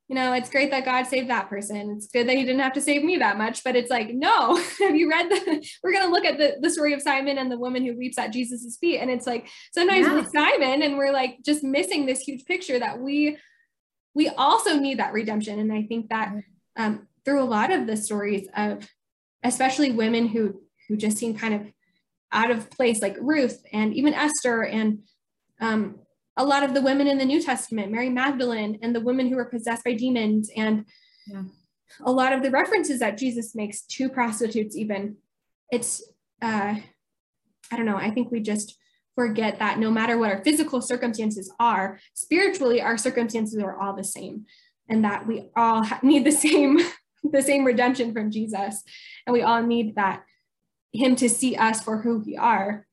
you 0.08 0.16
know, 0.16 0.32
it's 0.32 0.49
great 0.49 0.72
that 0.72 0.86
God 0.86 1.05
saved 1.05 1.30
that 1.30 1.49
person. 1.49 1.95
It's 1.97 2.08
good 2.08 2.30
that 2.30 2.38
he 2.38 2.45
didn't 2.45 2.62
have 2.62 2.74
to 2.74 2.82
save 2.82 3.03
me 3.03 3.18
that 3.18 3.38
much, 3.38 3.66
but 3.66 3.76
it's 3.76 3.89
like, 3.89 4.14
no, 4.14 4.55
have 4.80 4.95
you 4.95 5.10
read 5.10 5.30
the, 5.30 5.70
we're 5.84 5.91
going 5.91 6.05
to 6.05 6.12
look 6.12 6.24
at 6.24 6.38
the, 6.38 6.55
the 6.62 6.70
story 6.70 6.93
of 6.93 7.01
Simon 7.01 7.38
and 7.38 7.51
the 7.51 7.58
woman 7.58 7.84
who 7.86 7.97
weeps 7.97 8.18
at 8.18 8.32
Jesus's 8.32 8.78
feet. 8.78 8.99
And 8.99 9.12
it's 9.12 9.28
like, 9.28 9.49
sometimes 9.74 10.08
yeah. 10.08 10.14
with 10.14 10.32
Simon 10.32 10.82
and 10.82 10.97
we're 10.97 11.12
like 11.12 11.39
just 11.43 11.64
missing 11.64 12.05
this 12.05 12.22
huge 12.22 12.45
picture 12.45 12.80
that 12.80 13.01
we, 13.01 13.38
we 14.14 14.30
also 14.30 14.80
need 14.80 14.99
that 14.99 15.12
redemption. 15.12 15.60
And 15.60 15.74
I 15.74 15.84
think 15.84 16.08
that 16.10 16.34
um, 16.78 17.08
through 17.26 17.42
a 17.42 17.46
lot 17.46 17.72
of 17.72 17.88
the 17.88 17.98
stories 17.98 18.48
of, 18.56 18.88
especially 19.44 19.92
women 19.92 20.28
who 20.28 20.62
who 20.88 20.96
just 20.96 21.18
seem 21.18 21.38
kind 21.38 21.54
of 21.54 21.62
out 22.32 22.52
of 22.52 22.70
place, 22.70 23.02
like 23.02 23.18
Ruth 23.20 23.62
and 23.74 23.94
even 23.94 24.14
Esther 24.14 24.64
and 24.64 25.00
um, 25.60 26.00
a 26.38 26.46
lot 26.46 26.64
of 26.64 26.74
the 26.74 26.82
women 26.82 27.08
in 27.08 27.18
the 27.18 27.26
New 27.26 27.42
Testament, 27.42 27.92
Mary 27.92 28.10
Magdalene, 28.10 28.80
and 28.82 28.96
the 28.96 29.02
women 29.02 29.28
who 29.28 29.36
were 29.36 29.46
possessed 29.46 29.84
by 29.84 29.94
demons, 29.94 30.50
and 30.56 30.86
yeah. 31.26 31.44
a 32.06 32.12
lot 32.12 32.32
of 32.32 32.44
the 32.44 32.52
references 32.52 33.00
that 33.00 33.18
Jesus 33.18 33.56
makes 33.56 33.82
to 33.82 34.08
prostitutes, 34.08 34.78
even 34.78 35.18
it's, 35.72 36.04
uh, 36.42 36.76
I 37.72 37.76
don't 37.76 37.86
know, 37.86 37.98
I 37.98 38.12
think 38.12 38.32
we 38.32 38.40
just 38.40 38.78
forget 39.16 39.58
that 39.58 39.80
no 39.80 39.90
matter 39.90 40.18
what 40.18 40.32
our 40.32 40.44
physical 40.44 40.80
circumstances 40.80 41.52
are, 41.60 42.00
spiritually, 42.14 42.82
our 42.82 42.98
circumstances 42.98 43.62
are 43.62 43.80
all 43.80 43.96
the 43.96 44.04
same, 44.04 44.46
and 44.90 45.04
that 45.04 45.28
we 45.28 45.50
all 45.56 45.86
need 46.02 46.26
the 46.26 46.32
same. 46.32 46.80
the 47.32 47.42
same 47.42 47.66
redemption 47.66 48.14
from 48.14 48.32
Jesus. 48.32 48.84
And 49.26 49.34
we 49.34 49.42
all 49.42 49.62
need 49.62 49.96
that 49.96 50.24
him 50.94 51.16
to 51.18 51.30
see 51.30 51.56
us 51.56 51.82
for 51.82 52.02
who 52.02 52.20
we 52.20 52.38
are 52.38 52.86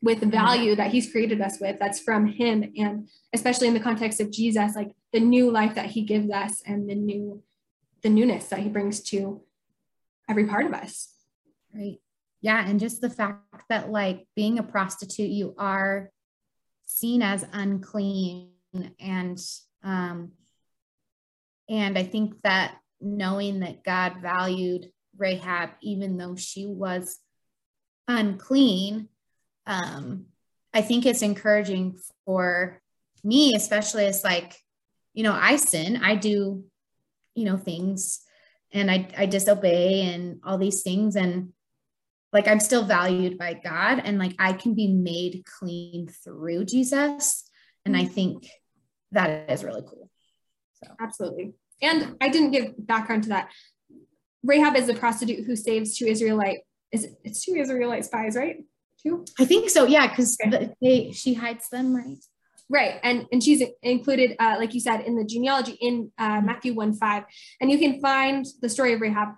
with 0.00 0.20
the 0.20 0.26
value 0.26 0.76
that 0.76 0.92
he's 0.92 1.10
created 1.10 1.40
us 1.40 1.58
with 1.60 1.78
that's 1.78 2.00
from 2.00 2.26
him. 2.26 2.72
And 2.76 3.08
especially 3.34 3.68
in 3.68 3.74
the 3.74 3.80
context 3.80 4.20
of 4.20 4.30
jesus 4.30 4.76
like 4.76 4.92
the 5.12 5.20
new 5.20 5.50
life 5.50 5.74
that 5.74 5.86
he 5.86 6.02
gives 6.02 6.30
us 6.30 6.62
and 6.64 6.88
the 6.88 6.94
new 6.94 7.42
the 8.02 8.08
newness 8.08 8.46
that 8.46 8.60
he 8.60 8.68
brings 8.68 9.00
to 9.00 9.42
every 10.28 10.46
part 10.46 10.66
of 10.66 10.72
us. 10.72 11.12
Right. 11.74 11.98
Yeah. 12.40 12.64
And 12.64 12.78
just 12.78 13.00
the 13.00 13.10
fact 13.10 13.42
that 13.68 13.90
like 13.90 14.26
being 14.36 14.58
a 14.58 14.62
prostitute 14.62 15.30
you 15.30 15.54
are 15.58 16.10
seen 16.86 17.22
as 17.22 17.44
unclean 17.52 18.50
and 19.00 19.38
um 19.82 20.32
and 21.68 21.98
i 21.98 22.02
think 22.02 22.34
that 22.42 22.76
knowing 23.00 23.60
that 23.60 23.84
god 23.84 24.16
valued 24.20 24.90
rahab 25.16 25.70
even 25.82 26.16
though 26.16 26.36
she 26.36 26.66
was 26.66 27.18
unclean 28.06 29.08
um, 29.66 30.24
I 30.72 30.80
think 30.80 31.06
it's 31.06 31.22
encouraging 31.22 31.98
for 32.24 32.80
me, 33.22 33.54
especially 33.54 34.06
as 34.06 34.24
like, 34.24 34.56
you 35.12 35.22
know, 35.22 35.32
I 35.32 35.56
sin, 35.56 36.00
I 36.02 36.14
do, 36.16 36.64
you 37.34 37.44
know, 37.44 37.56
things 37.56 38.20
and 38.72 38.90
I, 38.90 39.08
I 39.16 39.26
disobey 39.26 40.02
and 40.02 40.40
all 40.44 40.58
these 40.58 40.82
things. 40.82 41.16
And 41.16 41.52
like, 42.32 42.48
I'm 42.48 42.60
still 42.60 42.84
valued 42.84 43.38
by 43.38 43.54
God 43.54 44.02
and 44.04 44.18
like, 44.18 44.34
I 44.38 44.52
can 44.52 44.74
be 44.74 44.88
made 44.88 45.44
clean 45.58 46.08
through 46.24 46.64
Jesus. 46.64 47.44
And 47.84 47.96
I 47.96 48.04
think 48.04 48.48
that 49.12 49.50
is 49.50 49.64
really 49.64 49.82
cool. 49.82 50.10
So 50.82 50.92
absolutely. 51.00 51.54
And 51.80 52.16
I 52.20 52.28
didn't 52.28 52.50
give 52.50 52.74
background 52.86 53.24
to 53.24 53.28
that. 53.30 53.50
Rahab 54.42 54.76
is 54.76 54.88
a 54.88 54.94
prostitute 54.94 55.46
who 55.46 55.56
saves 55.56 55.96
two 55.96 56.06
Israelite, 56.06 56.60
is 56.92 57.04
it, 57.04 57.18
it's 57.24 57.44
two 57.44 57.54
Israelite 57.56 58.04
spies, 58.04 58.36
right? 58.36 58.58
too? 59.02 59.24
I 59.38 59.44
think 59.44 59.70
so. 59.70 59.84
Yeah, 59.84 60.08
because 60.08 60.36
okay. 60.44 60.70
they 60.80 61.12
she 61.12 61.34
hides 61.34 61.68
them, 61.70 61.94
right? 61.94 62.18
Right, 62.70 63.00
and 63.02 63.26
and 63.32 63.42
she's 63.42 63.62
included, 63.82 64.36
uh, 64.38 64.56
like 64.58 64.74
you 64.74 64.80
said, 64.80 65.00
in 65.02 65.16
the 65.16 65.24
genealogy 65.24 65.72
in 65.80 66.12
uh. 66.18 66.40
Matthew 66.40 66.74
one 66.74 66.94
five, 66.94 67.24
and 67.60 67.70
you 67.70 67.78
can 67.78 68.00
find 68.00 68.44
the 68.60 68.68
story 68.68 68.92
of 68.92 69.00
Rahab. 69.00 69.28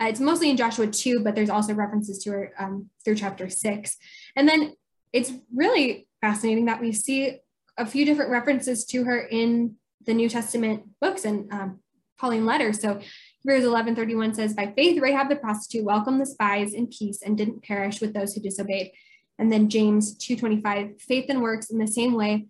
Uh, 0.00 0.06
it's 0.06 0.20
mostly 0.20 0.50
in 0.50 0.56
Joshua 0.56 0.86
two, 0.86 1.20
but 1.22 1.34
there's 1.34 1.50
also 1.50 1.74
references 1.74 2.18
to 2.24 2.30
her 2.30 2.52
um, 2.58 2.90
through 3.04 3.16
chapter 3.16 3.48
six, 3.48 3.96
and 4.34 4.48
then 4.48 4.74
it's 5.12 5.32
really 5.54 6.08
fascinating 6.20 6.64
that 6.66 6.80
we 6.80 6.92
see 6.92 7.38
a 7.78 7.86
few 7.86 8.04
different 8.04 8.30
references 8.30 8.84
to 8.86 9.04
her 9.04 9.18
in 9.18 9.76
the 10.04 10.14
New 10.14 10.28
Testament 10.28 10.84
books 11.00 11.24
and 11.24 11.52
um, 11.52 11.80
Pauline 12.18 12.46
letters. 12.46 12.80
So 12.80 13.00
Hebrews 13.42 13.64
11:31 13.64 14.34
says, 14.34 14.54
"By 14.54 14.72
faith 14.76 15.00
Rahab 15.00 15.28
the 15.28 15.36
prostitute 15.36 15.84
welcomed 15.84 16.20
the 16.20 16.26
spies 16.26 16.72
in 16.74 16.86
peace 16.86 17.20
and 17.22 17.36
didn't 17.36 17.64
perish 17.64 18.00
with 18.00 18.14
those 18.14 18.34
who 18.34 18.40
disobeyed." 18.40 18.92
And 19.38 19.50
then 19.52 19.68
James 19.68 20.16
2:25, 20.18 21.00
faith 21.00 21.26
and 21.28 21.42
works 21.42 21.70
in 21.70 21.78
the 21.78 21.86
same 21.86 22.14
way. 22.14 22.46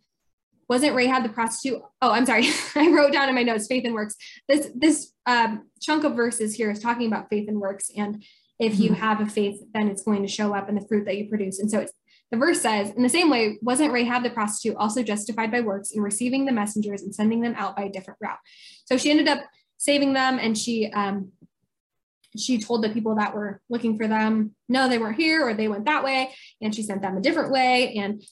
Wasn't 0.69 0.95
Rahab 0.95 1.23
the 1.23 1.29
prostitute? 1.29 1.83
Oh, 2.01 2.11
I'm 2.11 2.27
sorry. 2.27 2.49
I 2.75 2.91
wrote 2.91 3.13
down 3.13 3.29
in 3.29 3.35
my 3.35 3.43
notes 3.43 3.67
faith 3.67 3.85
and 3.85 3.95
works. 3.95 4.17
This 4.49 4.71
this 4.75 5.13
um, 5.27 5.69
chunk 5.81 6.05
of 6.05 6.15
verses 6.15 6.55
here 6.55 6.71
is 6.71 6.81
talking 6.81 7.07
about 7.07 7.31
faith 7.31 7.49
and 7.49 7.61
works, 7.61 7.91
and 7.97 8.25
if 8.59 8.79
you 8.79 8.91
mm-hmm. 8.91 9.01
have 9.01 9.21
a 9.21 9.27
faith, 9.27 9.61
then 9.75 9.89
it's 9.89 10.03
going 10.03 10.23
to 10.23 10.29
show 10.29 10.55
up 10.55 10.69
in 10.69 10.75
the 10.75 10.87
fruit 10.87 11.05
that 11.07 11.17
you 11.17 11.29
produce. 11.29 11.59
And 11.59 11.71
so 11.71 11.81
it's 11.81 11.93
the 12.33 12.39
verse 12.39 12.63
says, 12.63 12.91
in 12.91 13.03
the 13.03 13.11
same 13.11 13.29
way, 13.29 13.59
wasn't 13.61 13.93
Rahab 13.93 14.23
the 14.23 14.31
prostitute 14.31 14.77
also 14.79 15.03
justified 15.03 15.53
by 15.53 15.61
works 15.61 15.91
in 15.91 16.01
receiving 16.01 16.47
the 16.47 16.53
messengers 16.53 17.03
and 17.03 17.15
sending 17.15 17.43
them 17.43 17.55
out 17.59 17.77
by 17.77 17.83
a 17.83 17.93
different 17.93 18.19
route? 18.23 18.39
So 18.87 18.97
she 18.97 19.11
ended 19.11 19.29
up 19.29 19.45
saving 19.77 20.15
them 20.15 20.39
and 20.41 20.57
she 20.57 20.91
um, 20.93 21.33
she 22.39 22.59
told 22.59 22.83
the 22.83 22.89
people 22.89 23.17
that 23.17 23.35
were 23.35 23.61
looking 23.69 23.99
for 23.99 24.09
them 24.09 24.55
no 24.69 24.89
they 24.89 24.97
weren't 24.97 25.19
here 25.19 25.47
or 25.47 25.53
they 25.53 25.69
went 25.69 25.85
that 25.85 26.03
way 26.03 26.33
and 26.63 26.75
she 26.75 26.83
sent 26.83 27.03
them 27.03 27.17
a 27.17 27.21
different 27.21 27.53
way 27.53 27.95
and 27.97 28.23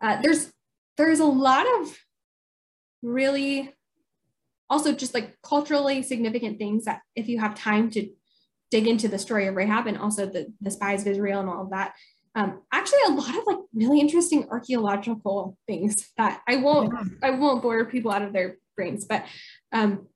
uh, 0.00 0.20
there's 0.22 0.52
there's 0.96 1.18
a 1.18 1.24
lot 1.24 1.66
of 1.80 1.98
really 3.02 3.74
also 4.70 4.92
just 4.92 5.14
like 5.14 5.36
culturally 5.42 6.02
significant 6.02 6.58
things 6.58 6.84
that 6.84 7.00
if 7.16 7.28
you 7.28 7.40
have 7.40 7.54
time 7.56 7.90
to 7.90 8.08
dig 8.70 8.86
into 8.86 9.08
the 9.08 9.18
story 9.18 9.46
of 9.46 9.56
rahab 9.56 9.86
and 9.86 9.98
also 9.98 10.26
the, 10.26 10.52
the 10.60 10.70
spies 10.70 11.00
of 11.02 11.08
israel 11.08 11.40
and 11.40 11.48
all 11.48 11.62
of 11.62 11.70
that 11.70 11.94
um, 12.34 12.62
actually 12.72 13.00
a 13.06 13.12
lot 13.12 13.36
of 13.36 13.46
like 13.46 13.58
really 13.74 14.00
interesting 14.00 14.46
archaeological 14.50 15.56
things 15.66 16.08
that 16.16 16.40
i 16.48 16.56
won't 16.56 16.92
yeah. 16.92 17.28
i 17.28 17.30
won't 17.30 17.62
bore 17.62 17.84
people 17.86 18.10
out 18.10 18.22
of 18.22 18.32
their 18.32 18.56
brains 18.76 19.04
but 19.04 19.24
um, 19.72 20.06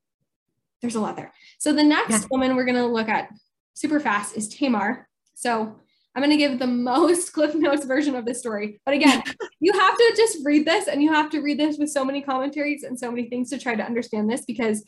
there's 0.82 0.96
a 0.96 1.00
lot 1.00 1.16
there. 1.16 1.32
So 1.58 1.72
the 1.72 1.84
next 1.84 2.10
yeah. 2.10 2.26
woman 2.30 2.56
we're 2.56 2.64
going 2.64 2.76
to 2.76 2.86
look 2.86 3.08
at 3.08 3.30
super 3.74 4.00
fast 4.00 4.36
is 4.36 4.48
Tamar. 4.48 5.08
So 5.34 5.76
I'm 6.14 6.22
going 6.22 6.30
to 6.30 6.36
give 6.36 6.58
the 6.58 6.66
most 6.66 7.32
Cliff 7.32 7.54
Notes 7.54 7.86
version 7.86 8.16
of 8.16 8.26
this 8.26 8.40
story. 8.40 8.80
But 8.84 8.94
again, 8.94 9.22
you 9.60 9.72
have 9.72 9.96
to 9.96 10.14
just 10.16 10.38
read 10.44 10.66
this 10.66 10.88
and 10.88 11.02
you 11.02 11.12
have 11.12 11.30
to 11.30 11.40
read 11.40 11.58
this 11.58 11.78
with 11.78 11.88
so 11.88 12.04
many 12.04 12.20
commentaries 12.20 12.82
and 12.82 12.98
so 12.98 13.10
many 13.10 13.28
things 13.28 13.48
to 13.50 13.58
try 13.58 13.76
to 13.76 13.82
understand 13.82 14.28
this 14.28 14.44
because 14.44 14.84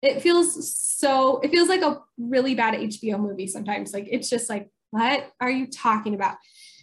it 0.00 0.22
feels 0.22 0.80
so, 0.80 1.40
it 1.40 1.50
feels 1.50 1.68
like 1.68 1.82
a 1.82 2.00
really 2.18 2.54
bad 2.54 2.74
HBO 2.74 3.20
movie 3.20 3.46
sometimes. 3.46 3.92
Like 3.92 4.06
it's 4.10 4.30
just 4.30 4.48
like, 4.48 4.68
what 4.92 5.32
are 5.40 5.50
you 5.50 5.66
talking 5.66 6.14
about? 6.14 6.36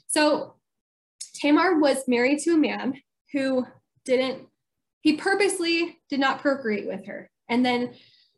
So 0.08 0.56
Tamar 1.36 1.80
was 1.80 2.08
married 2.08 2.40
to 2.40 2.56
a 2.56 2.58
man 2.58 3.00
who 3.32 3.66
didn't, 4.04 4.48
he 5.02 5.16
purposely 5.16 6.00
did 6.10 6.20
not 6.20 6.42
procreate 6.42 6.88
with 6.88 7.06
her. 7.06 7.30
And 7.48 7.64
then 7.64 7.94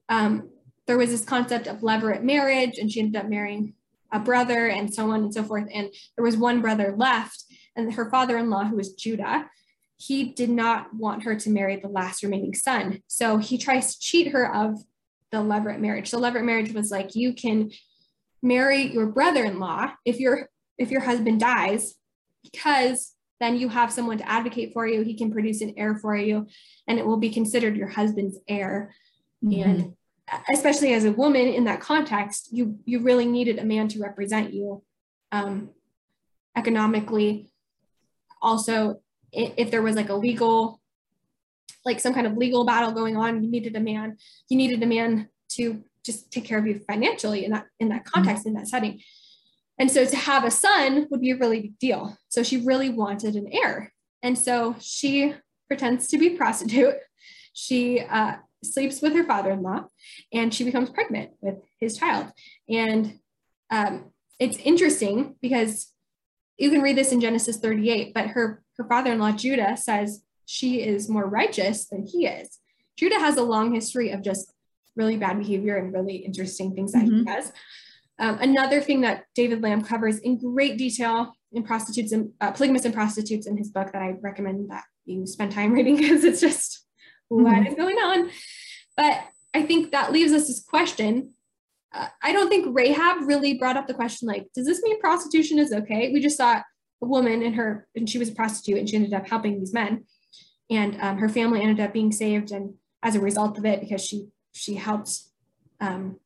um, 0.10 0.50
there 0.88 0.98
was 0.98 1.10
this 1.10 1.24
concept 1.24 1.68
of 1.68 1.78
levirate 1.78 2.22
marriage, 2.22 2.78
and 2.78 2.92
she 2.92 3.00
ended 3.00 3.22
up 3.22 3.30
marrying 3.30 3.74
a 4.12 4.20
brother 4.20 4.68
and 4.68 4.94
so 4.94 5.10
on 5.12 5.24
and 5.24 5.34
so 5.34 5.42
forth. 5.42 5.68
And 5.74 5.90
there 6.16 6.26
was 6.26 6.36
one 6.36 6.62
brother 6.62 6.94
left, 6.96 7.46
and 7.76 7.94
her 7.94 8.12
father 8.12 8.38
in 8.38 8.50
law, 8.50 8.66
who 8.66 8.76
was 8.76 8.94
Judah, 8.94 9.50
he 9.96 10.26
did 10.26 10.50
not 10.50 10.94
want 10.94 11.24
her 11.24 11.36
to 11.36 11.50
marry 11.50 11.78
the 11.78 11.88
last 11.88 12.24
remaining 12.24 12.56
son. 12.56 13.02
So 13.08 13.38
he 13.38 13.58
tries 13.58 13.96
to 13.96 14.02
cheat 14.02 14.34
her 14.34 14.54
of 14.54 14.84
the 15.32 15.38
levirate 15.38 15.80
marriage. 15.80 16.10
So 16.10 16.20
levirate 16.20 16.44
marriage 16.44 16.74
was 16.74 16.92
like 16.92 17.16
you 17.16 17.34
can 17.34 17.72
marry 18.42 18.92
your 18.92 19.08
brother-in-law 19.08 19.94
if 20.06 20.20
your 20.20 20.50
if 20.78 20.92
your 20.92 21.02
husband 21.02 21.40
dies, 21.40 21.96
because 22.44 23.14
then 23.40 23.58
you 23.58 23.70
have 23.70 23.92
someone 23.92 24.18
to 24.18 24.30
advocate 24.30 24.72
for 24.74 24.88
you. 24.88 25.02
He 25.02 25.16
can 25.16 25.32
produce 25.32 25.62
an 25.62 25.74
heir 25.78 25.96
for 25.96 26.16
you, 26.16 26.48
and 26.88 27.00
it 27.00 27.06
will 27.06 27.18
be 27.18 27.30
considered 27.30 27.76
your 27.76 27.90
husband's 27.90 28.38
heir. 28.48 28.94
Mm-hmm. 29.44 29.70
And 29.70 29.94
especially 30.54 30.94
as 30.94 31.06
a 31.06 31.12
woman 31.12 31.48
in 31.48 31.66
that 31.66 31.82
context, 31.82 32.50
you 32.52 32.80
you 32.86 33.00
really 33.00 33.26
needed 33.26 33.60
a 33.60 33.66
man 33.66 33.88
to 33.90 34.00
represent 34.00 34.54
you 34.54 34.84
um, 35.32 35.70
economically. 36.56 37.52
Also, 38.42 39.02
if 39.32 39.72
there 39.72 39.82
was 39.82 39.96
like 39.96 40.10
a 40.10 40.16
legal, 40.16 40.82
like 41.86 42.00
some 42.00 42.14
kind 42.14 42.28
of 42.28 42.38
legal 42.38 42.66
battle 42.66 42.92
going 42.92 43.16
on, 43.18 43.44
you 43.44 43.50
needed 43.50 43.76
a 43.76 43.80
man. 43.80 44.18
You 44.50 44.58
needed 44.58 44.82
a 44.82 44.88
man 44.88 45.30
to 45.54 45.84
just 46.06 46.32
take 46.32 46.46
care 46.46 46.58
of 46.58 46.68
you 46.68 46.80
financially 46.88 47.46
in 47.46 47.52
that 47.52 47.66
in 47.80 47.90
that 47.90 48.06
mm-hmm. 48.06 48.14
context, 48.14 48.42
mm-hmm. 48.42 48.50
in 48.50 48.54
that 48.56 48.68
setting. 48.68 49.02
And 49.78 49.90
so 49.90 50.06
to 50.06 50.16
have 50.16 50.44
a 50.44 50.52
son 50.52 51.08
would 51.10 51.22
be 51.22 51.32
a 51.32 51.38
really 51.38 51.62
big 51.62 51.80
deal. 51.80 52.18
So 52.30 52.44
she 52.44 52.58
really 52.58 52.90
wanted 52.90 53.36
an 53.36 53.48
heir. 53.52 53.94
And 54.22 54.38
so 54.38 54.76
she 54.80 55.34
pretends 55.68 56.08
to 56.10 56.18
be 56.18 56.36
a 56.36 56.38
prostitute. 56.38 56.96
She 57.54 58.00
uh, 58.00 58.36
sleeps 58.64 59.02
with 59.02 59.14
her 59.14 59.24
father-in-law 59.24 59.86
and 60.34 60.54
she 60.54 60.64
becomes 60.64 60.90
pregnant 60.90 61.32
with 61.42 61.56
his 61.80 61.98
child 61.98 62.28
and 62.70 63.20
um, 63.72 64.12
it's 64.40 64.58
interesting 64.58 65.36
because 65.42 65.92
you 66.58 66.70
can 66.70 66.82
read 66.82 66.98
this 66.98 67.12
in 67.12 67.22
genesis 67.22 67.58
38 67.58 68.14
but 68.14 68.28
her 68.28 68.64
her 68.78 68.88
father-in-law 68.88 69.32
judah 69.32 69.76
says 69.76 70.24
she 70.46 70.82
is 70.82 71.10
more 71.10 71.28
righteous 71.28 71.88
than 71.88 72.06
he 72.06 72.28
is 72.28 72.60
judah 72.98 73.20
has 73.20 73.38
a 73.38 73.44
long 73.44 73.74
history 73.74 74.12
of 74.12 74.22
just 74.22 74.54
really 74.96 75.18
bad 75.18 75.38
behavior 75.38 75.78
and 75.78 75.94
really 75.94 76.18
interesting 76.18 76.74
things 76.76 76.92
that 76.92 77.04
mm-hmm. 77.04 77.20
he 77.20 77.24
does 77.26 77.52
um, 78.20 78.38
another 78.40 78.82
thing 78.82 79.02
that 79.02 79.24
david 79.36 79.62
lamb 79.62 79.82
covers 79.84 80.20
in 80.20 80.38
great 80.38 80.78
detail 80.78 81.34
in 81.54 81.64
prostitutes 81.64 82.12
and 82.12 82.32
uh, 82.42 82.52
polygamists 82.52 82.86
and 82.86 82.94
prostitutes 82.96 83.48
in 83.48 83.58
his 83.58 83.70
book 83.70 83.92
that 83.92 84.02
i 84.02 84.16
recommend 84.22 84.70
that 84.70 84.84
you 85.06 85.26
spend 85.26 85.52
time 85.52 85.72
reading 85.78 85.96
because 85.96 86.24
it's 86.24 86.42
just 86.42 86.86
what 87.30 87.46
mm-hmm. 87.46 87.68
is 87.68 87.76
going 87.76 87.98
on 87.98 88.30
But 88.98 89.24
I 89.54 89.64
think 89.64 89.92
that 89.92 90.12
leaves 90.12 90.32
us 90.32 90.48
this 90.48 90.64
question. 90.64 91.34
Uh, 91.94 92.08
I 92.22 92.32
don't 92.32 92.50
think 92.50 92.68
Rahab 92.76 93.28
really 93.28 93.56
brought 93.56 93.78
up 93.78 93.88
the 93.88 93.94
question 93.94 94.28
like, 94.28 94.48
does 94.54 94.66
this 94.66 94.82
mean 94.82 95.00
prostitution 95.00 95.60
is 95.60 95.74
okay? 95.74 96.12
We 96.14 96.22
just 96.22 96.38
saw 96.38 96.62
a 97.02 97.06
woman 97.06 97.42
and 97.42 97.56
her, 97.56 97.88
and 97.96 98.10
she 98.10 98.20
was 98.20 98.30
a 98.30 98.36
prostitute 98.36 98.78
and 98.78 98.90
she 98.90 98.96
ended 98.96 99.14
up 99.14 99.28
helping 99.28 99.60
these 99.60 99.74
men. 99.74 100.06
And 100.70 101.00
um, 101.02 101.18
her 101.18 101.28
family 101.28 101.62
ended 101.62 101.84
up 101.84 101.94
being 101.94 102.12
saved. 102.12 102.52
And 102.52 102.76
as 103.04 103.16
a 103.16 103.20
result 103.20 103.58
of 103.58 103.66
it, 103.66 103.82
because 103.82 104.06
she 104.06 104.28
she 104.54 104.76
helped 104.76 105.20
um, 105.80 106.20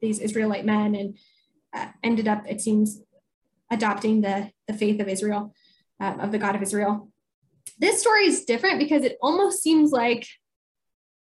these 0.00 0.18
Israelite 0.18 0.64
men 0.64 0.94
and 0.94 1.18
uh, 1.74 1.88
ended 2.02 2.28
up, 2.28 2.44
it 2.48 2.60
seems, 2.60 3.00
adopting 3.70 4.20
the, 4.20 4.50
the 4.68 4.74
faith 4.74 5.00
of 5.00 5.08
Israel, 5.08 5.54
uh, 6.00 6.16
of 6.20 6.32
the 6.32 6.38
God 6.38 6.54
of 6.54 6.62
Israel. 6.62 7.10
This 7.78 8.00
story 8.00 8.26
is 8.26 8.44
different 8.44 8.78
because 8.78 9.02
it 9.02 9.18
almost 9.20 9.62
seems 9.62 9.90
like 9.90 10.26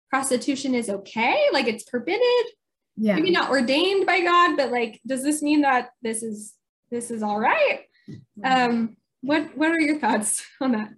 prostitution 0.10 0.76
is 0.76 0.89
okay, 0.89 1.38
like 1.52 1.68
it's 1.68 1.84
permitted, 1.84 2.46
yeah. 2.96 3.16
maybe 3.16 3.32
not 3.32 3.50
ordained 3.50 4.06
by 4.06 4.22
God, 4.22 4.56
but 4.56 4.72
like, 4.72 5.02
does 5.06 5.24
this 5.24 5.41
mean 5.41 5.62
that 5.62 5.89
this 6.02 6.24
is 6.24 6.54
this 6.91 7.12
is 7.12 7.24
all 7.24 7.39
right? 7.39 7.82
Um, 8.43 8.96
what 9.22 9.58
what 9.58 9.72
are 9.72 9.80
your 9.80 10.00
thoughts 10.00 10.46
on 10.62 10.74
that? 10.74 10.89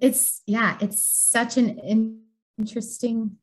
It's 0.00 0.42
yeah, 0.46 0.76
it's 0.80 1.06
such 1.06 1.56
an 1.56 1.78
interesting. 2.58 3.36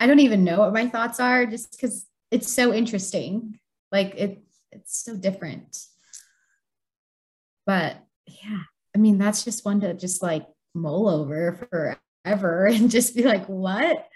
I 0.00 0.06
don't 0.06 0.20
even 0.20 0.44
know 0.44 0.60
what 0.60 0.72
my 0.72 0.88
thoughts 0.88 1.20
are, 1.20 1.46
just 1.46 1.72
because 1.72 2.06
it's 2.30 2.52
so 2.52 2.72
interesting. 2.72 3.58
Like 3.92 4.14
it, 4.16 4.42
it's 4.72 5.04
so 5.04 5.16
different. 5.16 5.78
But 7.66 7.96
yeah, 8.26 8.62
I 8.94 8.98
mean, 8.98 9.18
that's 9.18 9.44
just 9.44 9.64
one 9.64 9.80
to 9.80 9.94
just 9.94 10.22
like 10.22 10.46
mull 10.74 11.08
over 11.08 11.96
forever 12.24 12.66
and 12.72 12.90
just 12.90 13.14
be 13.14 13.22
like, 13.22 13.46
what? 13.46 14.08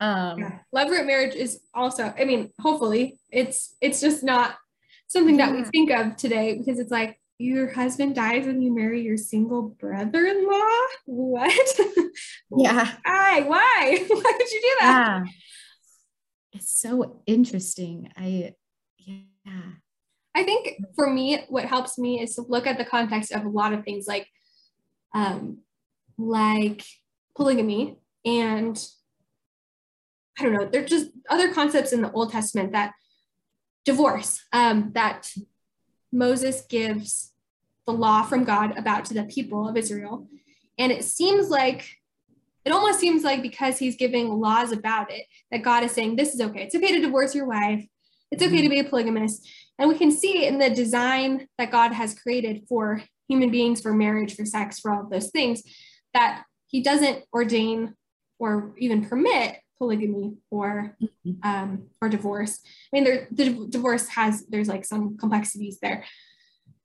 Um 0.00 0.38
yeah. 0.38 0.58
levirate 0.74 1.06
marriage 1.06 1.34
is 1.34 1.60
also, 1.74 2.14
I 2.16 2.24
mean, 2.24 2.52
hopefully 2.60 3.18
it's 3.30 3.74
it's 3.80 4.00
just 4.00 4.22
not 4.22 4.56
something 5.08 5.38
yeah. 5.38 5.46
that 5.46 5.56
we 5.56 5.64
think 5.64 5.90
of 5.90 6.16
today 6.16 6.56
because 6.56 6.78
it's 6.78 6.92
like 6.92 7.18
your 7.38 7.72
husband 7.72 8.16
dies 8.16 8.46
and 8.46 8.62
you 8.62 8.74
marry 8.74 9.02
your 9.02 9.16
single 9.16 9.62
brother-in-law. 9.62 10.76
What? 11.06 11.80
Yeah. 12.56 12.90
Why? 13.04 13.44
Why? 13.46 14.04
Why 14.08 14.32
would 14.38 14.50
you 14.50 14.60
do 14.60 14.76
that? 14.80 15.22
Yeah. 15.22 15.24
It's 16.54 16.80
so 16.80 17.20
interesting. 17.26 18.10
I 18.16 18.54
yeah. 18.98 19.72
I 20.34 20.44
think 20.44 20.80
for 20.96 21.10
me, 21.10 21.44
what 21.48 21.66
helps 21.66 21.98
me 21.98 22.22
is 22.22 22.36
to 22.36 22.42
look 22.42 22.66
at 22.66 22.78
the 22.78 22.84
context 22.84 23.32
of 23.32 23.44
a 23.44 23.48
lot 23.50 23.72
of 23.72 23.84
things 23.84 24.06
like, 24.06 24.26
um, 25.14 25.58
like 26.16 26.84
polygamy 27.36 27.98
and 28.24 28.82
I 30.38 30.44
don't 30.44 30.52
know, 30.54 30.68
there's 30.70 30.90
just 30.90 31.10
other 31.28 31.52
concepts 31.52 31.92
in 31.92 32.02
the 32.02 32.12
Old 32.12 32.32
Testament 32.32 32.72
that 32.72 32.92
divorce, 33.84 34.40
um, 34.52 34.92
that 34.94 35.30
Moses 36.12 36.62
gives 36.68 37.32
the 37.86 37.92
law 37.92 38.22
from 38.22 38.44
God 38.44 38.76
about 38.76 39.04
to 39.06 39.14
the 39.14 39.24
people 39.24 39.68
of 39.68 39.76
Israel. 39.76 40.28
And 40.78 40.92
it 40.92 41.04
seems 41.04 41.48
like, 41.48 41.96
it 42.64 42.70
almost 42.70 43.00
seems 43.00 43.24
like 43.24 43.42
because 43.42 43.78
he's 43.78 43.96
giving 43.96 44.28
laws 44.28 44.72
about 44.72 45.10
it, 45.10 45.24
that 45.50 45.62
God 45.62 45.82
is 45.84 45.92
saying, 45.92 46.16
this 46.16 46.34
is 46.34 46.40
okay. 46.40 46.62
It's 46.62 46.74
okay 46.74 46.92
to 46.92 47.00
divorce 47.00 47.34
your 47.34 47.46
wife. 47.46 47.84
It's 48.30 48.42
okay 48.42 48.62
to 48.62 48.68
be 48.68 48.80
a 48.80 48.84
polygamist. 48.84 49.48
And 49.78 49.88
we 49.88 49.96
can 49.96 50.10
see 50.10 50.46
in 50.46 50.58
the 50.58 50.70
design 50.70 51.48
that 51.56 51.70
God 51.70 51.92
has 51.92 52.18
created 52.18 52.64
for 52.68 53.02
human 53.28 53.50
beings, 53.50 53.80
for 53.80 53.92
marriage, 53.92 54.36
for 54.36 54.44
sex, 54.44 54.78
for 54.78 54.92
all 54.92 55.02
of 55.02 55.10
those 55.10 55.30
things, 55.30 55.62
that 56.14 56.44
he 56.66 56.82
doesn't 56.82 57.24
ordain 57.32 57.94
or 58.38 58.74
even 58.78 59.06
permit 59.06 59.58
polygamy 59.78 60.34
or 60.50 60.96
mm-hmm. 61.02 61.48
um, 61.48 61.88
or 62.00 62.08
divorce. 62.08 62.60
I 62.92 62.96
mean, 62.96 63.04
there, 63.04 63.28
the 63.30 63.66
divorce 63.68 64.08
has 64.08 64.44
there's 64.46 64.68
like 64.68 64.84
some 64.84 65.16
complexities 65.16 65.78
there, 65.80 66.04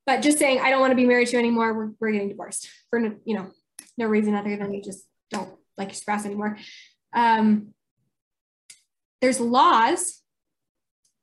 but 0.06 0.22
just 0.22 0.39
saying 0.39 0.60
I 0.60 0.70
don't 0.70 0.80
want 0.80 0.91
to 0.91 0.96
be 0.96 1.06
married 1.06 1.28
to 1.28 1.34
you 1.34 1.39
anymore, 1.39 1.74
we're, 1.74 1.91
we're 2.00 2.12
getting 2.12 2.30
divorced 2.30 2.70
for 2.89 3.00
no, 3.00 3.16
you 3.26 3.36
know 3.36 3.52
no 3.98 4.08
reason 4.08 4.36
other 4.36 4.56
than 4.56 4.74
you 4.74 4.82
just 4.82 5.06
don't 5.30 5.50
like 5.78 5.89
your 5.89 5.96
spouse 5.96 6.26
anymore. 6.26 6.58
Um, 7.14 7.74
there's 9.22 9.39
laws, 9.39 10.22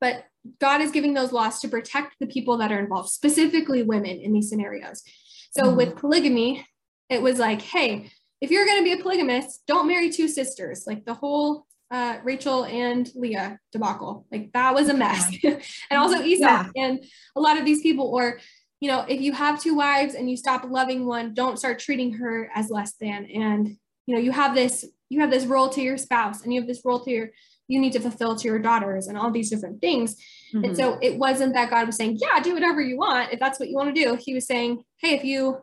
but 0.01 0.25
God 0.59 0.81
is 0.81 0.91
giving 0.91 1.15
those 1.15 1.33
laws 1.33 1.61
to 1.61 1.69
protect 1.69 2.17
the 2.19 2.27
people 2.27 2.57
that 2.59 2.73
are 2.73 2.79
involved, 2.79 3.11
specifically 3.11 3.83
women 3.83 4.19
in 4.19 4.33
these 4.33 4.49
scenarios. 4.49 5.03
So 5.51 5.65
mm-hmm. 5.65 5.77
with 5.77 5.97
polygamy, 5.97 6.67
it 7.09 7.21
was 7.21 7.39
like, 7.39 7.61
hey, 7.61 8.11
if 8.41 8.51
you're 8.51 8.65
going 8.65 8.79
to 8.79 8.85
be 8.85 8.93
a 8.93 9.03
polygamist, 9.03 9.63
don't 9.67 9.87
marry 9.87 10.11
two 10.11 10.29
sisters. 10.29 10.85
Like 10.87 11.05
the 11.05 11.15
whole 11.15 11.67
uh, 11.91 12.19
Rachel 12.23 12.65
and 12.65 13.11
Leah 13.15 13.59
debacle, 13.73 14.27
like 14.31 14.53
that 14.53 14.75
was 14.75 14.89
a 14.89 14.95
mess. 14.95 15.35
and 15.45 15.99
also 15.99 16.23
Esau 16.23 16.45
yeah. 16.45 16.69
and 16.77 17.05
a 17.37 17.41
lot 17.41 17.59
of 17.59 17.65
these 17.65 17.83
people, 17.83 18.07
or 18.07 18.41
you 18.81 18.89
know, 18.91 19.05
if 19.09 19.21
you 19.21 19.33
have 19.33 19.61
two 19.61 19.75
wives 19.75 20.15
and 20.15 20.31
you 20.31 20.37
stop 20.37 20.65
loving 20.69 21.07
one, 21.07 21.35
don't 21.35 21.59
start 21.59 21.79
treating 21.79 22.15
her 22.15 22.51
as 22.55 22.71
less 22.71 22.95
than. 22.95 23.27
And 23.27 23.77
you 24.07 24.15
know, 24.15 24.21
you 24.21 24.33
have 24.33 24.55
this, 24.55 24.87
you 25.11 25.21
have 25.21 25.31
this 25.31 25.45
role 25.45 25.69
to 25.71 25.83
your 25.83 25.99
spouse, 25.99 26.43
and 26.43 26.55
you 26.55 26.61
have 26.61 26.69
this 26.69 26.83
role 26.85 27.01
to 27.05 27.11
your 27.11 27.31
you 27.71 27.81
need 27.81 27.93
to 27.93 28.01
fulfill 28.01 28.35
to 28.35 28.49
your 28.49 28.59
daughters 28.59 29.07
and 29.07 29.17
all 29.17 29.31
these 29.31 29.49
different 29.49 29.81
things. 29.81 30.17
Mm-hmm. 30.53 30.65
And 30.65 30.77
so 30.77 30.99
it 31.01 31.17
wasn't 31.17 31.55
that 31.55 31.71
God 31.71 31.87
was 31.87 31.97
saying, 31.97 32.19
yeah, 32.21 32.41
do 32.41 32.53
whatever 32.53 32.81
you 32.81 32.99
want 32.99 33.33
if 33.33 33.39
that's 33.39 33.61
what 33.61 33.69
you 33.69 33.77
want 33.77 33.95
to 33.95 34.03
do. 34.03 34.19
He 34.21 34.35
was 34.35 34.45
saying, 34.45 34.83
hey, 34.99 35.15
if 35.15 35.23
you 35.23 35.59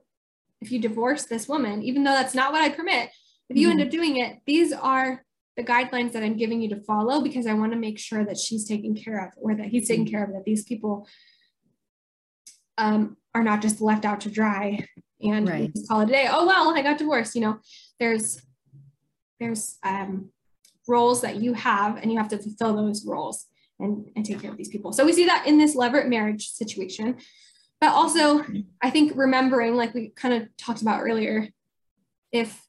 if 0.62 0.72
you 0.72 0.80
divorce 0.80 1.26
this 1.26 1.48
woman, 1.48 1.84
even 1.84 2.04
though 2.04 2.14
that's 2.14 2.36
not 2.36 2.52
what 2.52 2.62
I 2.62 2.70
permit, 2.70 3.10
if 3.50 3.58
you 3.58 3.70
mm-hmm. 3.70 3.80
end 3.80 3.88
up 3.88 3.92
doing 3.92 4.18
it, 4.18 4.40
these 4.46 4.74
are 4.74 5.24
the 5.56 5.64
guidelines 5.64 6.12
that 6.12 6.24
I'm 6.24 6.38
giving 6.38 6.62
you 6.62 6.70
to 6.70 6.82
follow 6.84 7.22
because 7.22 7.48
I 7.48 7.54
want 7.54 7.72
to 7.72 7.78
make 7.78 7.98
sure 7.98 8.24
that 8.26 8.38
she's 8.38 8.68
taken 8.68 8.96
care 8.96 9.26
of 9.26 9.32
or 9.38 9.56
that 9.56 9.68
he's 9.68 9.88
taken 9.88 10.06
mm-hmm. 10.06 10.14
care 10.14 10.24
of, 10.24 10.34
that 10.34 10.46
these 10.46 10.64
people 10.64 11.08
um, 12.78 13.18
are 13.34 13.44
not 13.44 13.62
just 13.62 13.82
left 13.82 14.06
out 14.06 14.22
to 14.22 14.30
dry 14.30 14.86
and 15.22 15.50
right. 15.50 15.72
call 15.88 16.02
it 16.02 16.10
a 16.10 16.12
day. 16.12 16.28
Oh, 16.30 16.46
well, 16.46 16.76
I 16.76 16.82
got 16.82 17.00
divorced. 17.00 17.34
You 17.34 17.42
know, 17.42 17.60
there's, 18.00 18.40
there's 19.40 19.78
um, 19.84 20.32
roles 20.88 21.22
that 21.22 21.38
you 21.38 21.54
have 21.54 21.98
and 21.98 22.12
you 22.12 22.18
have 22.18 22.30
to 22.30 22.38
fulfill 22.38 22.76
those 22.76 23.06
roles 23.06 23.46
and, 23.80 24.10
and 24.16 24.26
take 24.26 24.42
care 24.42 24.52
of 24.52 24.58
these 24.58 24.70
people. 24.70 24.92
So 24.92 25.06
we 25.06 25.14
see 25.14 25.26
that 25.26 25.46
in 25.48 25.58
this 25.58 25.76
levirate 25.76 26.08
marriage 26.08 26.50
situation. 26.50 27.18
But 27.80 27.92
also, 27.94 28.44
I 28.82 28.90
think 28.90 29.14
remembering, 29.16 29.76
like 29.76 29.94
we 29.94 30.10
kind 30.10 30.34
of 30.34 30.48
talked 30.58 30.82
about 30.82 31.02
earlier, 31.02 31.48
if 32.32 32.60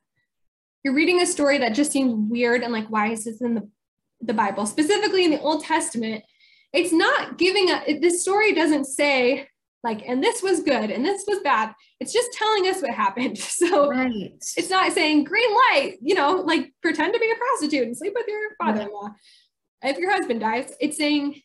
you're 0.84 0.94
reading 0.94 1.22
a 1.22 1.26
story 1.26 1.58
that 1.58 1.74
just 1.74 1.92
seems 1.92 2.30
weird 2.30 2.62
and 2.62 2.72
like, 2.72 2.88
why 2.88 3.08
is 3.12 3.24
this 3.24 3.40
in 3.40 3.54
the, 3.54 3.68
the 4.20 4.34
Bible, 4.34 4.66
specifically 4.66 5.24
in 5.24 5.30
the 5.30 5.40
Old 5.40 5.64
Testament, 5.64 6.24
it's 6.72 6.92
not 6.92 7.38
giving 7.38 7.70
a, 7.70 7.98
this 7.98 8.22
story 8.22 8.54
doesn't 8.54 8.84
say 8.84 9.48
like, 9.84 10.02
and 10.06 10.22
this 10.22 10.42
was 10.42 10.60
good 10.60 10.90
and 10.90 11.04
this 11.04 11.24
was 11.26 11.38
bad. 11.40 11.72
It's 12.00 12.12
just 12.12 12.32
telling 12.32 12.66
us 12.66 12.82
what 12.82 12.90
happened. 12.90 13.38
So 13.58 13.90
right. 13.90 14.32
it's 14.56 14.70
not 14.70 14.92
saying 14.92 15.24
green 15.24 15.50
light, 15.50 15.96
you 16.00 16.14
know, 16.14 16.36
like 16.36 16.72
pretend 16.82 17.12
to 17.14 17.20
be 17.20 17.30
a 17.30 17.34
prostitute 17.34 17.86
and 17.86 17.96
sleep 17.96 18.12
with 18.14 18.26
your 18.28 18.40
father 18.56 18.82
in 18.82 18.92
law. 18.92 19.10
If 19.82 19.98
your 19.98 20.12
husband 20.12 20.40
dies, 20.40 20.72
it's 20.80 20.96
saying 20.96 21.40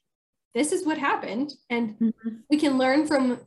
this 0.53 0.71
is 0.71 0.85
what 0.85 0.97
happened. 0.97 1.53
And 1.69 1.95
mm-hmm. 1.95 2.29
we 2.49 2.57
can 2.59 2.77
learn 2.77 3.07
from 3.07 3.39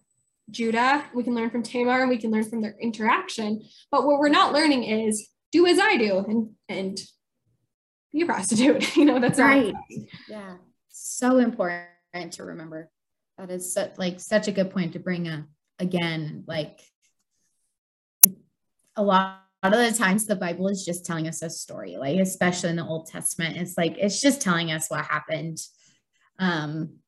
Judah, 0.51 1.05
we 1.15 1.23
can 1.23 1.35
learn 1.35 1.51
from 1.51 1.63
Tamar, 1.63 2.01
and 2.01 2.09
we 2.09 2.19
can 2.19 2.31
learn 2.31 2.49
from 2.49 2.63
their 2.63 2.77
interaction. 2.81 3.63
But 3.91 4.07
what 4.07 4.19
we're 4.19 4.29
not 4.29 4.53
learning 4.53 4.85
is 4.85 5.29
do 5.53 5.67
as 5.67 5.79
I 5.79 5.97
do 5.97 6.19
and 6.19 6.51
and 6.69 7.01
be 8.13 8.23
a 8.23 8.27
prostitute. 8.27 8.97
you 8.97 9.05
know, 9.05 9.19
that's 9.19 9.39
right. 9.39 9.75
Yeah. 10.29 10.57
So 10.89 11.39
important 11.39 12.33
to 12.33 12.45
remember. 12.45 12.91
That 13.39 13.51
is 13.51 13.73
such, 13.73 13.99
like 13.99 14.19
such 14.19 14.49
a 14.49 14.53
good 14.53 14.71
point 14.71 14.95
to 14.95 14.99
bring 14.99 15.29
up 15.29 15.45
again. 15.79 16.45
Like 16.47 16.81
a 18.97 19.03
lot 19.03 19.41
of 19.63 19.73
the 19.73 19.93
times 19.93 20.27
the 20.27 20.37
Bible 20.37 20.69
is 20.69 20.85
just 20.85 21.05
telling 21.05 21.29
us 21.29 21.43
a 21.43 21.51
story, 21.51 21.97
like 21.99 22.19
especially 22.19 22.71
in 22.71 22.77
the 22.77 22.85
Old 22.85 23.07
Testament. 23.07 23.57
It's 23.57 23.77
like 23.77 23.97
it's 23.99 24.21
just 24.21 24.41
telling 24.41 24.73
us 24.73 24.89
what 24.89 25.05
happened. 25.05 25.59
Um, 26.39 26.99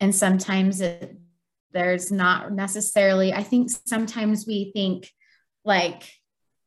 and 0.00 0.14
sometimes 0.14 0.80
it, 0.80 1.16
there's 1.76 2.10
not 2.10 2.52
necessarily, 2.52 3.34
I 3.34 3.42
think 3.42 3.70
sometimes 3.84 4.46
we 4.46 4.70
think 4.72 5.12
like, 5.62 6.10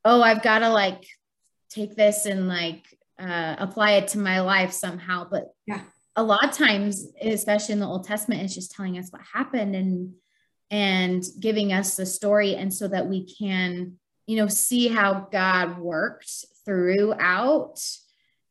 oh, 0.06 0.22
I've 0.22 0.44
got 0.44 0.60
to 0.60 0.70
like 0.70 1.04
take 1.72 1.96
this 1.96 2.28
and 2.28 2.48
like 2.48 2.86
uh, 3.20 3.56
apply 3.58 3.94
it 3.94 4.10
to 4.10 4.20
my 4.20 4.42
life 4.42 4.72
somehow. 4.72 5.28
But 5.30 5.46
yeah, 5.66 5.82
a 6.16 6.22
lot 6.22 6.44
of 6.44 6.52
times, 6.52 7.08
especially 7.20 7.74
in 7.74 7.80
the 7.80 7.88
Old 7.88 8.06
Testament, 8.06 8.44
it's 8.44 8.54
just 8.54 8.72
telling 8.72 9.00
us 9.00 9.10
what 9.12 9.22
happened 9.34 9.76
and 9.76 10.14
and 10.72 11.24
giving 11.40 11.74
us 11.74 11.96
the 11.96 12.06
story, 12.06 12.56
and 12.56 12.72
so 12.72 12.88
that 12.88 13.08
we 13.08 13.26
can, 13.26 13.98
you 14.28 14.38
know, 14.38 14.48
see 14.48 14.88
how 14.88 15.28
God 15.32 15.80
worked 15.80 16.32
throughout 16.64 17.82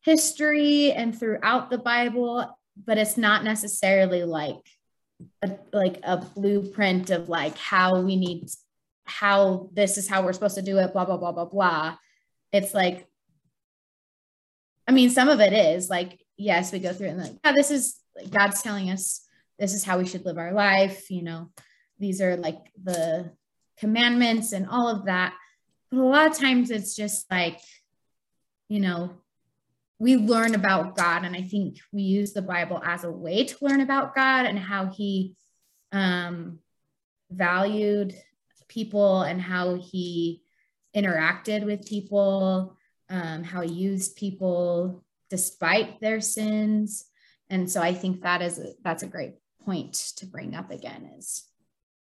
history 0.01 0.91
and 0.91 1.17
throughout 1.17 1.71
the 1.71 1.79
Bible. 1.79 2.59
But 2.85 2.99
it's 2.99 3.17
not 3.17 3.45
necessarily 3.45 4.25
like 4.25 4.65
a, 5.43 5.51
like 5.73 6.01
a 6.03 6.19
blueprint 6.19 7.11
of 7.11 7.29
like 7.29 7.57
how 7.59 8.01
we 8.01 8.17
need 8.17 8.49
how 9.05 9.69
this 9.73 9.99
is 9.99 10.09
how 10.09 10.23
we're 10.23 10.33
supposed 10.33 10.55
to 10.55 10.63
do 10.63 10.79
it 10.79 10.93
blah 10.93 11.05
blah 11.05 11.17
blah 11.17 11.33
blah 11.33 11.45
blah 11.45 11.97
it's 12.53 12.75
like 12.75 13.09
I 14.89 14.93
mean, 14.93 15.11
some 15.11 15.29
of 15.29 15.41
it 15.41 15.53
is 15.53 15.91
like, 15.91 16.19
yes, 16.39 16.73
we 16.73 16.79
go 16.79 16.95
through 16.95 17.09
and 17.09 17.19
like, 17.19 17.35
yeah, 17.45 17.53
this 17.53 17.71
is 17.71 17.97
like 18.17 18.31
God's 18.31 18.63
telling 18.63 18.91
us 18.91 19.21
this 19.59 19.75
is 19.75 19.85
how 19.85 19.99
we 19.99 20.07
should 20.07 20.25
live 20.25 20.39
our 20.39 20.53
life. 20.53 21.11
You 21.11 21.23
know, 21.23 21.51
these 21.99 22.23
are 22.23 22.37
like 22.39 22.73
the 22.83 23.31
commandments 23.79 24.53
and 24.53 24.67
all 24.67 24.89
of 24.89 25.05
that. 25.05 25.35
But 25.91 26.01
a 26.01 26.03
lot 26.03 26.27
of 26.27 26.39
times 26.39 26.71
it's 26.71 26.97
just 26.97 27.31
like, 27.31 27.61
you 28.71 28.81
know, 28.81 29.11
we 29.99 30.17
learn 30.17 30.55
about 30.55 30.97
God. 30.97 31.25
And 31.25 31.35
I 31.35 31.43
think 31.43 31.79
we 31.93 32.03
use 32.03 32.33
the 32.33 32.43
Bible 32.43 32.81
as 32.85 33.05
a 33.05 33.11
way 33.11 33.45
to 33.45 33.57
learn 33.65 33.81
about 33.81 34.15
God 34.15 34.47
and 34.47 34.59
how 34.59 34.87
he 34.87 35.35
um, 35.93 36.61
valued 37.31 38.15
people 38.69 39.23
and 39.23 39.41
how 39.41 39.75
he 39.75 40.43
interacted 40.95 41.65
with 41.65 41.87
people, 41.87 42.77
um, 43.11 43.43
how 43.43 43.63
he 43.63 43.73
used 43.73 44.17
people 44.17 45.05
despite 45.31 46.01
their 46.01 46.21
sins. 46.21 47.07
And 47.51 47.71
so 47.71 47.81
I 47.81 47.95
think 47.95 48.23
that 48.23 48.43
is 48.43 48.59
a, 48.59 48.73
that's 48.83 49.03
a 49.03 49.09
great 49.09 49.35
point 49.65 49.95
to 50.17 50.27
bring 50.27 50.55
up 50.55 50.71
again 50.71 51.11
is 51.19 51.45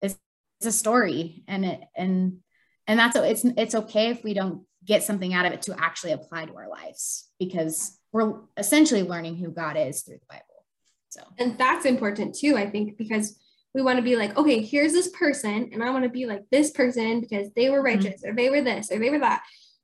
is 0.02 0.18
a 0.64 0.72
story 0.72 1.44
and 1.46 1.64
it 1.64 1.80
and 1.96 2.38
and 2.86 2.98
that's 2.98 3.16
it's 3.16 3.44
it's 3.56 3.74
okay 3.74 4.10
if 4.10 4.22
we 4.24 4.34
don't 4.34 4.62
get 4.84 5.02
something 5.02 5.32
out 5.32 5.46
of 5.46 5.52
it 5.52 5.62
to 5.62 5.74
actually 5.78 6.12
apply 6.12 6.44
to 6.44 6.54
our 6.56 6.68
lives 6.68 7.28
because 7.38 7.98
we're 8.12 8.34
essentially 8.56 9.02
learning 9.02 9.36
who 9.36 9.50
God 9.50 9.76
is 9.76 10.02
through 10.02 10.18
the 10.18 10.26
Bible. 10.28 10.64
So 11.08 11.22
and 11.38 11.56
that's 11.58 11.86
important 11.86 12.34
too, 12.34 12.56
I 12.56 12.68
think, 12.68 12.98
because 12.98 13.38
we 13.74 13.82
want 13.82 13.98
to 13.98 14.02
be 14.02 14.16
like, 14.16 14.36
okay, 14.36 14.62
here's 14.62 14.92
this 14.92 15.08
person, 15.08 15.70
and 15.72 15.82
I 15.82 15.90
want 15.90 16.04
to 16.04 16.10
be 16.10 16.26
like 16.26 16.44
this 16.50 16.70
person 16.70 17.20
because 17.20 17.48
they 17.56 17.70
were 17.70 17.78
mm-hmm. 17.78 17.86
righteous 17.86 18.22
mm-hmm. 18.22 18.30
or 18.30 18.36
they 18.36 18.50
were 18.50 18.62
this 18.62 18.90
or 18.90 18.98
they 18.98 19.10
were 19.10 19.18
that. 19.20 19.42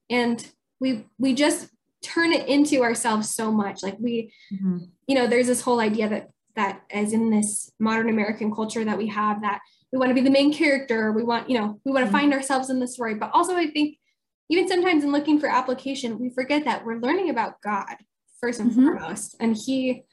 And 0.09 0.45
we 0.81 1.07
we 1.19 1.35
just 1.35 1.69
turn 2.03 2.33
it 2.33 2.49
into 2.49 2.83
ourselves 2.83 3.35
so 3.35 3.51
much. 3.53 3.83
Like 3.83 3.97
we, 3.99 4.33
mm-hmm. 4.53 4.79
you 5.07 5.15
know, 5.15 5.27
there's 5.27 5.47
this 5.47 5.61
whole 5.61 5.81
idea 5.81 6.09
that 6.09 6.31
that 6.57 6.83
as 6.91 7.13
in 7.13 7.31
this 7.31 7.71
modern 7.79 8.09
American 8.09 8.53
culture 8.55 8.85
that 8.85 8.99
we 8.99 9.09
have 9.09 9.43
that 9.43 9.61
we 9.93 9.99
want 9.99 10.11
to 10.11 10.15
be 10.15 10.21
the 10.21 10.31
main 10.31 10.53
character. 10.53 11.13
We 11.13 11.25
want, 11.25 11.51
you 11.51 11.59
know, 11.59 11.81
we 11.85 11.93
want 11.93 12.05
to 12.05 12.09
mm-hmm. 12.09 12.19
find 12.19 12.33
ourselves 12.33 12.71
in 12.71 12.79
the 12.79 12.87
story. 12.87 13.15
But 13.15 13.31
also 13.33 13.57
I 13.57 13.69
think 13.69 13.97
even 14.49 14.69
sometimes 14.69 15.05
in 15.05 15.13
looking 15.13 15.39
for 15.39 15.49
application, 15.49 16.19
we 16.19 16.31
forget 16.31 16.65
that 16.65 16.85
we're 16.85 16.99
learning 16.99 17.31
about 17.31 17.61
God 17.63 17.97
first 18.41 18.61
and 18.61 18.71
mm-hmm. 18.71 18.85
foremost. 18.85 19.37
And 19.41 19.57
he 19.57 20.05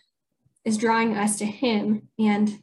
is 0.66 0.78
drawing 0.78 1.18
us 1.18 1.38
to 1.40 1.46
him. 1.46 2.10
And 2.20 2.62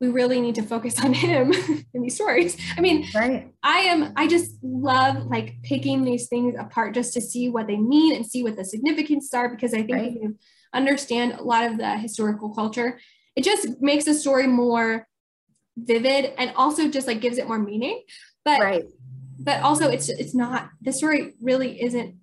we 0.00 0.08
really 0.08 0.40
need 0.40 0.54
to 0.56 0.62
focus 0.62 1.02
on 1.02 1.12
him 1.14 1.52
in 1.94 2.02
these 2.02 2.14
stories. 2.14 2.56
I 2.76 2.80
mean, 2.80 3.06
right. 3.14 3.52
I 3.62 3.80
am, 3.80 4.12
I 4.16 4.26
just 4.26 4.52
love 4.62 5.26
like 5.26 5.56
picking 5.62 6.04
these 6.04 6.28
things 6.28 6.54
apart 6.58 6.94
just 6.94 7.12
to 7.14 7.20
see 7.20 7.48
what 7.48 7.66
they 7.66 7.76
mean 7.76 8.16
and 8.16 8.26
see 8.26 8.42
what 8.42 8.56
the 8.56 8.64
significance 8.64 9.32
are, 9.34 9.48
because 9.48 9.74
I 9.74 9.78
think 9.78 9.92
right. 9.92 10.08
if 10.08 10.14
you 10.14 10.36
understand 10.72 11.32
a 11.32 11.42
lot 11.42 11.64
of 11.64 11.78
the 11.78 11.96
historical 11.98 12.54
culture, 12.54 12.98
it 13.36 13.44
just 13.44 13.80
makes 13.80 14.04
the 14.04 14.14
story 14.14 14.46
more 14.46 15.06
vivid 15.84 16.32
and 16.38 16.52
also 16.56 16.88
just 16.88 17.06
like 17.06 17.20
gives 17.20 17.38
it 17.38 17.46
more 17.46 17.58
meaning. 17.58 18.02
But 18.44 18.60
right. 18.60 18.84
but 19.38 19.62
also 19.62 19.88
it's 19.88 20.08
it's 20.08 20.34
not 20.34 20.70
the 20.80 20.92
story 20.92 21.34
really 21.40 21.82
isn't 21.82 22.14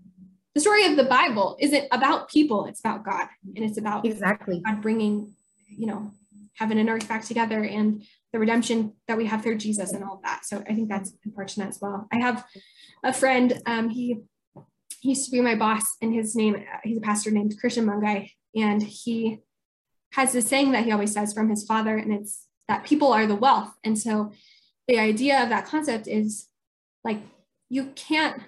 the 0.57 0.61
story 0.61 0.87
of 0.87 0.95
the 0.95 1.03
Bible 1.03 1.55
isn't 1.59 1.85
about 1.91 2.29
people, 2.29 2.65
it's 2.65 2.79
about 2.79 3.05
God. 3.05 3.27
And 3.55 3.63
it's 3.63 3.77
about 3.77 4.07
exactly 4.07 4.59
God 4.65 4.81
bringing, 4.81 5.35
you 5.69 5.85
know, 5.85 6.09
heaven 6.55 6.79
and 6.79 6.89
earth 6.89 7.07
back 7.07 7.23
together 7.23 7.63
and 7.63 8.03
the 8.33 8.39
redemption 8.39 8.93
that 9.07 9.17
we 9.17 9.27
have 9.27 9.43
through 9.43 9.59
Jesus 9.59 9.93
and 9.93 10.03
all 10.03 10.15
of 10.15 10.23
that. 10.23 10.45
So 10.45 10.63
I 10.67 10.73
think 10.73 10.89
that's 10.89 11.13
important 11.23 11.67
as 11.67 11.77
well. 11.79 12.07
I 12.11 12.17
have 12.17 12.43
a 13.03 13.13
friend, 13.13 13.61
um, 13.67 13.89
he, 13.89 14.21
he 14.99 15.09
used 15.09 15.25
to 15.25 15.31
be 15.31 15.41
my 15.41 15.53
boss 15.53 15.95
and 16.01 16.11
his 16.11 16.35
name, 16.35 16.65
he's 16.83 16.97
a 16.97 17.01
pastor 17.01 17.29
named 17.29 17.53
Christian 17.59 17.85
Mungai. 17.85 18.31
And 18.55 18.81
he 18.81 19.41
has 20.13 20.31
this 20.31 20.47
saying 20.47 20.71
that 20.71 20.85
he 20.85 20.91
always 20.91 21.13
says 21.13 21.33
from 21.33 21.51
his 21.51 21.65
father, 21.65 21.95
and 21.97 22.11
it's 22.11 22.46
that 22.67 22.83
people 22.83 23.11
are 23.13 23.27
the 23.27 23.35
wealth. 23.35 23.73
And 23.83 23.97
so 23.97 24.33
the 24.87 24.99
idea 24.99 25.41
of 25.41 25.49
that 25.49 25.65
concept 25.65 26.07
is 26.07 26.47
like, 27.03 27.19
you 27.69 27.91
can't, 27.95 28.41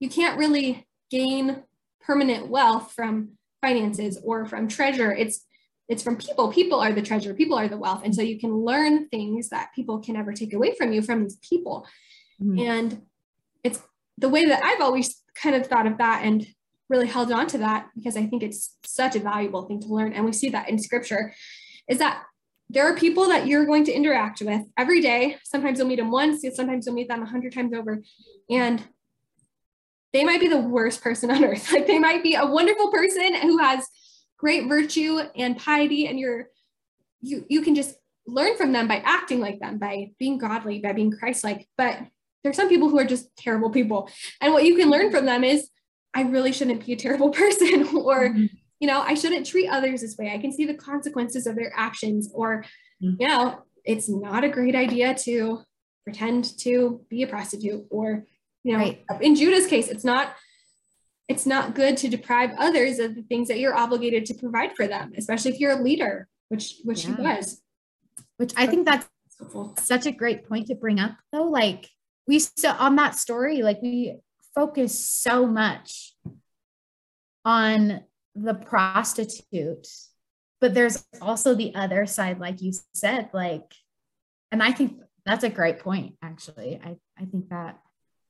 you 0.00 0.08
can't 0.08 0.38
really 0.38 0.86
gain 1.10 1.62
permanent 2.00 2.48
wealth 2.48 2.92
from 2.92 3.30
finances 3.62 4.18
or 4.22 4.46
from 4.46 4.68
treasure. 4.68 5.12
It's 5.12 5.46
it's 5.88 6.02
from 6.02 6.16
people. 6.16 6.50
People 6.50 6.80
are 6.80 6.92
the 6.92 7.02
treasure, 7.02 7.34
people 7.34 7.58
are 7.58 7.68
the 7.68 7.76
wealth. 7.76 8.02
And 8.04 8.14
so 8.14 8.22
you 8.22 8.38
can 8.38 8.54
learn 8.54 9.08
things 9.08 9.50
that 9.50 9.74
people 9.74 9.98
can 9.98 10.14
never 10.14 10.32
take 10.32 10.54
away 10.54 10.74
from 10.74 10.92
you 10.92 11.02
from 11.02 11.22
these 11.22 11.36
people. 11.36 11.86
Mm-hmm. 12.42 12.58
And 12.58 13.02
it's 13.62 13.82
the 14.16 14.28
way 14.28 14.44
that 14.46 14.64
I've 14.64 14.80
always 14.80 15.22
kind 15.34 15.54
of 15.54 15.66
thought 15.66 15.86
of 15.86 15.98
that 15.98 16.22
and 16.24 16.46
really 16.88 17.06
held 17.06 17.32
on 17.32 17.46
to 17.48 17.58
that 17.58 17.88
because 17.94 18.16
I 18.16 18.26
think 18.26 18.42
it's 18.42 18.76
such 18.84 19.16
a 19.16 19.20
valuable 19.20 19.62
thing 19.62 19.80
to 19.80 19.88
learn. 19.88 20.12
And 20.12 20.24
we 20.24 20.32
see 20.32 20.50
that 20.50 20.68
in 20.68 20.78
scripture 20.78 21.34
is 21.88 21.98
that 21.98 22.22
there 22.74 22.90
are 22.90 22.96
people 22.96 23.28
that 23.28 23.46
you're 23.46 23.64
going 23.64 23.84
to 23.84 23.92
interact 23.92 24.42
with 24.42 24.62
every 24.76 25.00
day. 25.00 25.36
Sometimes 25.44 25.78
you'll 25.78 25.88
meet 25.88 25.98
them 25.98 26.10
once, 26.10 26.44
sometimes 26.54 26.86
you'll 26.86 26.94
meet 26.94 27.08
them 27.08 27.22
a 27.22 27.26
hundred 27.26 27.54
times 27.54 27.72
over. 27.72 28.02
And 28.50 28.82
they 30.12 30.24
might 30.24 30.40
be 30.40 30.48
the 30.48 30.60
worst 30.60 31.02
person 31.02 31.30
on 31.30 31.44
earth. 31.44 31.72
Like 31.72 31.86
they 31.86 31.98
might 31.98 32.22
be 32.22 32.34
a 32.34 32.46
wonderful 32.46 32.90
person 32.90 33.34
who 33.34 33.58
has 33.58 33.86
great 34.44 34.68
virtue 34.68 35.20
and 35.36 35.56
piety 35.56 36.06
and 36.06 36.18
you're 36.18 36.48
you 37.22 37.46
you 37.48 37.62
can 37.62 37.74
just 37.74 37.96
learn 38.26 38.56
from 38.56 38.72
them 38.72 38.86
by 38.86 38.96
acting 38.96 39.40
like 39.40 39.58
them 39.58 39.78
by 39.78 40.10
being 40.18 40.38
godly 40.38 40.80
by 40.80 40.92
being 40.92 41.10
christ-like 41.10 41.66
but 41.78 41.98
there's 42.42 42.56
some 42.56 42.68
people 42.68 42.90
who 42.90 42.98
are 42.98 43.06
just 43.06 43.34
terrible 43.36 43.70
people 43.70 44.08
and 44.40 44.52
what 44.52 44.64
you 44.64 44.76
can 44.76 44.90
learn 44.90 45.10
from 45.10 45.24
them 45.24 45.44
is 45.44 45.68
i 46.12 46.22
really 46.22 46.52
shouldn't 46.52 46.84
be 46.84 46.92
a 46.92 46.96
terrible 46.96 47.30
person 47.42 47.84
or 47.96 48.28
mm-hmm. 48.28 48.44
You 48.84 48.90
know 48.90 49.00
i 49.00 49.14
shouldn't 49.14 49.46
treat 49.46 49.68
others 49.68 50.02
this 50.02 50.18
way 50.18 50.30
i 50.30 50.36
can 50.36 50.52
see 50.52 50.66
the 50.66 50.74
consequences 50.74 51.46
of 51.46 51.56
their 51.56 51.72
actions 51.74 52.30
or 52.34 52.62
mm-hmm. 53.02 53.14
you 53.18 53.26
know 53.26 53.62
it's 53.82 54.10
not 54.10 54.44
a 54.44 54.48
great 54.48 54.74
idea 54.74 55.14
to 55.14 55.62
pretend 56.04 56.58
to 56.58 57.00
be 57.08 57.22
a 57.22 57.26
prostitute 57.26 57.86
or 57.88 58.26
you 58.62 58.72
know 58.72 58.84
right. 58.84 59.02
in 59.22 59.34
judah's 59.34 59.66
case 59.66 59.88
it's 59.88 60.04
not 60.04 60.34
it's 61.28 61.46
not 61.46 61.74
good 61.74 61.96
to 61.98 62.08
deprive 62.08 62.50
others 62.58 62.98
of 62.98 63.14
the 63.14 63.22
things 63.22 63.48
that 63.48 63.58
you're 63.58 63.74
obligated 63.74 64.26
to 64.26 64.34
provide 64.34 64.76
for 64.76 64.86
them, 64.86 65.12
especially 65.16 65.52
if 65.52 65.60
you're 65.60 65.78
a 65.78 65.82
leader, 65.82 66.28
which 66.48 66.76
which 66.84 67.04
yeah. 67.04 67.16
he 67.16 67.22
was. 67.22 67.62
Which 68.36 68.52
I 68.56 68.66
think 68.66 68.86
that's 68.86 69.08
such 69.78 70.06
a 70.06 70.12
great 70.12 70.48
point 70.48 70.66
to 70.66 70.74
bring 70.74 71.00
up 71.00 71.12
though. 71.32 71.48
Like 71.48 71.88
we 72.26 72.40
so 72.40 72.70
on 72.70 72.96
that 72.96 73.14
story, 73.14 73.62
like 73.62 73.80
we 73.80 74.16
focus 74.54 75.08
so 75.08 75.46
much 75.46 76.14
on 77.44 78.02
the 78.34 78.54
prostitute, 78.54 79.88
but 80.60 80.74
there's 80.74 81.04
also 81.20 81.54
the 81.54 81.74
other 81.74 82.06
side, 82.06 82.40
like 82.40 82.62
you 82.62 82.72
said, 82.94 83.30
like, 83.32 83.72
and 84.50 84.62
I 84.62 84.72
think 84.72 85.00
that's 85.24 85.44
a 85.44 85.50
great 85.50 85.80
point, 85.80 86.14
actually. 86.22 86.80
I, 86.82 86.96
I 87.18 87.24
think 87.24 87.48
that 87.50 87.78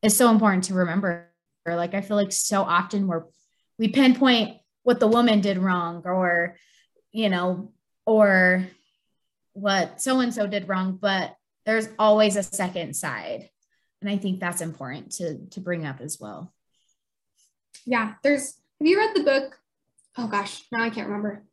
is 0.03 0.17
so 0.17 0.31
important 0.31 0.65
to 0.65 0.75
remember 0.75 1.31
like 1.67 1.95
I 1.95 2.03
feel 2.03 2.17
like 2.17 2.33
so 2.33 2.63
often 2.63 3.07
we're 3.07 3.25
we 3.79 3.89
pinpoint 3.89 4.59
what 4.83 5.01
the 5.01 5.09
woman 5.09 5.41
did 5.41 5.57
wrong 5.57 6.03
or 6.05 6.57
you 7.11 7.31
know 7.31 7.73
or 8.05 8.67
what 9.55 10.03
so 10.03 10.21
and 10.21 10.35
so 10.35 10.47
did 10.47 10.69
wrong, 10.69 10.99
but 11.01 11.35
there's 11.65 11.89
always 11.99 12.37
a 12.37 12.43
second 12.43 12.95
side. 12.95 13.49
And 14.03 14.11
I 14.11 14.19
think 14.19 14.41
that's 14.41 14.61
important 14.61 15.13
to 15.13 15.47
to 15.53 15.61
bring 15.61 15.87
up 15.87 16.01
as 16.01 16.21
well. 16.21 16.53
Yeah, 17.87 18.15
there's 18.23 18.59
have 18.81 18.87
you 18.87 18.99
read 18.99 19.15
the 19.15 19.23
book? 19.23 19.59
Oh 20.17 20.29
gosh, 20.29 20.63
now 20.71 20.83
I 20.83 20.91
can't 20.91 21.09
remember. 21.09 21.45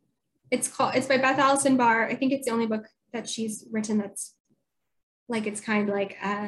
It's 0.49 0.67
called 0.67 0.95
it's 0.95 1.07
by 1.07 1.17
Beth 1.17 1.39
Allison 1.39 1.77
Barr. 1.77 2.07
I 2.07 2.15
think 2.15 2.31
it's 2.31 2.45
the 2.45 2.51
only 2.51 2.67
book 2.67 2.85
that 3.13 3.27
she's 3.27 3.65
written 3.71 3.97
that's 3.97 4.33
like 5.27 5.47
it's 5.47 5.61
kind 5.61 5.89
of 5.89 5.95
like 5.95 6.17
uh 6.23 6.47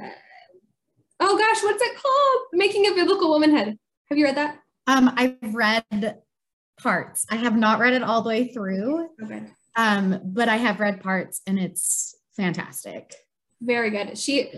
oh 1.19 1.37
gosh, 1.37 1.63
what's 1.63 1.81
it 1.81 1.95
called? 1.95 2.47
Making 2.53 2.87
of 2.87 2.95
Biblical 2.95 3.29
Womanhood. 3.29 3.77
Have 4.09 4.17
you 4.17 4.25
read 4.25 4.37
that? 4.37 4.59
Um, 4.87 5.13
I've 5.15 5.55
read 5.55 6.17
parts. 6.79 7.25
I 7.29 7.37
have 7.37 7.55
not 7.55 7.79
read 7.79 7.93
it 7.93 8.03
all 8.03 8.21
the 8.21 8.29
way 8.29 8.47
through. 8.49 9.09
Okay. 9.23 9.43
Um, 9.75 10.19
but 10.23 10.49
I 10.49 10.57
have 10.57 10.79
read 10.79 11.01
parts 11.01 11.41
and 11.47 11.57
it's 11.57 12.15
fantastic. 12.35 13.15
Very 13.61 13.89
good. 13.89 14.17
She 14.17 14.51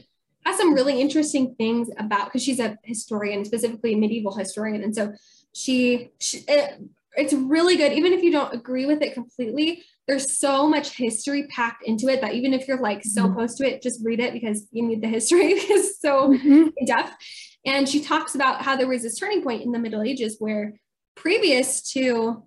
has 0.46 0.58
some 0.58 0.74
really 0.74 1.00
interesting 1.00 1.56
things 1.56 1.90
about 1.98 2.26
because 2.26 2.44
she's 2.44 2.60
a 2.60 2.78
historian, 2.84 3.46
specifically 3.46 3.94
a 3.94 3.98
medieval 3.98 4.36
historian. 4.36 4.84
And 4.84 4.96
so 4.96 5.14
she, 5.54 6.12
she 6.20 6.44
it, 6.48 6.82
it's 7.18 7.34
really 7.34 7.78
good, 7.78 7.94
even 7.94 8.14
if 8.14 8.24
you 8.24 8.32
don't 8.32 8.54
agree 8.54 8.86
with 8.86 9.02
it 9.02 9.14
completely 9.14 9.84
there's 10.08 10.38
so 10.38 10.68
much 10.70 10.96
history 10.96 11.48
packed 11.48 11.84
into 11.84 12.08
it 12.08 12.22
that 12.22 12.34
even 12.34 12.54
if 12.54 12.68
you're 12.68 12.80
like 12.80 13.04
so 13.04 13.24
mm-hmm. 13.24 13.34
close 13.34 13.56
to 13.56 13.68
it, 13.68 13.82
just 13.82 14.04
read 14.04 14.20
it 14.20 14.34
because 14.34 14.68
you 14.72 14.86
need 14.86 15.02
the 15.02 15.08
history 15.08 15.54
because 15.60 16.00
so 16.00 16.30
mm-hmm. 16.30 16.68
in 16.78 16.86
depth. 16.86 17.14
And 17.66 17.90
she 17.90 18.02
talks 18.02 18.36
about 18.36 18.62
how 18.62 18.76
there 18.76 18.88
was 18.88 19.02
this 19.02 19.18
turning 19.18 19.42
point 19.42 19.64
in 19.64 19.72
the 19.72 19.80
Middle 19.80 20.04
Ages 20.04 20.38
where 20.40 20.74
previous 21.16 21.82
to 21.94 22.44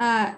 uh, 0.00 0.34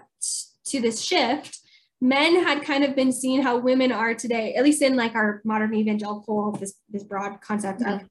to 0.67 0.81
this 0.81 1.01
shift, 1.01 1.59
men 2.01 2.45
had 2.45 2.63
kind 2.63 2.85
of 2.85 2.95
been 2.95 3.13
seeing 3.13 3.43
how 3.43 3.59
women 3.59 3.93
are 3.93 4.15
today, 4.15 4.55
at 4.55 4.65
least 4.65 4.83
in 4.83 4.97
like 4.97 5.15
our 5.15 5.41
modern 5.45 5.75
evangelical, 5.75 6.53
this 6.53 6.75
this 6.91 7.05
broad 7.05 7.41
concept 7.41 7.81
mm-hmm. 7.81 8.05
of 8.05 8.11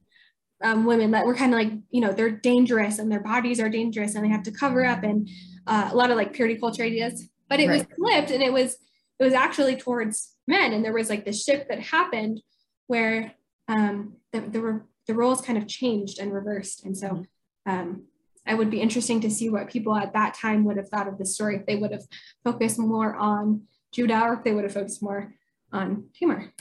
um, 0.64 0.86
women 0.86 1.12
that 1.12 1.26
were 1.26 1.36
kind 1.36 1.54
of 1.54 1.60
like, 1.60 1.72
you 1.92 2.02
know, 2.02 2.12
they're 2.12 2.32
dangerous 2.32 3.00
and 3.00 3.12
their 3.12 3.20
bodies 3.20 3.60
are 3.60 3.70
dangerous 3.70 4.16
and 4.16 4.24
they 4.24 4.30
have 4.30 4.44
to 4.44 4.52
cover 4.52 4.86
up 4.86 5.04
and 5.04 5.30
uh, 5.68 5.90
a 5.92 5.96
lot 5.96 6.12
of 6.12 6.18
like 6.18 6.34
purity 6.34 6.60
culture 6.60 6.84
ideas. 6.84 7.28
But 7.50 7.60
it 7.60 7.68
right. 7.68 7.88
was 7.88 7.98
flipped 7.98 8.32
and 8.32 8.44
it 8.44 8.52
was 8.52 8.78
it 9.20 9.24
was 9.24 9.34
actually 9.34 9.76
towards 9.76 10.36
men. 10.48 10.74
And 10.74 10.84
there 10.84 10.94
was 10.94 11.10
like 11.10 11.26
this 11.26 11.44
shift 11.44 11.70
that 11.70 11.80
happened 11.80 12.42
where 12.88 13.34
um, 13.68 14.14
the, 14.32 14.42
the, 14.42 14.82
the 15.08 15.14
roles 15.14 15.42
kind 15.42 15.58
of 15.58 15.68
changed 15.68 16.20
and 16.20 16.34
reversed. 16.34 16.86
And 16.86 16.96
so 16.96 17.08
mm-hmm. 17.08 17.72
um, 17.72 18.04
it 18.48 18.58
would 18.58 18.70
be 18.70 18.82
interesting 18.82 19.20
to 19.22 19.30
see 19.30 19.50
what 19.50 19.70
people 19.70 19.96
at 19.96 20.14
that 20.14 20.36
time 20.36 20.64
would 20.66 20.78
have 20.78 20.90
thought 20.90 21.08
of 21.08 21.18
the 21.18 21.26
story 21.26 21.56
if 21.56 21.66
they 21.66 21.76
would 21.76 21.92
have 21.92 22.06
focused 22.44 22.80
more 22.80 23.16
on 23.16 23.64
Judah 23.92 24.22
or 24.22 24.34
if 24.36 24.44
they 24.44 24.54
would 24.54 24.64
have 24.64 24.74
focused 24.74 25.02
more 25.02 25.34
on 25.72 26.06
Tamar. 26.18 26.54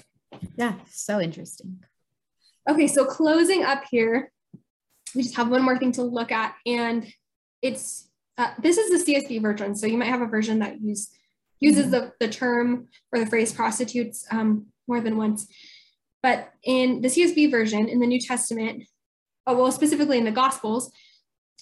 Yeah, 0.56 0.74
so 0.90 1.20
interesting. 1.20 1.80
Okay, 2.68 2.88
so 2.88 3.04
closing 3.04 3.62
up 3.62 3.84
here, 3.90 4.32
we 5.14 5.22
just 5.22 5.36
have 5.36 5.48
one 5.48 5.62
more 5.62 5.78
thing 5.78 5.92
to 5.92 6.02
look 6.02 6.32
at, 6.32 6.54
and 6.66 7.06
it's 7.62 8.08
uh, 8.38 8.52
this 8.60 8.76
is 8.76 9.04
the 9.04 9.14
CSB 9.14 9.40
version. 9.40 9.74
So 9.74 9.86
you 9.86 9.96
might 9.96 10.08
have 10.08 10.20
a 10.20 10.26
version 10.26 10.58
that 10.58 10.80
use 10.80 11.08
uses 11.60 11.90
the, 11.90 12.12
the 12.20 12.28
term 12.28 12.88
or 13.12 13.18
the 13.18 13.26
phrase 13.26 13.52
prostitutes 13.52 14.26
um, 14.30 14.66
more 14.86 15.00
than 15.00 15.16
once. 15.16 15.46
But 16.22 16.52
in 16.64 17.00
the 17.00 17.08
CSB 17.08 17.50
version 17.50 17.88
in 17.88 18.00
the 18.00 18.06
New 18.06 18.20
Testament, 18.20 18.84
oh, 19.46 19.56
well, 19.56 19.72
specifically 19.72 20.18
in 20.18 20.24
the 20.24 20.32
Gospels, 20.32 20.90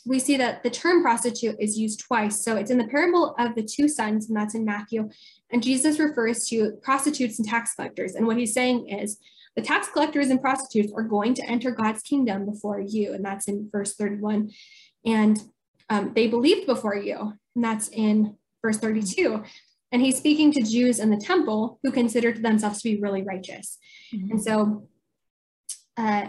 we 0.06 0.18
see 0.18 0.36
that 0.36 0.62
the 0.62 0.70
term 0.70 1.02
prostitute 1.02 1.56
is 1.60 1.78
used 1.78 2.00
twice. 2.00 2.44
So 2.44 2.56
it's 2.56 2.70
in 2.70 2.78
the 2.78 2.88
parable 2.88 3.34
of 3.38 3.54
the 3.54 3.62
two 3.62 3.88
sons, 3.88 4.28
and 4.28 4.36
that's 4.36 4.54
in 4.54 4.64
Matthew. 4.64 5.10
And 5.50 5.62
Jesus 5.62 5.98
refers 5.98 6.46
to 6.48 6.72
prostitutes 6.82 7.38
and 7.38 7.48
tax 7.48 7.74
collectors. 7.74 8.14
And 8.14 8.26
what 8.26 8.36
he's 8.36 8.52
saying 8.52 8.88
is 8.88 9.18
the 9.56 9.62
tax 9.62 9.88
collectors 9.88 10.30
and 10.30 10.40
prostitutes 10.40 10.92
are 10.94 11.02
going 11.02 11.34
to 11.34 11.44
enter 11.44 11.70
God's 11.70 12.02
kingdom 12.02 12.46
before 12.46 12.80
you. 12.80 13.12
And 13.12 13.24
that's 13.24 13.48
in 13.48 13.68
verse 13.70 13.94
31. 13.94 14.50
And 15.04 15.40
um, 15.88 16.12
they 16.14 16.26
believed 16.26 16.66
before 16.66 16.96
you. 16.96 17.34
And 17.54 17.64
that's 17.64 17.88
in 17.88 18.36
verse 18.62 18.78
32. 18.78 19.44
And 19.92 20.02
he's 20.02 20.18
speaking 20.18 20.50
to 20.52 20.62
Jews 20.62 20.98
in 20.98 21.10
the 21.10 21.16
temple 21.16 21.78
who 21.82 21.92
considered 21.92 22.42
themselves 22.42 22.82
to 22.82 22.90
be 22.90 23.00
really 23.00 23.22
righteous. 23.22 23.78
Mm-hmm. 24.12 24.32
And 24.32 24.42
so 24.42 24.88
uh, 25.96 26.28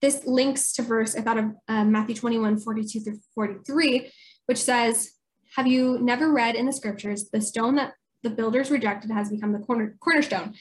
this 0.00 0.24
links 0.26 0.72
to 0.74 0.82
verse, 0.82 1.14
I 1.14 1.20
thought 1.20 1.38
of 1.38 1.44
uh, 1.68 1.84
Matthew 1.84 2.14
21, 2.14 2.60
42 2.60 3.00
through 3.00 3.18
43, 3.34 4.10
which 4.46 4.58
says, 4.58 5.12
Have 5.56 5.66
you 5.66 5.98
never 6.00 6.32
read 6.32 6.54
in 6.54 6.64
the 6.64 6.72
scriptures, 6.72 7.28
the 7.30 7.42
stone 7.42 7.74
that 7.74 7.92
the 8.22 8.30
builders 8.30 8.70
rejected 8.70 9.10
has 9.10 9.30
become 9.30 9.52
the 9.52 9.58
corner, 9.58 9.96
cornerstone? 10.00 10.54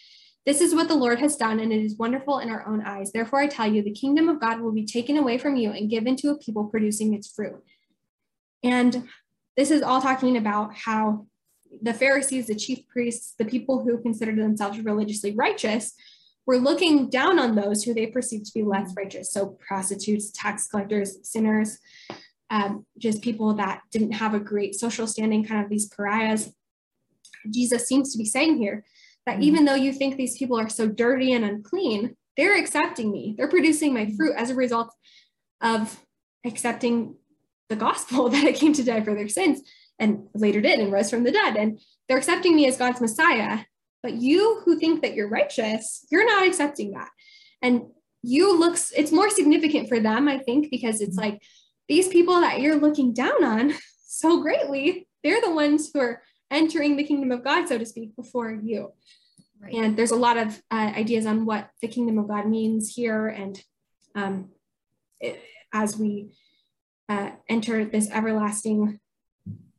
This 0.46 0.62
is 0.62 0.76
what 0.76 0.88
the 0.88 0.96
Lord 0.96 1.20
has 1.20 1.36
done, 1.36 1.60
and 1.60 1.74
it 1.74 1.84
is 1.84 1.98
wonderful 1.98 2.38
in 2.40 2.50
our 2.50 2.68
own 2.68 2.82
eyes. 2.86 3.12
Therefore, 3.12 3.40
I 3.40 3.48
tell 3.48 3.66
you, 3.72 3.82
the 3.82 3.92
kingdom 3.92 4.30
of 4.30 4.40
God 4.40 4.62
will 4.62 4.72
be 4.72 4.86
taken 4.86 5.18
away 5.18 5.40
from 5.40 5.56
you 5.56 5.72
and 5.72 5.90
given 5.90 6.16
to 6.18 6.30
a 6.30 6.38
people 6.38 6.66
producing 6.66 7.16
its 7.16 7.28
fruit. 7.28 7.64
And 8.64 9.08
this 9.58 9.72
is 9.72 9.82
all 9.82 10.02
talking 10.02 10.38
about 10.38 10.76
how 10.76 11.26
the 11.82 11.94
Pharisees, 11.94 12.48
the 12.48 12.56
chief 12.56 12.88
priests, 12.88 13.34
the 13.40 13.46
people 13.46 13.84
who 13.84 14.02
considered 14.02 14.38
themselves 14.38 14.80
religiously 14.80 15.34
righteous, 15.36 15.94
were 16.46 16.58
looking 16.58 17.10
down 17.10 17.40
on 17.40 17.56
those 17.56 17.84
who 17.84 17.96
they 17.96 18.06
perceived 18.06 18.46
to 18.46 18.54
be 18.54 18.64
less 18.64 18.94
righteous. 18.96 19.32
So 19.32 19.58
prostitutes, 19.68 20.32
tax 20.32 20.68
collectors, 20.68 21.18
sinners, 21.28 21.80
um, 22.52 22.86
just 23.00 23.24
people 23.24 23.56
that 23.56 23.82
didn't 23.92 24.12
have 24.12 24.36
a 24.36 24.40
great 24.40 24.76
social 24.76 25.08
standing, 25.08 25.44
kind 25.44 25.64
of 25.64 25.72
these 25.72 25.88
pariahs. 25.88 26.54
Jesus 27.50 27.88
seems 27.88 28.12
to 28.12 28.20
be 28.20 28.26
saying 28.26 28.58
here 28.58 28.86
that 29.26 29.36
mm-hmm. 29.36 29.44
even 29.44 29.66
though 29.66 29.76
you 29.76 29.94
think 29.94 30.16
these 30.16 30.38
people 30.38 30.60
are 30.60 30.70
so 30.70 30.88
dirty 30.88 31.34
and 31.34 31.46
unclean, 31.46 32.16
they're 32.38 32.58
accepting 32.58 33.12
me. 33.12 33.36
They're 33.38 33.48
producing 33.48 33.94
my 33.94 34.12
fruit 34.18 34.36
as 34.38 34.50
a 34.50 34.56
result 34.56 34.94
of 35.62 36.00
accepting 36.46 37.16
the 37.70 37.76
gospel 37.76 38.30
that 38.30 38.46
I 38.46 38.52
came 38.52 38.74
to 38.74 38.84
die 38.84 39.02
for 39.02 39.14
their 39.14 39.30
sins 39.30 39.62
and 40.00 40.28
later 40.34 40.62
did 40.62 40.80
and 40.80 40.92
rose 40.92 41.10
from 41.10 41.24
the 41.24 41.32
dead. 41.32 41.56
And 41.56 41.80
they're 42.08 42.18
accepting 42.18 42.56
me 42.56 42.68
as 42.68 42.78
God's 42.78 43.02
Messiah. 43.02 43.60
But 44.04 44.16
you 44.16 44.62
who 44.66 44.78
think 44.78 45.02
that 45.02 45.16
you're 45.16 45.30
righteous, 45.30 46.06
you're 46.12 46.26
not 46.26 46.46
accepting 46.46 46.92
that. 46.92 47.10
And 47.62 47.88
you 48.22 48.58
looks, 48.58 48.92
it's 48.96 49.12
more 49.12 49.30
significant 49.30 49.88
for 49.88 50.00
them, 50.00 50.28
I 50.28 50.40
think, 50.40 50.70
because 50.70 51.02
it's 51.02 51.16
like 51.16 51.42
these 51.88 52.08
people 52.08 52.42
that 52.42 52.60
you're 52.60 52.80
looking 52.80 53.14
down 53.14 53.44
on 53.44 53.74
so 54.08 54.42
greatly, 54.42 55.08
they're 55.24 55.42
the 55.42 55.54
ones 55.54 55.90
who 55.94 56.00
are 56.00 56.22
entering 56.56 56.96
the 56.96 57.04
kingdom 57.04 57.32
of 57.32 57.44
God, 57.44 57.68
so 57.68 57.78
to 57.78 57.86
speak, 57.86 58.16
before 58.16 58.52
you. 58.52 58.94
Right. 59.62 59.74
And 59.74 59.98
there's 59.98 60.12
a 60.12 60.16
lot 60.16 60.38
of 60.38 60.62
uh, 60.72 60.92
ideas 60.96 61.26
on 61.26 61.46
what 61.46 61.70
the 61.82 61.88
kingdom 61.88 62.18
of 62.18 62.28
God 62.28 62.48
means 62.48 62.94
here. 62.94 63.28
And 63.28 63.62
um, 64.16 64.50
it, 65.20 65.42
as 65.74 65.98
we 65.98 66.32
uh, 67.10 67.32
enter 67.50 67.86
this 67.86 68.10
everlasting 68.10 69.00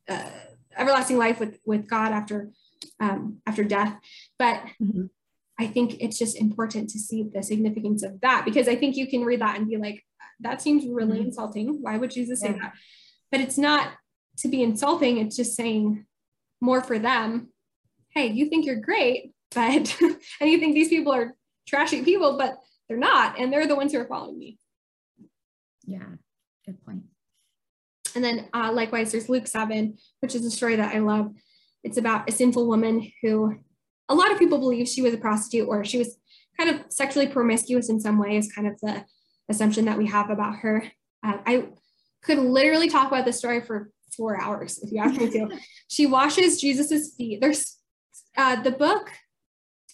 uh, 0.09 0.31
everlasting 0.77 1.19
life 1.19 1.41
with 1.41 1.59
with 1.65 1.89
God 1.89 2.13
after 2.13 2.51
um, 3.01 3.39
after 3.47 3.65
death. 3.65 3.99
But 4.39 4.61
mm-hmm. 4.81 5.07
I 5.59 5.67
think 5.67 5.97
it's 6.01 6.19
just 6.19 6.37
important 6.37 6.91
to 6.91 6.99
see 6.99 7.23
the 7.23 7.43
significance 7.43 8.03
of 8.03 8.21
that 8.21 8.45
because 8.45 8.69
I 8.69 8.77
think 8.77 8.97
you 8.97 9.07
can 9.07 9.25
read 9.25 9.41
that 9.41 9.57
and 9.57 9.69
be 9.69 9.79
like, 9.79 10.05
that 10.41 10.61
seems 10.61 10.87
really 10.87 11.19
mm-hmm. 11.19 11.29
insulting. 11.29 11.79
Why 11.81 11.97
would 11.97 12.11
Jesus 12.11 12.41
say 12.41 12.53
that? 12.53 12.75
But 13.31 13.41
it's 13.41 13.59
not 13.59 13.93
to 14.39 14.49
be 14.49 14.63
insulting. 14.63 15.19
It's 15.19 15.37
just 15.37 15.57
saying 15.57 16.05
more 16.61 16.83
for 16.83 16.99
them. 16.99 17.49
Hey, 18.11 18.29
you 18.29 18.49
think 18.49 18.67
you're 18.67 18.77
great, 18.77 19.33
but 19.55 19.97
and 20.41 20.51
you 20.51 20.59
think 20.59 20.75
these 20.75 20.89
people 20.89 21.13
are 21.13 21.37
trashy 21.67 22.03
people, 22.03 22.39
but 22.39 22.59
they're 22.89 22.99
not, 22.99 23.39
and 23.39 23.53
they're 23.53 23.67
the 23.67 23.77
ones 23.77 23.93
who 23.93 24.01
are 24.01 24.07
following 24.07 24.39
me. 24.39 24.59
Yeah, 25.85 26.07
good 26.65 26.85
point. 26.85 27.05
And 28.15 28.25
then 28.25 28.49
uh, 28.55 28.73
likewise, 28.73 29.13
there's 29.13 29.29
Luke 29.29 29.47
7, 29.47 29.99
which 30.21 30.35
is 30.35 30.45
a 30.45 30.51
story 30.51 30.77
that 30.77 30.95
I 30.95 31.01
love. 31.01 31.33
It's 31.85 31.99
about 31.99 32.29
a 32.29 32.33
sinful 32.33 32.67
woman 32.67 33.13
who 33.23 33.57
a 34.09 34.15
lot 34.15 34.33
of 34.33 34.39
people 34.39 34.59
believe 34.59 34.89
she 34.89 35.03
was 35.03 35.15
a 35.15 35.19
prostitute 35.19 35.69
or 35.69 35.85
she 35.85 35.99
was 35.99 36.19
kind 36.59 36.71
of 36.71 36.81
sexually 36.89 37.27
promiscuous 37.27 37.91
in 37.91 38.01
some 38.01 38.19
way 38.19 38.37
is 38.37 38.51
kind 38.51 38.67
of 38.67 38.81
the 38.81 39.05
assumption 39.49 39.85
that 39.85 39.99
we 39.99 40.07
have 40.07 40.31
about 40.31 40.57
her. 40.57 40.91
Uh, 41.23 41.39
I 41.45 41.69
could 42.23 42.39
literally 42.39 42.89
talk 42.89 43.09
about 43.09 43.25
this 43.25 43.39
story 43.39 43.61
for 43.61 43.91
four 44.17 44.41
hours 44.41 44.79
if 44.79 44.91
you 44.93 44.99
ask 44.99 45.21
me 45.21 45.31
to. 45.31 45.49
she 45.89 46.07
washes 46.07 46.61
Jesus's 46.61 47.15
feet. 47.15 47.41
There's 47.41 47.77
uh, 48.37 48.63
the 48.63 48.71
book, 48.71 49.11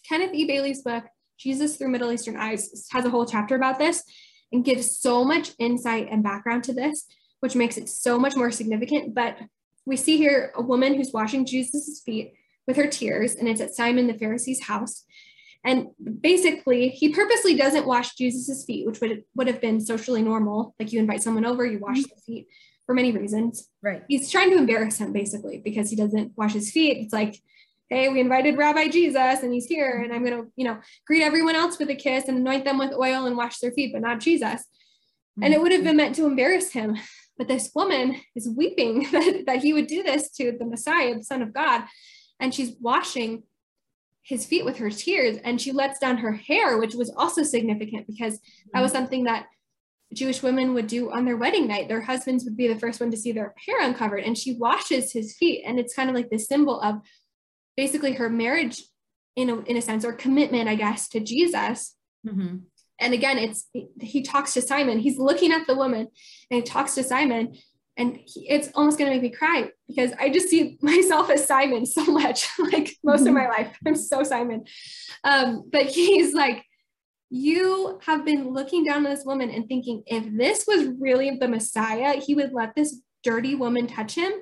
Kenneth 0.08 0.34
E. 0.34 0.46
Bailey's 0.46 0.82
book, 0.82 1.04
Jesus 1.38 1.76
Through 1.76 1.90
Middle 1.90 2.12
Eastern 2.12 2.36
Eyes, 2.36 2.88
has 2.92 3.04
a 3.04 3.10
whole 3.10 3.26
chapter 3.26 3.56
about 3.56 3.78
this 3.78 4.04
and 4.52 4.64
gives 4.64 4.98
so 4.98 5.24
much 5.24 5.52
insight 5.58 6.08
and 6.10 6.22
background 6.22 6.64
to 6.64 6.72
this 6.72 7.06
which 7.42 7.56
makes 7.56 7.76
it 7.76 7.88
so 7.88 8.18
much 8.20 8.36
more 8.36 8.52
significant. 8.52 9.14
But 9.14 9.36
we 9.84 9.96
see 9.96 10.16
here 10.16 10.52
a 10.54 10.62
woman 10.62 10.94
who's 10.94 11.12
washing 11.12 11.44
Jesus's 11.44 12.00
feet 12.00 12.34
with 12.68 12.76
her 12.76 12.86
tears, 12.86 13.34
and 13.34 13.48
it's 13.48 13.60
at 13.60 13.74
Simon 13.74 14.06
the 14.06 14.14
Pharisee's 14.14 14.62
house. 14.62 15.04
And 15.64 15.88
basically, 16.20 16.90
he 16.90 17.12
purposely 17.12 17.56
doesn't 17.56 17.86
wash 17.86 18.14
Jesus's 18.14 18.64
feet, 18.64 18.86
which 18.86 19.00
would, 19.00 19.24
would 19.34 19.48
have 19.48 19.60
been 19.60 19.80
socially 19.80 20.22
normal. 20.22 20.74
Like 20.78 20.92
you 20.92 21.00
invite 21.00 21.22
someone 21.22 21.44
over, 21.44 21.66
you 21.66 21.80
wash 21.80 21.98
mm-hmm. 21.98 22.10
their 22.10 22.18
feet 22.24 22.46
for 22.86 22.94
many 22.94 23.12
reasons. 23.12 23.68
Right. 23.82 24.02
He's 24.08 24.30
trying 24.30 24.50
to 24.50 24.58
embarrass 24.58 24.98
him 24.98 25.12
basically 25.12 25.58
because 25.58 25.90
he 25.90 25.96
doesn't 25.96 26.32
wash 26.36 26.52
his 26.52 26.70
feet. 26.70 26.98
It's 26.98 27.12
like, 27.12 27.36
hey, 27.88 28.08
we 28.08 28.20
invited 28.20 28.56
Rabbi 28.56 28.88
Jesus 28.88 29.42
and 29.42 29.52
he's 29.52 29.66
here, 29.66 30.00
and 30.02 30.12
I'm 30.12 30.24
gonna, 30.24 30.44
you 30.56 30.64
know, 30.64 30.78
greet 31.06 31.22
everyone 31.22 31.56
else 31.56 31.78
with 31.78 31.90
a 31.90 31.94
kiss 31.94 32.26
and 32.26 32.38
anoint 32.38 32.64
them 32.64 32.78
with 32.78 32.92
oil 32.92 33.26
and 33.26 33.36
wash 33.36 33.58
their 33.58 33.72
feet, 33.72 33.92
but 33.92 34.02
not 34.02 34.20
Jesus. 34.20 34.62
Mm-hmm. 34.62 35.44
And 35.44 35.54
it 35.54 35.60
would 35.60 35.72
have 35.72 35.84
been 35.84 35.96
meant 35.96 36.14
to 36.16 36.26
embarrass 36.26 36.72
him. 36.72 36.96
But 37.38 37.48
this 37.48 37.70
woman 37.74 38.20
is 38.34 38.48
weeping 38.48 39.08
that, 39.12 39.44
that 39.46 39.62
he 39.62 39.72
would 39.72 39.86
do 39.86 40.02
this 40.02 40.30
to 40.32 40.56
the 40.58 40.66
Messiah, 40.66 41.16
the 41.16 41.24
Son 41.24 41.42
of 41.42 41.52
God. 41.52 41.84
And 42.40 42.54
she's 42.54 42.72
washing 42.80 43.44
his 44.22 44.46
feet 44.46 44.64
with 44.64 44.76
her 44.78 44.90
tears 44.90 45.38
and 45.42 45.60
she 45.60 45.72
lets 45.72 45.98
down 45.98 46.18
her 46.18 46.32
hair, 46.32 46.78
which 46.78 46.94
was 46.94 47.10
also 47.16 47.42
significant 47.42 48.06
because 48.06 48.38
that 48.72 48.80
was 48.80 48.92
something 48.92 49.24
that 49.24 49.46
Jewish 50.12 50.42
women 50.42 50.74
would 50.74 50.86
do 50.86 51.10
on 51.10 51.24
their 51.24 51.36
wedding 51.36 51.66
night. 51.66 51.88
Their 51.88 52.02
husbands 52.02 52.44
would 52.44 52.56
be 52.56 52.68
the 52.68 52.78
first 52.78 53.00
one 53.00 53.10
to 53.10 53.16
see 53.16 53.32
their 53.32 53.54
hair 53.66 53.80
uncovered, 53.80 54.24
and 54.24 54.36
she 54.36 54.54
washes 54.54 55.12
his 55.12 55.36
feet. 55.36 55.64
And 55.66 55.78
it's 55.78 55.94
kind 55.94 56.08
of 56.08 56.16
like 56.16 56.30
the 56.30 56.38
symbol 56.38 56.80
of 56.80 57.00
basically 57.76 58.12
her 58.14 58.28
marriage, 58.28 58.82
in 59.36 59.48
a, 59.48 59.60
in 59.60 59.76
a 59.76 59.82
sense, 59.82 60.04
or 60.04 60.12
commitment, 60.12 60.68
I 60.68 60.74
guess, 60.74 61.08
to 61.10 61.20
Jesus. 61.20 61.96
Mm-hmm 62.26 62.56
and 63.02 63.12
again 63.12 63.36
it's 63.36 63.68
he 64.00 64.22
talks 64.22 64.54
to 64.54 64.62
simon 64.62 64.98
he's 64.98 65.18
looking 65.18 65.52
at 65.52 65.66
the 65.66 65.74
woman 65.74 66.08
and 66.50 66.56
he 66.56 66.62
talks 66.62 66.94
to 66.94 67.02
simon 67.02 67.54
and 67.98 68.18
he, 68.24 68.48
it's 68.48 68.70
almost 68.74 68.98
going 68.98 69.10
to 69.10 69.14
make 69.14 69.22
me 69.22 69.36
cry 69.36 69.68
because 69.88 70.12
i 70.18 70.30
just 70.30 70.48
see 70.48 70.78
myself 70.82 71.28
as 71.28 71.46
simon 71.46 71.84
so 71.84 72.04
much 72.06 72.48
like 72.72 72.96
most 73.04 73.20
mm-hmm. 73.20 73.28
of 73.28 73.34
my 73.34 73.48
life 73.56 73.76
i'm 73.86 73.96
so 73.96 74.22
simon 74.22 74.64
um, 75.24 75.64
but 75.70 75.86
he's 75.86 76.32
like 76.32 76.64
you 77.34 77.98
have 78.02 78.26
been 78.26 78.50
looking 78.50 78.84
down 78.84 79.06
on 79.06 79.10
this 79.10 79.24
woman 79.24 79.48
and 79.48 79.66
thinking 79.66 80.02
if 80.06 80.22
this 80.36 80.66
was 80.68 80.86
really 81.00 81.38
the 81.38 81.48
messiah 81.48 82.20
he 82.20 82.34
would 82.34 82.52
let 82.52 82.74
this 82.74 83.00
dirty 83.22 83.54
woman 83.54 83.86
touch 83.86 84.14
him. 84.14 84.32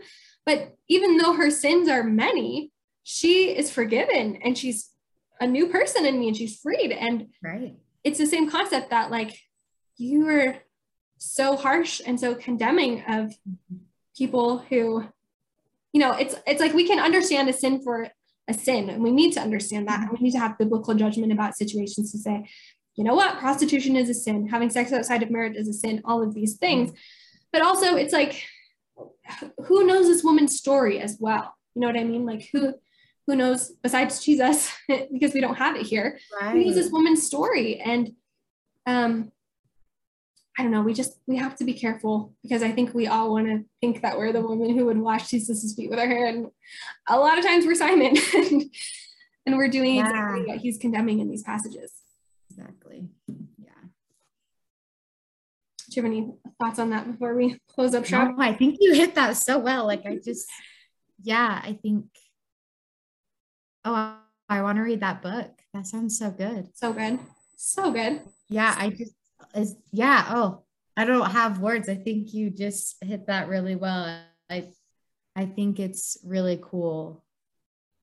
But 0.45 0.75
even 0.89 1.17
though 1.17 1.35
her 1.35 1.51
sins 1.51 1.89
are 1.89 2.03
many 2.03 2.73
she 3.05 3.57
is 3.57 3.71
forgiven 3.71 4.41
and 4.43 4.59
she's 4.59 4.91
a 5.41 5.47
new 5.47 5.69
person 5.69 6.05
in 6.05 6.19
me 6.19 6.29
and 6.29 6.37
she's 6.37 6.59
freed. 6.59 6.91
And 6.91 7.29
right. 7.43 7.77
it's 8.03 8.19
the 8.19 8.27
same 8.27 8.51
concept 8.51 8.91
that 8.91 9.11
like 9.11 9.39
you 9.97 10.25
were 10.25 10.57
so 11.19 11.57
harsh 11.57 12.01
and 12.05 12.19
so 12.19 12.35
condemning 12.35 13.05
of 13.09 13.33
people 14.17 14.59
who 14.59 15.05
you 15.93 16.01
know 16.01 16.13
it's 16.13 16.35
it's 16.47 16.61
like 16.61 16.75
we 16.75 16.87
can 16.87 16.99
understand 16.99 17.49
a 17.49 17.53
sin 17.53 17.83
for 17.83 18.11
a 18.49 18.55
sin 18.55 18.91
and 18.91 19.03
we 19.03 19.13
need 19.13 19.33
to 19.33 19.41
understand 19.41 19.89
that. 19.89 20.01
And 20.01 20.11
we 20.11 20.19
need 20.19 20.33
to 20.33 20.39
have 20.39 20.59
biblical 20.59 20.95
judgment 20.95 21.33
about 21.33 21.57
situations 21.57 22.13
to 22.13 22.19
say 22.19 22.49
you 22.97 23.05
know 23.05 23.15
what 23.15 23.39
prostitution 23.39 23.97
is 23.97 24.09
a 24.09 24.15
sin 24.15 24.49
having 24.49 24.71
sex 24.71 24.93
outside 24.93 25.23
of 25.23 25.31
marriage 25.31 25.57
is 25.57 25.69
a 25.69 25.73
sin 25.73 26.01
all 26.05 26.23
of 26.23 26.35
these 26.35 26.57
things 26.57 26.91
but 27.53 27.63
also 27.63 27.97
it's 27.97 28.13
like 28.13 28.45
who 29.67 29.87
knows 29.87 30.07
this 30.07 30.25
woman's 30.25 30.57
story 30.57 31.01
as 31.01 31.17
well 31.21 31.55
you 31.75 31.81
know 31.81 31.87
what 31.87 31.97
i 31.97 32.05
mean 32.05 32.27
like 32.27 32.49
who 32.53 32.75
who 33.27 33.37
knows 33.37 33.71
besides 33.83 34.25
jesus 34.25 34.73
because 35.13 35.35
we 35.35 35.41
don't 35.41 35.57
have 35.57 35.77
it 35.77 35.87
here 35.87 36.19
right. 36.41 36.53
who 36.53 36.65
knows 36.65 36.75
this 36.75 36.93
woman's 36.93 37.25
story 37.25 37.81
and 37.81 38.13
um 38.87 39.31
I 40.61 40.63
don't 40.63 40.73
know, 40.73 40.83
we 40.83 40.93
just 40.93 41.19
we 41.27 41.37
have 41.37 41.57
to 41.57 41.65
be 41.65 41.73
careful 41.73 42.35
because 42.43 42.63
I 42.63 42.71
think 42.71 42.93
we 42.93 43.07
all 43.07 43.33
want 43.33 43.47
to 43.47 43.65
think 43.81 44.03
that 44.03 44.19
we're 44.19 44.31
the 44.31 44.43
woman 44.43 44.77
who 44.77 44.85
would 44.85 44.99
wash 44.99 45.31
Jesus' 45.31 45.75
feet 45.75 45.89
with 45.89 45.99
our 45.99 46.07
hair. 46.07 46.27
And 46.27 46.49
a 47.09 47.19
lot 47.19 47.39
of 47.39 47.45
times 47.47 47.65
we're 47.65 47.75
Simon 47.75 48.15
and, 49.47 49.57
we're 49.57 49.69
doing 49.69 49.95
yeah. 49.95 50.03
exactly 50.03 50.45
what 50.45 50.59
he's 50.59 50.77
condemning 50.77 51.21
in 51.21 51.31
these 51.31 51.45
passages. 51.45 52.00
Exactly. 52.51 53.09
Yeah. 53.59 53.71
Do 55.89 55.97
you 55.97 56.03
have 56.03 56.13
any 56.13 56.33
thoughts 56.61 56.79
on 56.79 56.91
that 56.91 57.11
before 57.11 57.35
we 57.35 57.59
close 57.69 57.95
up 57.95 58.07
shop? 58.07 58.35
No, 58.37 58.45
I 58.45 58.55
think 58.55 58.79
you 58.81 58.95
hit 58.95 59.15
that 59.15 59.37
so 59.37 59.59
well. 59.59 59.87
Like 59.87 60.05
I 60.07 60.19
just 60.23 60.49
yeah, 61.23 61.61
I 61.63 61.79
think 61.83 62.07
oh 63.85 64.17
I 64.49 64.63
want 64.63 64.77
to 64.77 64.83
read 64.83 65.01
that 65.01 65.23
book. 65.23 65.51
That 65.75 65.87
sounds 65.87 66.19
so 66.19 66.31
good. 66.31 66.69
So 66.75 66.93
good. 66.93 67.19
So 67.57 67.93
good. 67.93 68.23
Yeah, 68.49 68.75
I 68.77 68.91
just 68.91 69.15
is 69.55 69.77
yeah 69.93 70.27
oh 70.31 70.63
i 70.97 71.05
don't 71.05 71.31
have 71.31 71.61
words 71.61 71.89
i 71.89 71.95
think 71.95 72.33
you 72.33 72.51
just 72.51 72.97
hit 73.03 73.27
that 73.27 73.49
really 73.49 73.75
well 73.75 74.21
i 74.49 74.69
i 75.37 75.45
think 75.45 75.81
it's 75.81 76.19
really 76.25 76.59
cool 76.63 77.25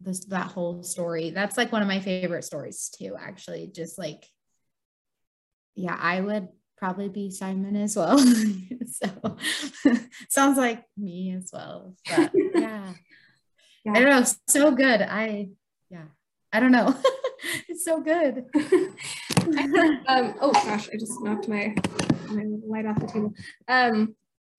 this 0.01 0.25
that 0.25 0.47
whole 0.47 0.83
story 0.83 1.29
that's 1.31 1.57
like 1.57 1.71
one 1.71 1.81
of 1.81 1.87
my 1.87 1.99
favorite 1.99 2.43
stories 2.43 2.89
too 2.89 3.15
actually 3.19 3.67
just 3.67 3.97
like 3.97 4.25
yeah 5.77 5.97
i 5.99 6.19
would 6.19 6.49
probably 6.77 7.09
be 7.09 7.31
simon 7.31 7.75
as 7.75 7.95
well 7.95 8.19
so 8.85 9.37
sounds 10.29 10.57
like 10.57 10.83
me 10.97 11.33
as 11.35 11.49
well 11.53 11.95
but 12.09 12.31
yeah. 12.55 12.93
yeah 13.85 13.91
i 13.95 13.99
don't 13.99 14.09
know 14.09 14.25
so 14.47 14.71
good 14.71 15.01
i 15.01 15.47
yeah 15.89 16.05
i 16.51 16.59
don't 16.59 16.71
know 16.71 16.95
it's 17.67 17.85
so 17.85 18.01
good. 18.01 18.45
um, 20.07 20.35
oh 20.41 20.51
gosh, 20.53 20.89
I 20.93 20.97
just 20.97 21.21
knocked 21.21 21.47
my, 21.47 21.75
my 22.29 22.43
light 22.65 22.85
off 22.85 22.99
the 22.99 23.07
table. 23.07 23.33
Um, 23.67 24.15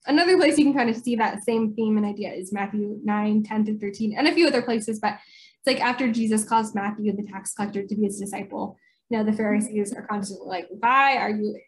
another 0.06 0.36
place 0.36 0.58
you 0.58 0.64
can 0.64 0.74
kind 0.74 0.90
of 0.90 0.96
see 0.96 1.16
that 1.16 1.44
same 1.44 1.74
theme 1.74 1.96
and 1.96 2.06
idea 2.06 2.32
is 2.32 2.52
Matthew 2.52 2.98
9, 3.02 3.42
10 3.42 3.64
to 3.66 3.78
13, 3.78 4.16
and 4.16 4.28
a 4.28 4.32
few 4.32 4.46
other 4.46 4.62
places, 4.62 4.98
but 5.00 5.14
it's 5.14 5.66
like 5.66 5.80
after 5.80 6.10
Jesus 6.10 6.44
calls 6.44 6.74
Matthew, 6.74 7.14
the 7.14 7.24
tax 7.24 7.52
collector, 7.54 7.84
to 7.84 7.94
be 7.94 8.04
his 8.04 8.20
disciple, 8.20 8.76
you 9.10 9.18
know, 9.18 9.24
the 9.24 9.32
Pharisees 9.32 9.92
are 9.94 10.06
constantly 10.06 10.46
like, 10.46 10.68
why 10.70 11.16
are 11.16 11.30
you 11.30 11.58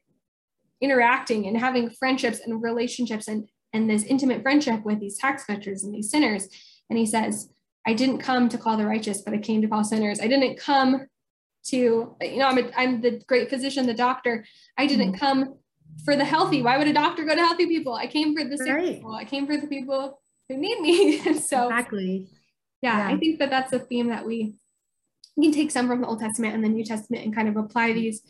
interacting 0.80 1.46
and 1.46 1.56
having 1.56 1.90
friendships 1.90 2.40
and 2.40 2.62
relationships 2.62 3.28
and, 3.28 3.48
and 3.72 3.88
this 3.88 4.04
intimate 4.04 4.42
friendship 4.42 4.84
with 4.84 5.00
these 5.00 5.18
tax 5.18 5.44
collectors 5.44 5.84
and 5.84 5.94
these 5.94 6.10
sinners? 6.10 6.48
And 6.88 6.98
he 6.98 7.06
says, 7.06 7.52
I 7.86 7.94
didn't 7.94 8.18
come 8.18 8.48
to 8.48 8.58
call 8.58 8.76
the 8.76 8.86
righteous, 8.86 9.22
but 9.22 9.34
I 9.34 9.38
came 9.38 9.62
to 9.62 9.68
call 9.68 9.84
sinners. 9.84 10.20
I 10.20 10.26
didn't 10.26 10.58
come 10.58 11.06
to, 11.66 11.76
you 12.20 12.38
know, 12.38 12.46
I'm, 12.46 12.58
a, 12.58 12.70
I'm 12.76 13.00
the 13.00 13.22
great 13.26 13.48
physician, 13.48 13.86
the 13.86 13.94
doctor. 13.94 14.44
I 14.76 14.86
didn't 14.86 15.12
mm-hmm. 15.12 15.24
come 15.24 15.54
for 16.04 16.16
the 16.16 16.24
healthy. 16.24 16.62
Why 16.62 16.78
would 16.78 16.88
a 16.88 16.92
doctor 16.92 17.24
go 17.24 17.34
to 17.34 17.40
healthy 17.40 17.66
people? 17.66 17.94
I 17.94 18.06
came 18.06 18.36
for 18.36 18.44
the 18.44 18.58
sick 18.58 18.68
right. 18.68 18.94
people. 18.94 19.14
I 19.14 19.24
came 19.24 19.46
for 19.46 19.56
the 19.56 19.66
people 19.66 20.20
who 20.48 20.56
need 20.56 20.80
me. 20.80 21.18
so 21.38 21.68
exactly. 21.68 22.28
Yeah, 22.82 23.08
yeah, 23.08 23.14
I 23.14 23.18
think 23.18 23.38
that 23.38 23.50
that's 23.50 23.72
a 23.72 23.78
theme 23.78 24.08
that 24.08 24.26
we, 24.26 24.54
we 25.36 25.44
can 25.44 25.52
take 25.52 25.70
some 25.70 25.88
from 25.88 26.00
the 26.00 26.06
Old 26.06 26.20
Testament 26.20 26.54
and 26.54 26.64
the 26.64 26.68
New 26.68 26.84
Testament 26.84 27.24
and 27.24 27.34
kind 27.34 27.48
of 27.48 27.56
apply 27.56 27.92
these 27.92 28.22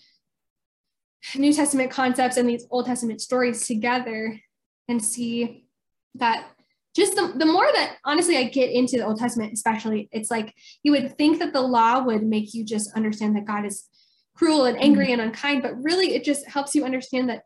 New 1.35 1.53
Testament 1.53 1.91
concepts 1.91 2.37
and 2.37 2.49
these 2.49 2.67
Old 2.71 2.87
Testament 2.87 3.21
stories 3.21 3.67
together 3.67 4.41
and 4.89 5.03
see 5.03 5.67
that 6.15 6.47
just 6.95 7.15
the, 7.15 7.33
the 7.37 7.47
more 7.47 7.69
that 7.73 7.97
honestly 8.05 8.37
I 8.37 8.45
get 8.45 8.71
into 8.71 8.97
the 8.97 9.07
Old 9.07 9.19
Testament, 9.19 9.53
especially, 9.53 10.09
it's 10.13 10.31
like 10.31 10.55
you 10.83 10.93
would 10.93 11.17
think 11.17 11.39
that 11.39 11.53
the 11.53 11.61
law 11.61 12.03
would 12.03 12.23
make 12.23 12.53
you 12.53 12.65
just 12.65 12.93
understand 12.97 13.37
that 13.37 13.45
God 13.45 13.65
is 13.65 13.89
cruel 14.35 14.65
and 14.65 14.81
angry 14.83 15.07
mm-hmm. 15.07 15.21
and 15.21 15.23
unkind, 15.23 15.63
but 15.63 15.81
really 15.83 16.15
it 16.15 16.25
just 16.25 16.49
helps 16.49 16.75
you 16.75 16.85
understand 16.85 17.29
that 17.29 17.43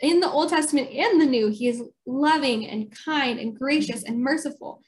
in 0.00 0.20
the 0.20 0.30
Old 0.30 0.48
Testament 0.48 0.90
and 0.90 1.20
the 1.20 1.26
New, 1.26 1.48
He 1.48 1.68
is 1.68 1.82
loving 2.06 2.66
and 2.66 2.94
kind 3.04 3.38
and 3.38 3.58
gracious 3.58 4.02
and 4.04 4.20
merciful. 4.20 4.82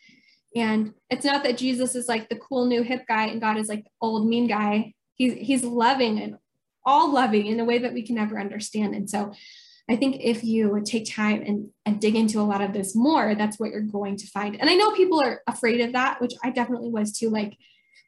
And 0.57 0.95
it's 1.11 1.25
not 1.25 1.45
that 1.45 1.59
Jesus 1.59 1.95
is 1.95 2.09
like 2.09 2.29
the 2.29 2.37
cool 2.37 2.67
new 2.67 2.83
hip 2.83 3.05
guy 3.07 3.27
and 3.27 3.41
God 3.41 3.59
is 3.59 3.69
like 3.69 3.85
the 3.85 3.91
old 4.01 4.27
mean 4.27 4.47
guy. 4.47 4.95
He's 5.15 5.35
he's 5.35 5.65
loving 5.65 6.21
and 6.21 6.39
all 6.85 7.13
loving 7.13 7.47
in 7.47 7.61
a 7.61 7.65
way 7.65 7.79
that 7.79 7.93
we 7.93 8.03
can 8.03 8.15
never 8.15 8.41
understand. 8.41 8.95
And 8.95 9.11
so 9.11 9.33
I 9.91 9.97
think 9.97 10.19
if 10.21 10.45
you 10.45 10.83
take 10.85 11.11
time 11.11 11.43
and, 11.43 11.71
and 11.87 12.01
dig 12.01 12.15
into 12.15 12.41
a 12.41 12.43
lot 12.43 12.61
of 12.61 12.73
this 12.73 12.95
more, 12.95 13.35
that's 13.35 13.59
what 13.59 13.71
you're 13.71 13.81
going 13.81 14.17
to 14.17 14.27
find. 14.27 14.61
And 14.61 14.69
I 14.69 14.75
know 14.75 14.93
people 14.93 15.21
are 15.21 15.41
afraid 15.47 15.81
of 15.81 15.93
that, 15.93 16.21
which 16.21 16.35
I 16.45 16.51
definitely 16.51 16.91
was 16.91 17.13
too. 17.13 17.31
Like, 17.31 17.57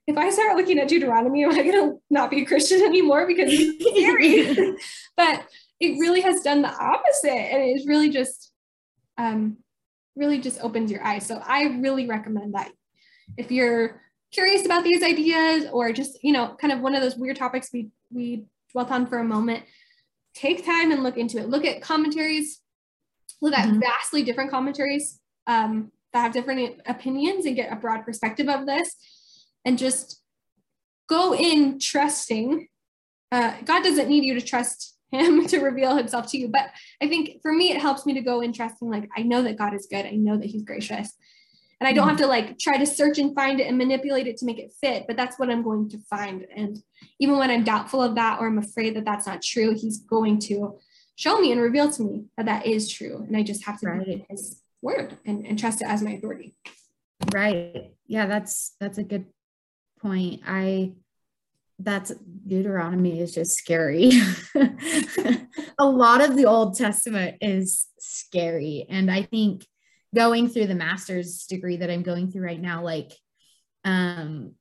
if 0.06 0.16
I 0.18 0.30
start 0.30 0.56
looking 0.56 0.78
at 0.78 0.88
Deuteronomy, 0.88 1.44
am 1.44 1.52
I 1.52 1.62
going 1.62 1.72
to 1.72 2.00
not 2.10 2.30
be 2.30 2.42
a 2.42 2.44
Christian 2.44 2.82
anymore 2.82 3.26
because 3.26 3.48
it's 3.50 3.96
scary? 3.96 4.76
but 5.16 5.46
it 5.78 5.98
really 5.98 6.20
has 6.20 6.42
done 6.42 6.62
the 6.62 6.68
opposite. 6.68 7.30
And 7.30 7.62
it's 7.62 7.86
really 7.86 8.10
just, 8.10 8.52
um, 9.16 9.58
really 10.20 10.38
just 10.38 10.60
opens 10.60 10.92
your 10.92 11.02
eyes. 11.02 11.26
So 11.26 11.42
I 11.44 11.78
really 11.80 12.06
recommend 12.06 12.54
that 12.54 12.70
if 13.36 13.50
you're 13.50 14.02
curious 14.30 14.64
about 14.64 14.84
these 14.84 15.02
ideas 15.02 15.66
or 15.72 15.92
just, 15.92 16.22
you 16.22 16.32
know, 16.32 16.56
kind 16.60 16.72
of 16.72 16.80
one 16.80 16.94
of 16.94 17.02
those 17.02 17.16
weird 17.16 17.36
topics 17.36 17.70
we, 17.72 17.88
we 18.12 18.44
dwelt 18.70 18.90
on 18.90 19.06
for 19.06 19.18
a 19.18 19.24
moment, 19.24 19.64
take 20.34 20.64
time 20.64 20.92
and 20.92 21.02
look 21.02 21.16
into 21.16 21.38
it. 21.38 21.48
Look 21.48 21.64
at 21.64 21.80
commentaries, 21.80 22.60
look 23.40 23.54
at 23.54 23.66
mm-hmm. 23.68 23.80
vastly 23.80 24.22
different 24.22 24.50
commentaries 24.50 25.18
um, 25.46 25.90
that 26.12 26.20
have 26.20 26.32
different 26.32 26.80
opinions 26.86 27.46
and 27.46 27.56
get 27.56 27.72
a 27.72 27.76
broad 27.76 28.04
perspective 28.04 28.48
of 28.48 28.66
this. 28.66 28.94
And 29.64 29.78
just 29.78 30.22
go 31.08 31.34
in 31.34 31.78
trusting. 31.78 32.68
Uh, 33.32 33.54
God 33.64 33.82
doesn't 33.82 34.08
need 34.08 34.24
you 34.24 34.34
to 34.34 34.40
trust 34.40 34.96
him 35.12 35.46
to 35.48 35.60
reveal 35.60 35.96
himself 35.96 36.28
to 36.28 36.38
you. 36.38 36.48
But 36.48 36.70
I 37.02 37.08
think 37.08 37.42
for 37.42 37.52
me, 37.52 37.72
it 37.72 37.80
helps 37.80 38.06
me 38.06 38.14
to 38.14 38.20
go 38.20 38.40
in 38.40 38.52
trusting, 38.52 38.90
like, 38.90 39.08
I 39.16 39.22
know 39.22 39.42
that 39.42 39.58
God 39.58 39.74
is 39.74 39.86
good. 39.90 40.06
I 40.06 40.12
know 40.12 40.36
that 40.36 40.46
he's 40.46 40.62
gracious 40.62 41.16
and 41.80 41.88
I 41.88 41.92
don't 41.92 42.02
mm-hmm. 42.02 42.10
have 42.10 42.18
to 42.18 42.26
like 42.26 42.58
try 42.58 42.76
to 42.76 42.86
search 42.86 43.18
and 43.18 43.34
find 43.34 43.58
it 43.58 43.66
and 43.66 43.78
manipulate 43.78 44.26
it 44.26 44.36
to 44.38 44.44
make 44.44 44.58
it 44.58 44.72
fit, 44.80 45.06
but 45.06 45.16
that's 45.16 45.38
what 45.38 45.48
I'm 45.48 45.62
going 45.62 45.88
to 45.90 45.98
find. 46.10 46.46
And 46.54 46.82
even 47.18 47.38
when 47.38 47.50
I'm 47.50 47.64
doubtful 47.64 48.02
of 48.02 48.14
that 48.16 48.38
or 48.38 48.46
I'm 48.46 48.58
afraid 48.58 48.96
that 48.96 49.06
that's 49.06 49.26
not 49.26 49.42
true, 49.42 49.74
he's 49.74 49.98
going 49.98 50.38
to 50.40 50.78
show 51.16 51.38
me 51.38 51.52
and 51.52 51.60
reveal 51.60 51.90
to 51.90 52.02
me 52.02 52.24
that 52.36 52.46
that 52.46 52.66
is 52.66 52.90
true. 52.92 53.24
And 53.26 53.36
I 53.36 53.42
just 53.42 53.64
have 53.64 53.80
to 53.80 53.88
right. 53.88 54.06
in 54.06 54.26
his 54.28 54.60
word 54.82 55.16
and, 55.24 55.46
and 55.46 55.58
trust 55.58 55.80
it 55.80 55.88
as 55.88 56.02
my 56.02 56.12
authority. 56.12 56.54
Right. 57.32 57.92
Yeah, 58.06 58.26
that's 58.26 58.74
that's 58.78 58.98
a 58.98 59.02
good 59.02 59.26
point. 60.00 60.42
I 60.46 60.92
that's 61.82 62.12
Deuteronomy 62.46 63.20
is 63.20 63.32
just 63.32 63.56
scary. 63.56 64.12
a 65.78 65.86
lot 65.86 66.20
of 66.20 66.36
the 66.36 66.46
Old 66.46 66.76
Testament 66.76 67.36
is 67.40 67.86
scary. 67.98 68.86
And 68.88 69.10
I 69.10 69.22
think 69.22 69.66
going 70.14 70.48
through 70.48 70.66
the 70.66 70.74
master's 70.74 71.46
degree 71.46 71.78
that 71.78 71.90
I'm 71.90 72.02
going 72.02 72.30
through 72.30 72.44
right 72.44 72.60
now, 72.60 72.82
like 72.82 73.12
um, 73.84 74.52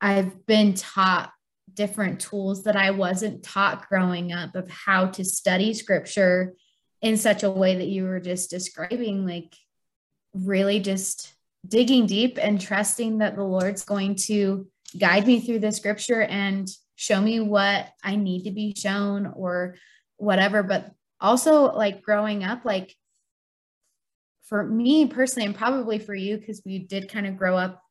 I've 0.00 0.46
been 0.46 0.74
taught 0.74 1.32
different 1.74 2.20
tools 2.20 2.64
that 2.64 2.76
I 2.76 2.92
wasn't 2.92 3.42
taught 3.42 3.88
growing 3.88 4.32
up 4.32 4.54
of 4.54 4.70
how 4.70 5.06
to 5.06 5.24
study 5.24 5.74
scripture 5.74 6.54
in 7.02 7.16
such 7.16 7.42
a 7.42 7.50
way 7.50 7.76
that 7.76 7.88
you 7.88 8.04
were 8.04 8.20
just 8.20 8.50
describing, 8.50 9.26
like 9.26 9.54
really 10.34 10.80
just 10.80 11.34
digging 11.66 12.06
deep 12.06 12.38
and 12.40 12.60
trusting 12.60 13.18
that 13.18 13.36
the 13.36 13.44
Lord's 13.44 13.84
going 13.84 14.14
to 14.14 14.66
guide 14.96 15.26
me 15.26 15.40
through 15.40 15.58
the 15.58 15.72
scripture 15.72 16.22
and 16.22 16.68
show 16.96 17.20
me 17.20 17.40
what 17.40 17.88
I 18.02 18.16
need 18.16 18.44
to 18.44 18.50
be 18.50 18.74
shown 18.74 19.26
or 19.26 19.76
whatever. 20.16 20.62
But 20.62 20.92
also, 21.20 21.72
like 21.72 22.02
growing 22.02 22.44
up, 22.44 22.64
like 22.64 22.94
for 24.44 24.64
me 24.64 25.06
personally, 25.06 25.46
and 25.46 25.54
probably 25.54 25.98
for 25.98 26.14
you, 26.14 26.38
because 26.38 26.62
we 26.64 26.78
did 26.78 27.10
kind 27.10 27.26
of 27.26 27.36
grow 27.36 27.56
up 27.56 27.82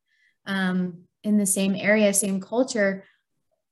um, 0.46 1.04
in 1.22 1.38
the 1.38 1.46
same 1.46 1.74
area, 1.74 2.12
same 2.12 2.40
culture, 2.40 3.04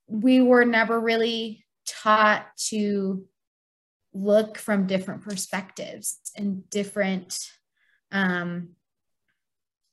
we 0.07 0.41
were 0.41 0.65
never 0.65 1.01
really 1.01 1.65
taught 1.87 2.47
to 2.57 3.25
look 4.13 4.57
from 4.59 4.87
different 4.87 5.23
perspectives 5.23 6.19
and 6.37 6.69
different 6.71 7.39
um, 8.13 8.71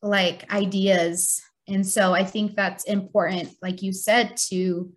like 0.01 0.51
ideas. 0.53 1.41
And 1.67 1.87
so 1.87 2.13
I 2.13 2.23
think 2.25 2.55
that's 2.55 2.83
important, 2.83 3.49
like 3.61 3.81
you 3.81 3.93
said, 3.93 4.37
to 4.49 4.91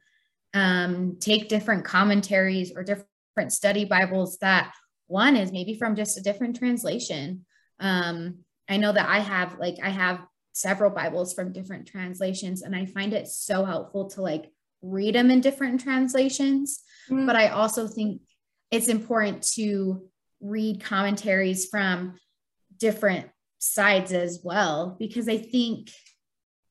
um, 0.55 1.19
take 1.21 1.49
different 1.49 1.85
commentaries 1.85 2.73
or 2.75 2.83
different 2.83 3.53
study 3.53 3.85
Bibles 3.85 4.39
that 4.39 4.73
one 5.07 5.37
is 5.37 5.53
maybe 5.53 5.79
from 5.79 5.95
just 5.95 6.19
a 6.19 6.23
different 6.23 6.57
translation. 6.57 7.45
Um, 7.79 8.39
I 8.69 8.79
know 8.79 8.93
that 8.93 9.09
I 9.09 9.21
have 9.21 9.59
like 9.61 9.77
I 9.83 9.91
have 9.91 10.25
several 10.53 10.91
Bibles 10.91 11.35
from 11.35 11.53
different 11.53 11.87
translations, 11.87 12.62
and 12.62 12.75
I 12.75 12.87
find 12.87 13.12
it 13.12 13.29
so 13.29 13.64
helpful 13.64 14.09
to 14.11 14.23
like 14.23 14.51
read 14.83 15.14
them 15.14 15.31
in 15.31 15.41
different 15.41 15.81
translations. 15.83 16.81
Mm-hmm. 17.11 17.27
But 17.27 17.37
I 17.37 17.49
also 17.49 17.87
think 17.87 18.23
it's 18.71 18.89
important 18.89 19.43
to 19.55 20.09
read 20.41 20.83
commentaries 20.83 21.67
from 21.67 22.17
different 22.79 23.29
sides 23.59 24.12
as 24.12 24.41
well, 24.43 24.97
because 24.99 25.29
I 25.29 25.39
think, 25.39 25.91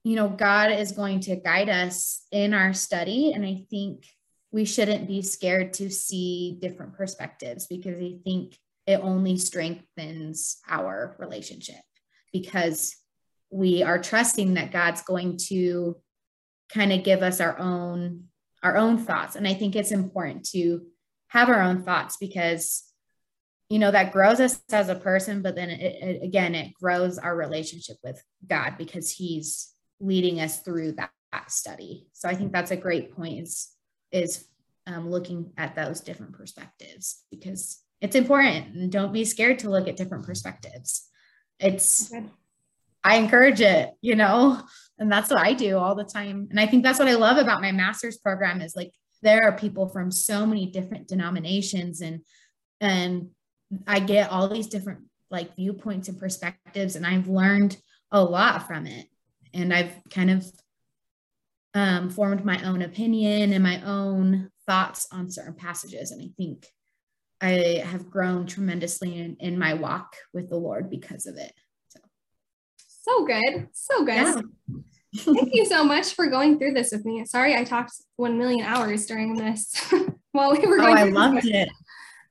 you 0.06 0.16
know, 0.16 0.30
God 0.30 0.72
is 0.72 0.92
going 0.92 1.22
to 1.22 1.36
guide 1.36 1.68
us 1.68 2.26
in 2.32 2.54
our 2.54 2.74
study. 2.74 3.34
And 3.34 3.44
I 3.44 3.66
think 3.72 4.06
we 4.52 4.64
shouldn't 4.64 5.08
be 5.08 5.24
scared 5.24 5.74
to 5.74 5.90
see 5.90 6.60
different 6.62 6.94
perspectives 6.94 7.66
because 7.66 7.98
I 7.98 8.20
think 8.24 8.56
it 8.86 9.00
only 9.02 9.38
strengthens 9.38 10.58
our 10.70 11.16
relationship 11.18 11.82
because 12.32 12.96
we 13.50 13.82
are 13.82 14.00
trusting 14.00 14.54
that 14.54 14.72
God's 14.72 15.02
going 15.02 15.38
to 15.48 15.98
kind 16.70 16.94
of 16.94 17.04
give 17.04 17.24
us 17.24 17.42
our 17.42 17.58
own 17.58 18.26
our 18.64 18.78
own 18.78 18.98
thoughts 18.98 19.36
and 19.36 19.48
i 19.48 19.54
think 19.54 19.76
it's 19.76 19.92
important 19.92 20.44
to 20.44 20.82
have 21.28 21.50
our 21.50 21.62
own 21.62 21.84
thoughts 21.84 22.18
because 22.18 22.84
you 23.70 23.78
know 23.78 23.92
that 23.92 24.12
grows 24.12 24.40
us 24.40 24.60
as 24.72 24.90
a 24.90 24.96
person 24.96 25.44
but 25.44 25.56
then 25.56 25.70
it, 25.70 25.82
it, 26.02 26.24
again 26.24 26.56
it 26.56 26.74
grows 26.74 27.20
our 27.20 27.36
relationship 27.36 27.98
with 28.04 28.20
god 28.48 28.74
because 28.78 29.12
he's 29.12 29.75
leading 30.00 30.40
us 30.40 30.60
through 30.60 30.94
that, 30.94 31.12
that 31.32 31.52
study. 31.52 32.08
So 32.14 32.30
i 32.30 32.36
think 32.36 32.52
that's 32.52 32.72
a 32.72 32.78
great 32.78 33.16
point 33.16 33.40
is 33.42 33.72
is 34.12 34.48
um, 34.88 35.10
looking 35.10 35.52
at 35.58 35.76
those 35.76 36.00
different 36.02 36.34
perspectives 36.34 37.24
because 37.32 37.82
it's 38.02 38.16
important. 38.16 38.76
And 38.76 38.92
don't 38.92 39.14
be 39.14 39.26
scared 39.26 39.60
to 39.60 39.70
look 39.70 39.88
at 39.88 39.98
different 39.98 40.26
perspectives. 40.26 41.10
It's 41.60 42.14
okay. 42.14 42.26
i 43.04 43.16
encourage 43.18 43.62
it 43.62 43.92
you 44.02 44.16
know 44.16 44.62
and 45.00 45.12
that's 45.12 45.30
what 45.30 45.40
i 45.40 45.54
do 45.54 45.78
all 45.78 45.96
the 45.96 46.04
time. 46.04 46.48
And 46.50 46.60
i 46.60 46.66
think 46.68 46.84
that's 46.84 47.00
what 47.00 47.08
i 47.08 47.16
love 47.16 47.38
about 47.38 47.62
my 47.62 47.72
master's 47.72 48.18
program 48.18 48.62
is 48.62 48.76
like 48.76 48.92
there 49.22 49.44
are 49.44 49.58
people 49.58 49.88
from 49.88 50.12
so 50.12 50.46
many 50.46 50.68
different 50.68 51.08
denominations 51.08 52.02
and 52.02 52.22
and 52.82 53.30
I 53.88 54.00
get 54.00 54.32
all 54.32 54.48
these 54.48 54.68
different 54.68 55.06
like 55.32 55.56
viewpoints 55.56 56.08
and 56.08 56.20
perspectives 56.20 56.96
and 56.96 57.06
I've 57.06 57.28
learned 57.28 57.78
a 58.12 58.24
lot 58.24 58.68
from 58.68 58.86
it 58.86 59.08
and 59.56 59.74
I've 59.74 59.94
kind 60.10 60.30
of 60.30 60.46
um, 61.74 62.10
formed 62.10 62.46
my 62.46 62.62
own 62.64 62.82
opinion 62.82 63.54
and 63.54 63.64
my 63.64 63.82
own 63.84 64.50
thoughts 64.68 65.08
on 65.12 65.32
certain 65.32 65.56
passages 65.56 66.12
and 66.12 66.22
I 66.22 66.30
think 66.38 66.68
I 67.42 67.84
have 67.86 68.10
grown 68.10 68.48
tremendously 68.48 69.20
in, 69.20 69.38
in 69.40 69.60
my 69.60 69.74
walk 69.74 70.16
with 70.34 70.50
the 70.50 70.56
Lord 70.56 70.90
because 70.90 71.26
of 71.26 71.36
it. 71.38 71.54
So, 71.90 72.00
so 72.78 73.26
good. 73.26 73.68
So 73.74 74.06
good. 74.06 74.16
Yeah. 74.16 74.42
Thank 75.18 75.54
you 75.54 75.66
so 75.66 75.84
much 75.84 76.14
for 76.14 76.28
going 76.28 76.58
through 76.58 76.74
this 76.74 76.92
with 76.92 77.06
me. 77.06 77.26
Sorry 77.26 77.56
I 77.56 77.64
talked 77.64 77.94
1 78.16 78.38
million 78.38 78.66
hours 78.66 79.06
during 79.06 79.36
this 79.36 79.74
while 80.32 80.52
we 80.52 80.60
were 80.60 80.80
oh, 80.80 80.86
going 80.86 80.98
Oh, 80.98 81.02
I 81.02 81.04
loved 81.04 81.46
it. 81.46 81.70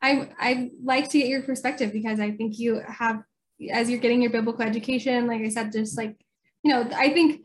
I 0.03 0.29
I 0.39 0.70
like 0.83 1.09
to 1.11 1.18
get 1.18 1.29
your 1.29 1.43
perspective 1.43 1.93
because 1.93 2.20
I 2.20 2.33
think 2.33 2.59
you 2.59 2.83
have 2.87 3.22
as 3.70 3.89
you're 3.89 4.01
getting 4.01 4.20
your 4.20 4.31
biblical 4.31 4.62
education, 4.62 5.27
like 5.27 5.41
I 5.41 5.49
said, 5.49 5.72
just 5.72 5.97
like, 5.97 6.16
you 6.65 6.73
know, 6.73 6.89
I 6.95 7.11
think 7.11 7.43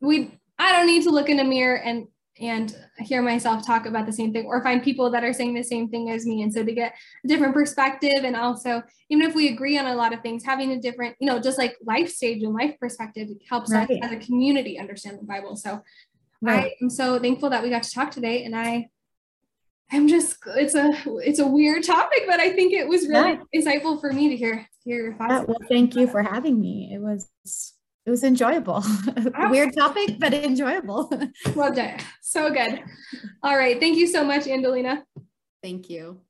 we 0.00 0.38
I 0.58 0.72
don't 0.72 0.86
need 0.86 1.02
to 1.04 1.10
look 1.10 1.28
in 1.28 1.40
a 1.40 1.44
mirror 1.44 1.76
and 1.76 2.08
and 2.40 2.76
hear 2.98 3.22
myself 3.22 3.64
talk 3.64 3.86
about 3.86 4.06
the 4.06 4.12
same 4.12 4.32
thing 4.32 4.44
or 4.46 4.62
find 4.62 4.82
people 4.82 5.08
that 5.08 5.22
are 5.22 5.32
saying 5.32 5.54
the 5.54 5.62
same 5.62 5.88
thing 5.88 6.10
as 6.10 6.26
me 6.26 6.42
and 6.42 6.52
so 6.52 6.64
to 6.64 6.72
get 6.72 6.92
a 7.24 7.28
different 7.28 7.54
perspective 7.54 8.24
and 8.24 8.34
also 8.34 8.82
even 9.08 9.24
if 9.24 9.36
we 9.36 9.48
agree 9.48 9.78
on 9.78 9.86
a 9.86 9.94
lot 9.94 10.12
of 10.12 10.20
things 10.20 10.44
having 10.44 10.72
a 10.72 10.80
different 10.80 11.14
you 11.20 11.28
know 11.28 11.38
just 11.38 11.58
like 11.58 11.76
life 11.86 12.10
stage 12.10 12.42
and 12.42 12.52
life 12.52 12.74
perspective 12.80 13.28
helps 13.48 13.72
right. 13.72 13.88
us 13.88 13.98
as 14.02 14.10
a 14.10 14.16
community 14.16 14.80
understand 14.80 15.16
the 15.16 15.24
bible 15.24 15.54
so 15.54 15.80
right. 16.42 16.64
i 16.64 16.74
am 16.82 16.90
so 16.90 17.20
thankful 17.20 17.50
that 17.50 17.62
we 17.62 17.70
got 17.70 17.84
to 17.84 17.90
talk 17.92 18.10
today 18.10 18.42
and 18.44 18.56
i 18.56 18.84
i'm 19.92 20.08
just 20.08 20.36
it's 20.56 20.74
a 20.74 20.92
it's 21.22 21.38
a 21.38 21.46
weird 21.46 21.84
topic 21.84 22.24
but 22.26 22.40
i 22.40 22.52
think 22.52 22.72
it 22.72 22.88
was 22.88 23.06
really 23.06 23.38
yeah. 23.52 23.60
insightful 23.60 24.00
for 24.00 24.12
me 24.12 24.28
to 24.28 24.36
hear 24.36 24.66
hear 24.84 25.04
your 25.04 25.14
thoughts 25.14 25.30
yeah, 25.30 25.44
well 25.46 25.58
thank 25.68 25.94
you 25.94 26.08
for 26.08 26.20
having 26.20 26.60
me 26.60 26.90
it 26.92 27.00
was 27.00 27.30
it 28.06 28.10
was 28.10 28.24
enjoyable. 28.24 28.84
Weird 29.50 29.74
topic, 29.76 30.16
but 30.18 30.34
enjoyable. 30.34 31.10
Loved 31.54 31.78
it. 31.78 32.02
So 32.20 32.50
good. 32.50 32.82
All 33.42 33.56
right. 33.56 33.80
Thank 33.80 33.96
you 33.96 34.06
so 34.06 34.24
much, 34.24 34.44
Andelina. 34.44 35.04
Thank 35.62 35.88
you. 35.88 36.20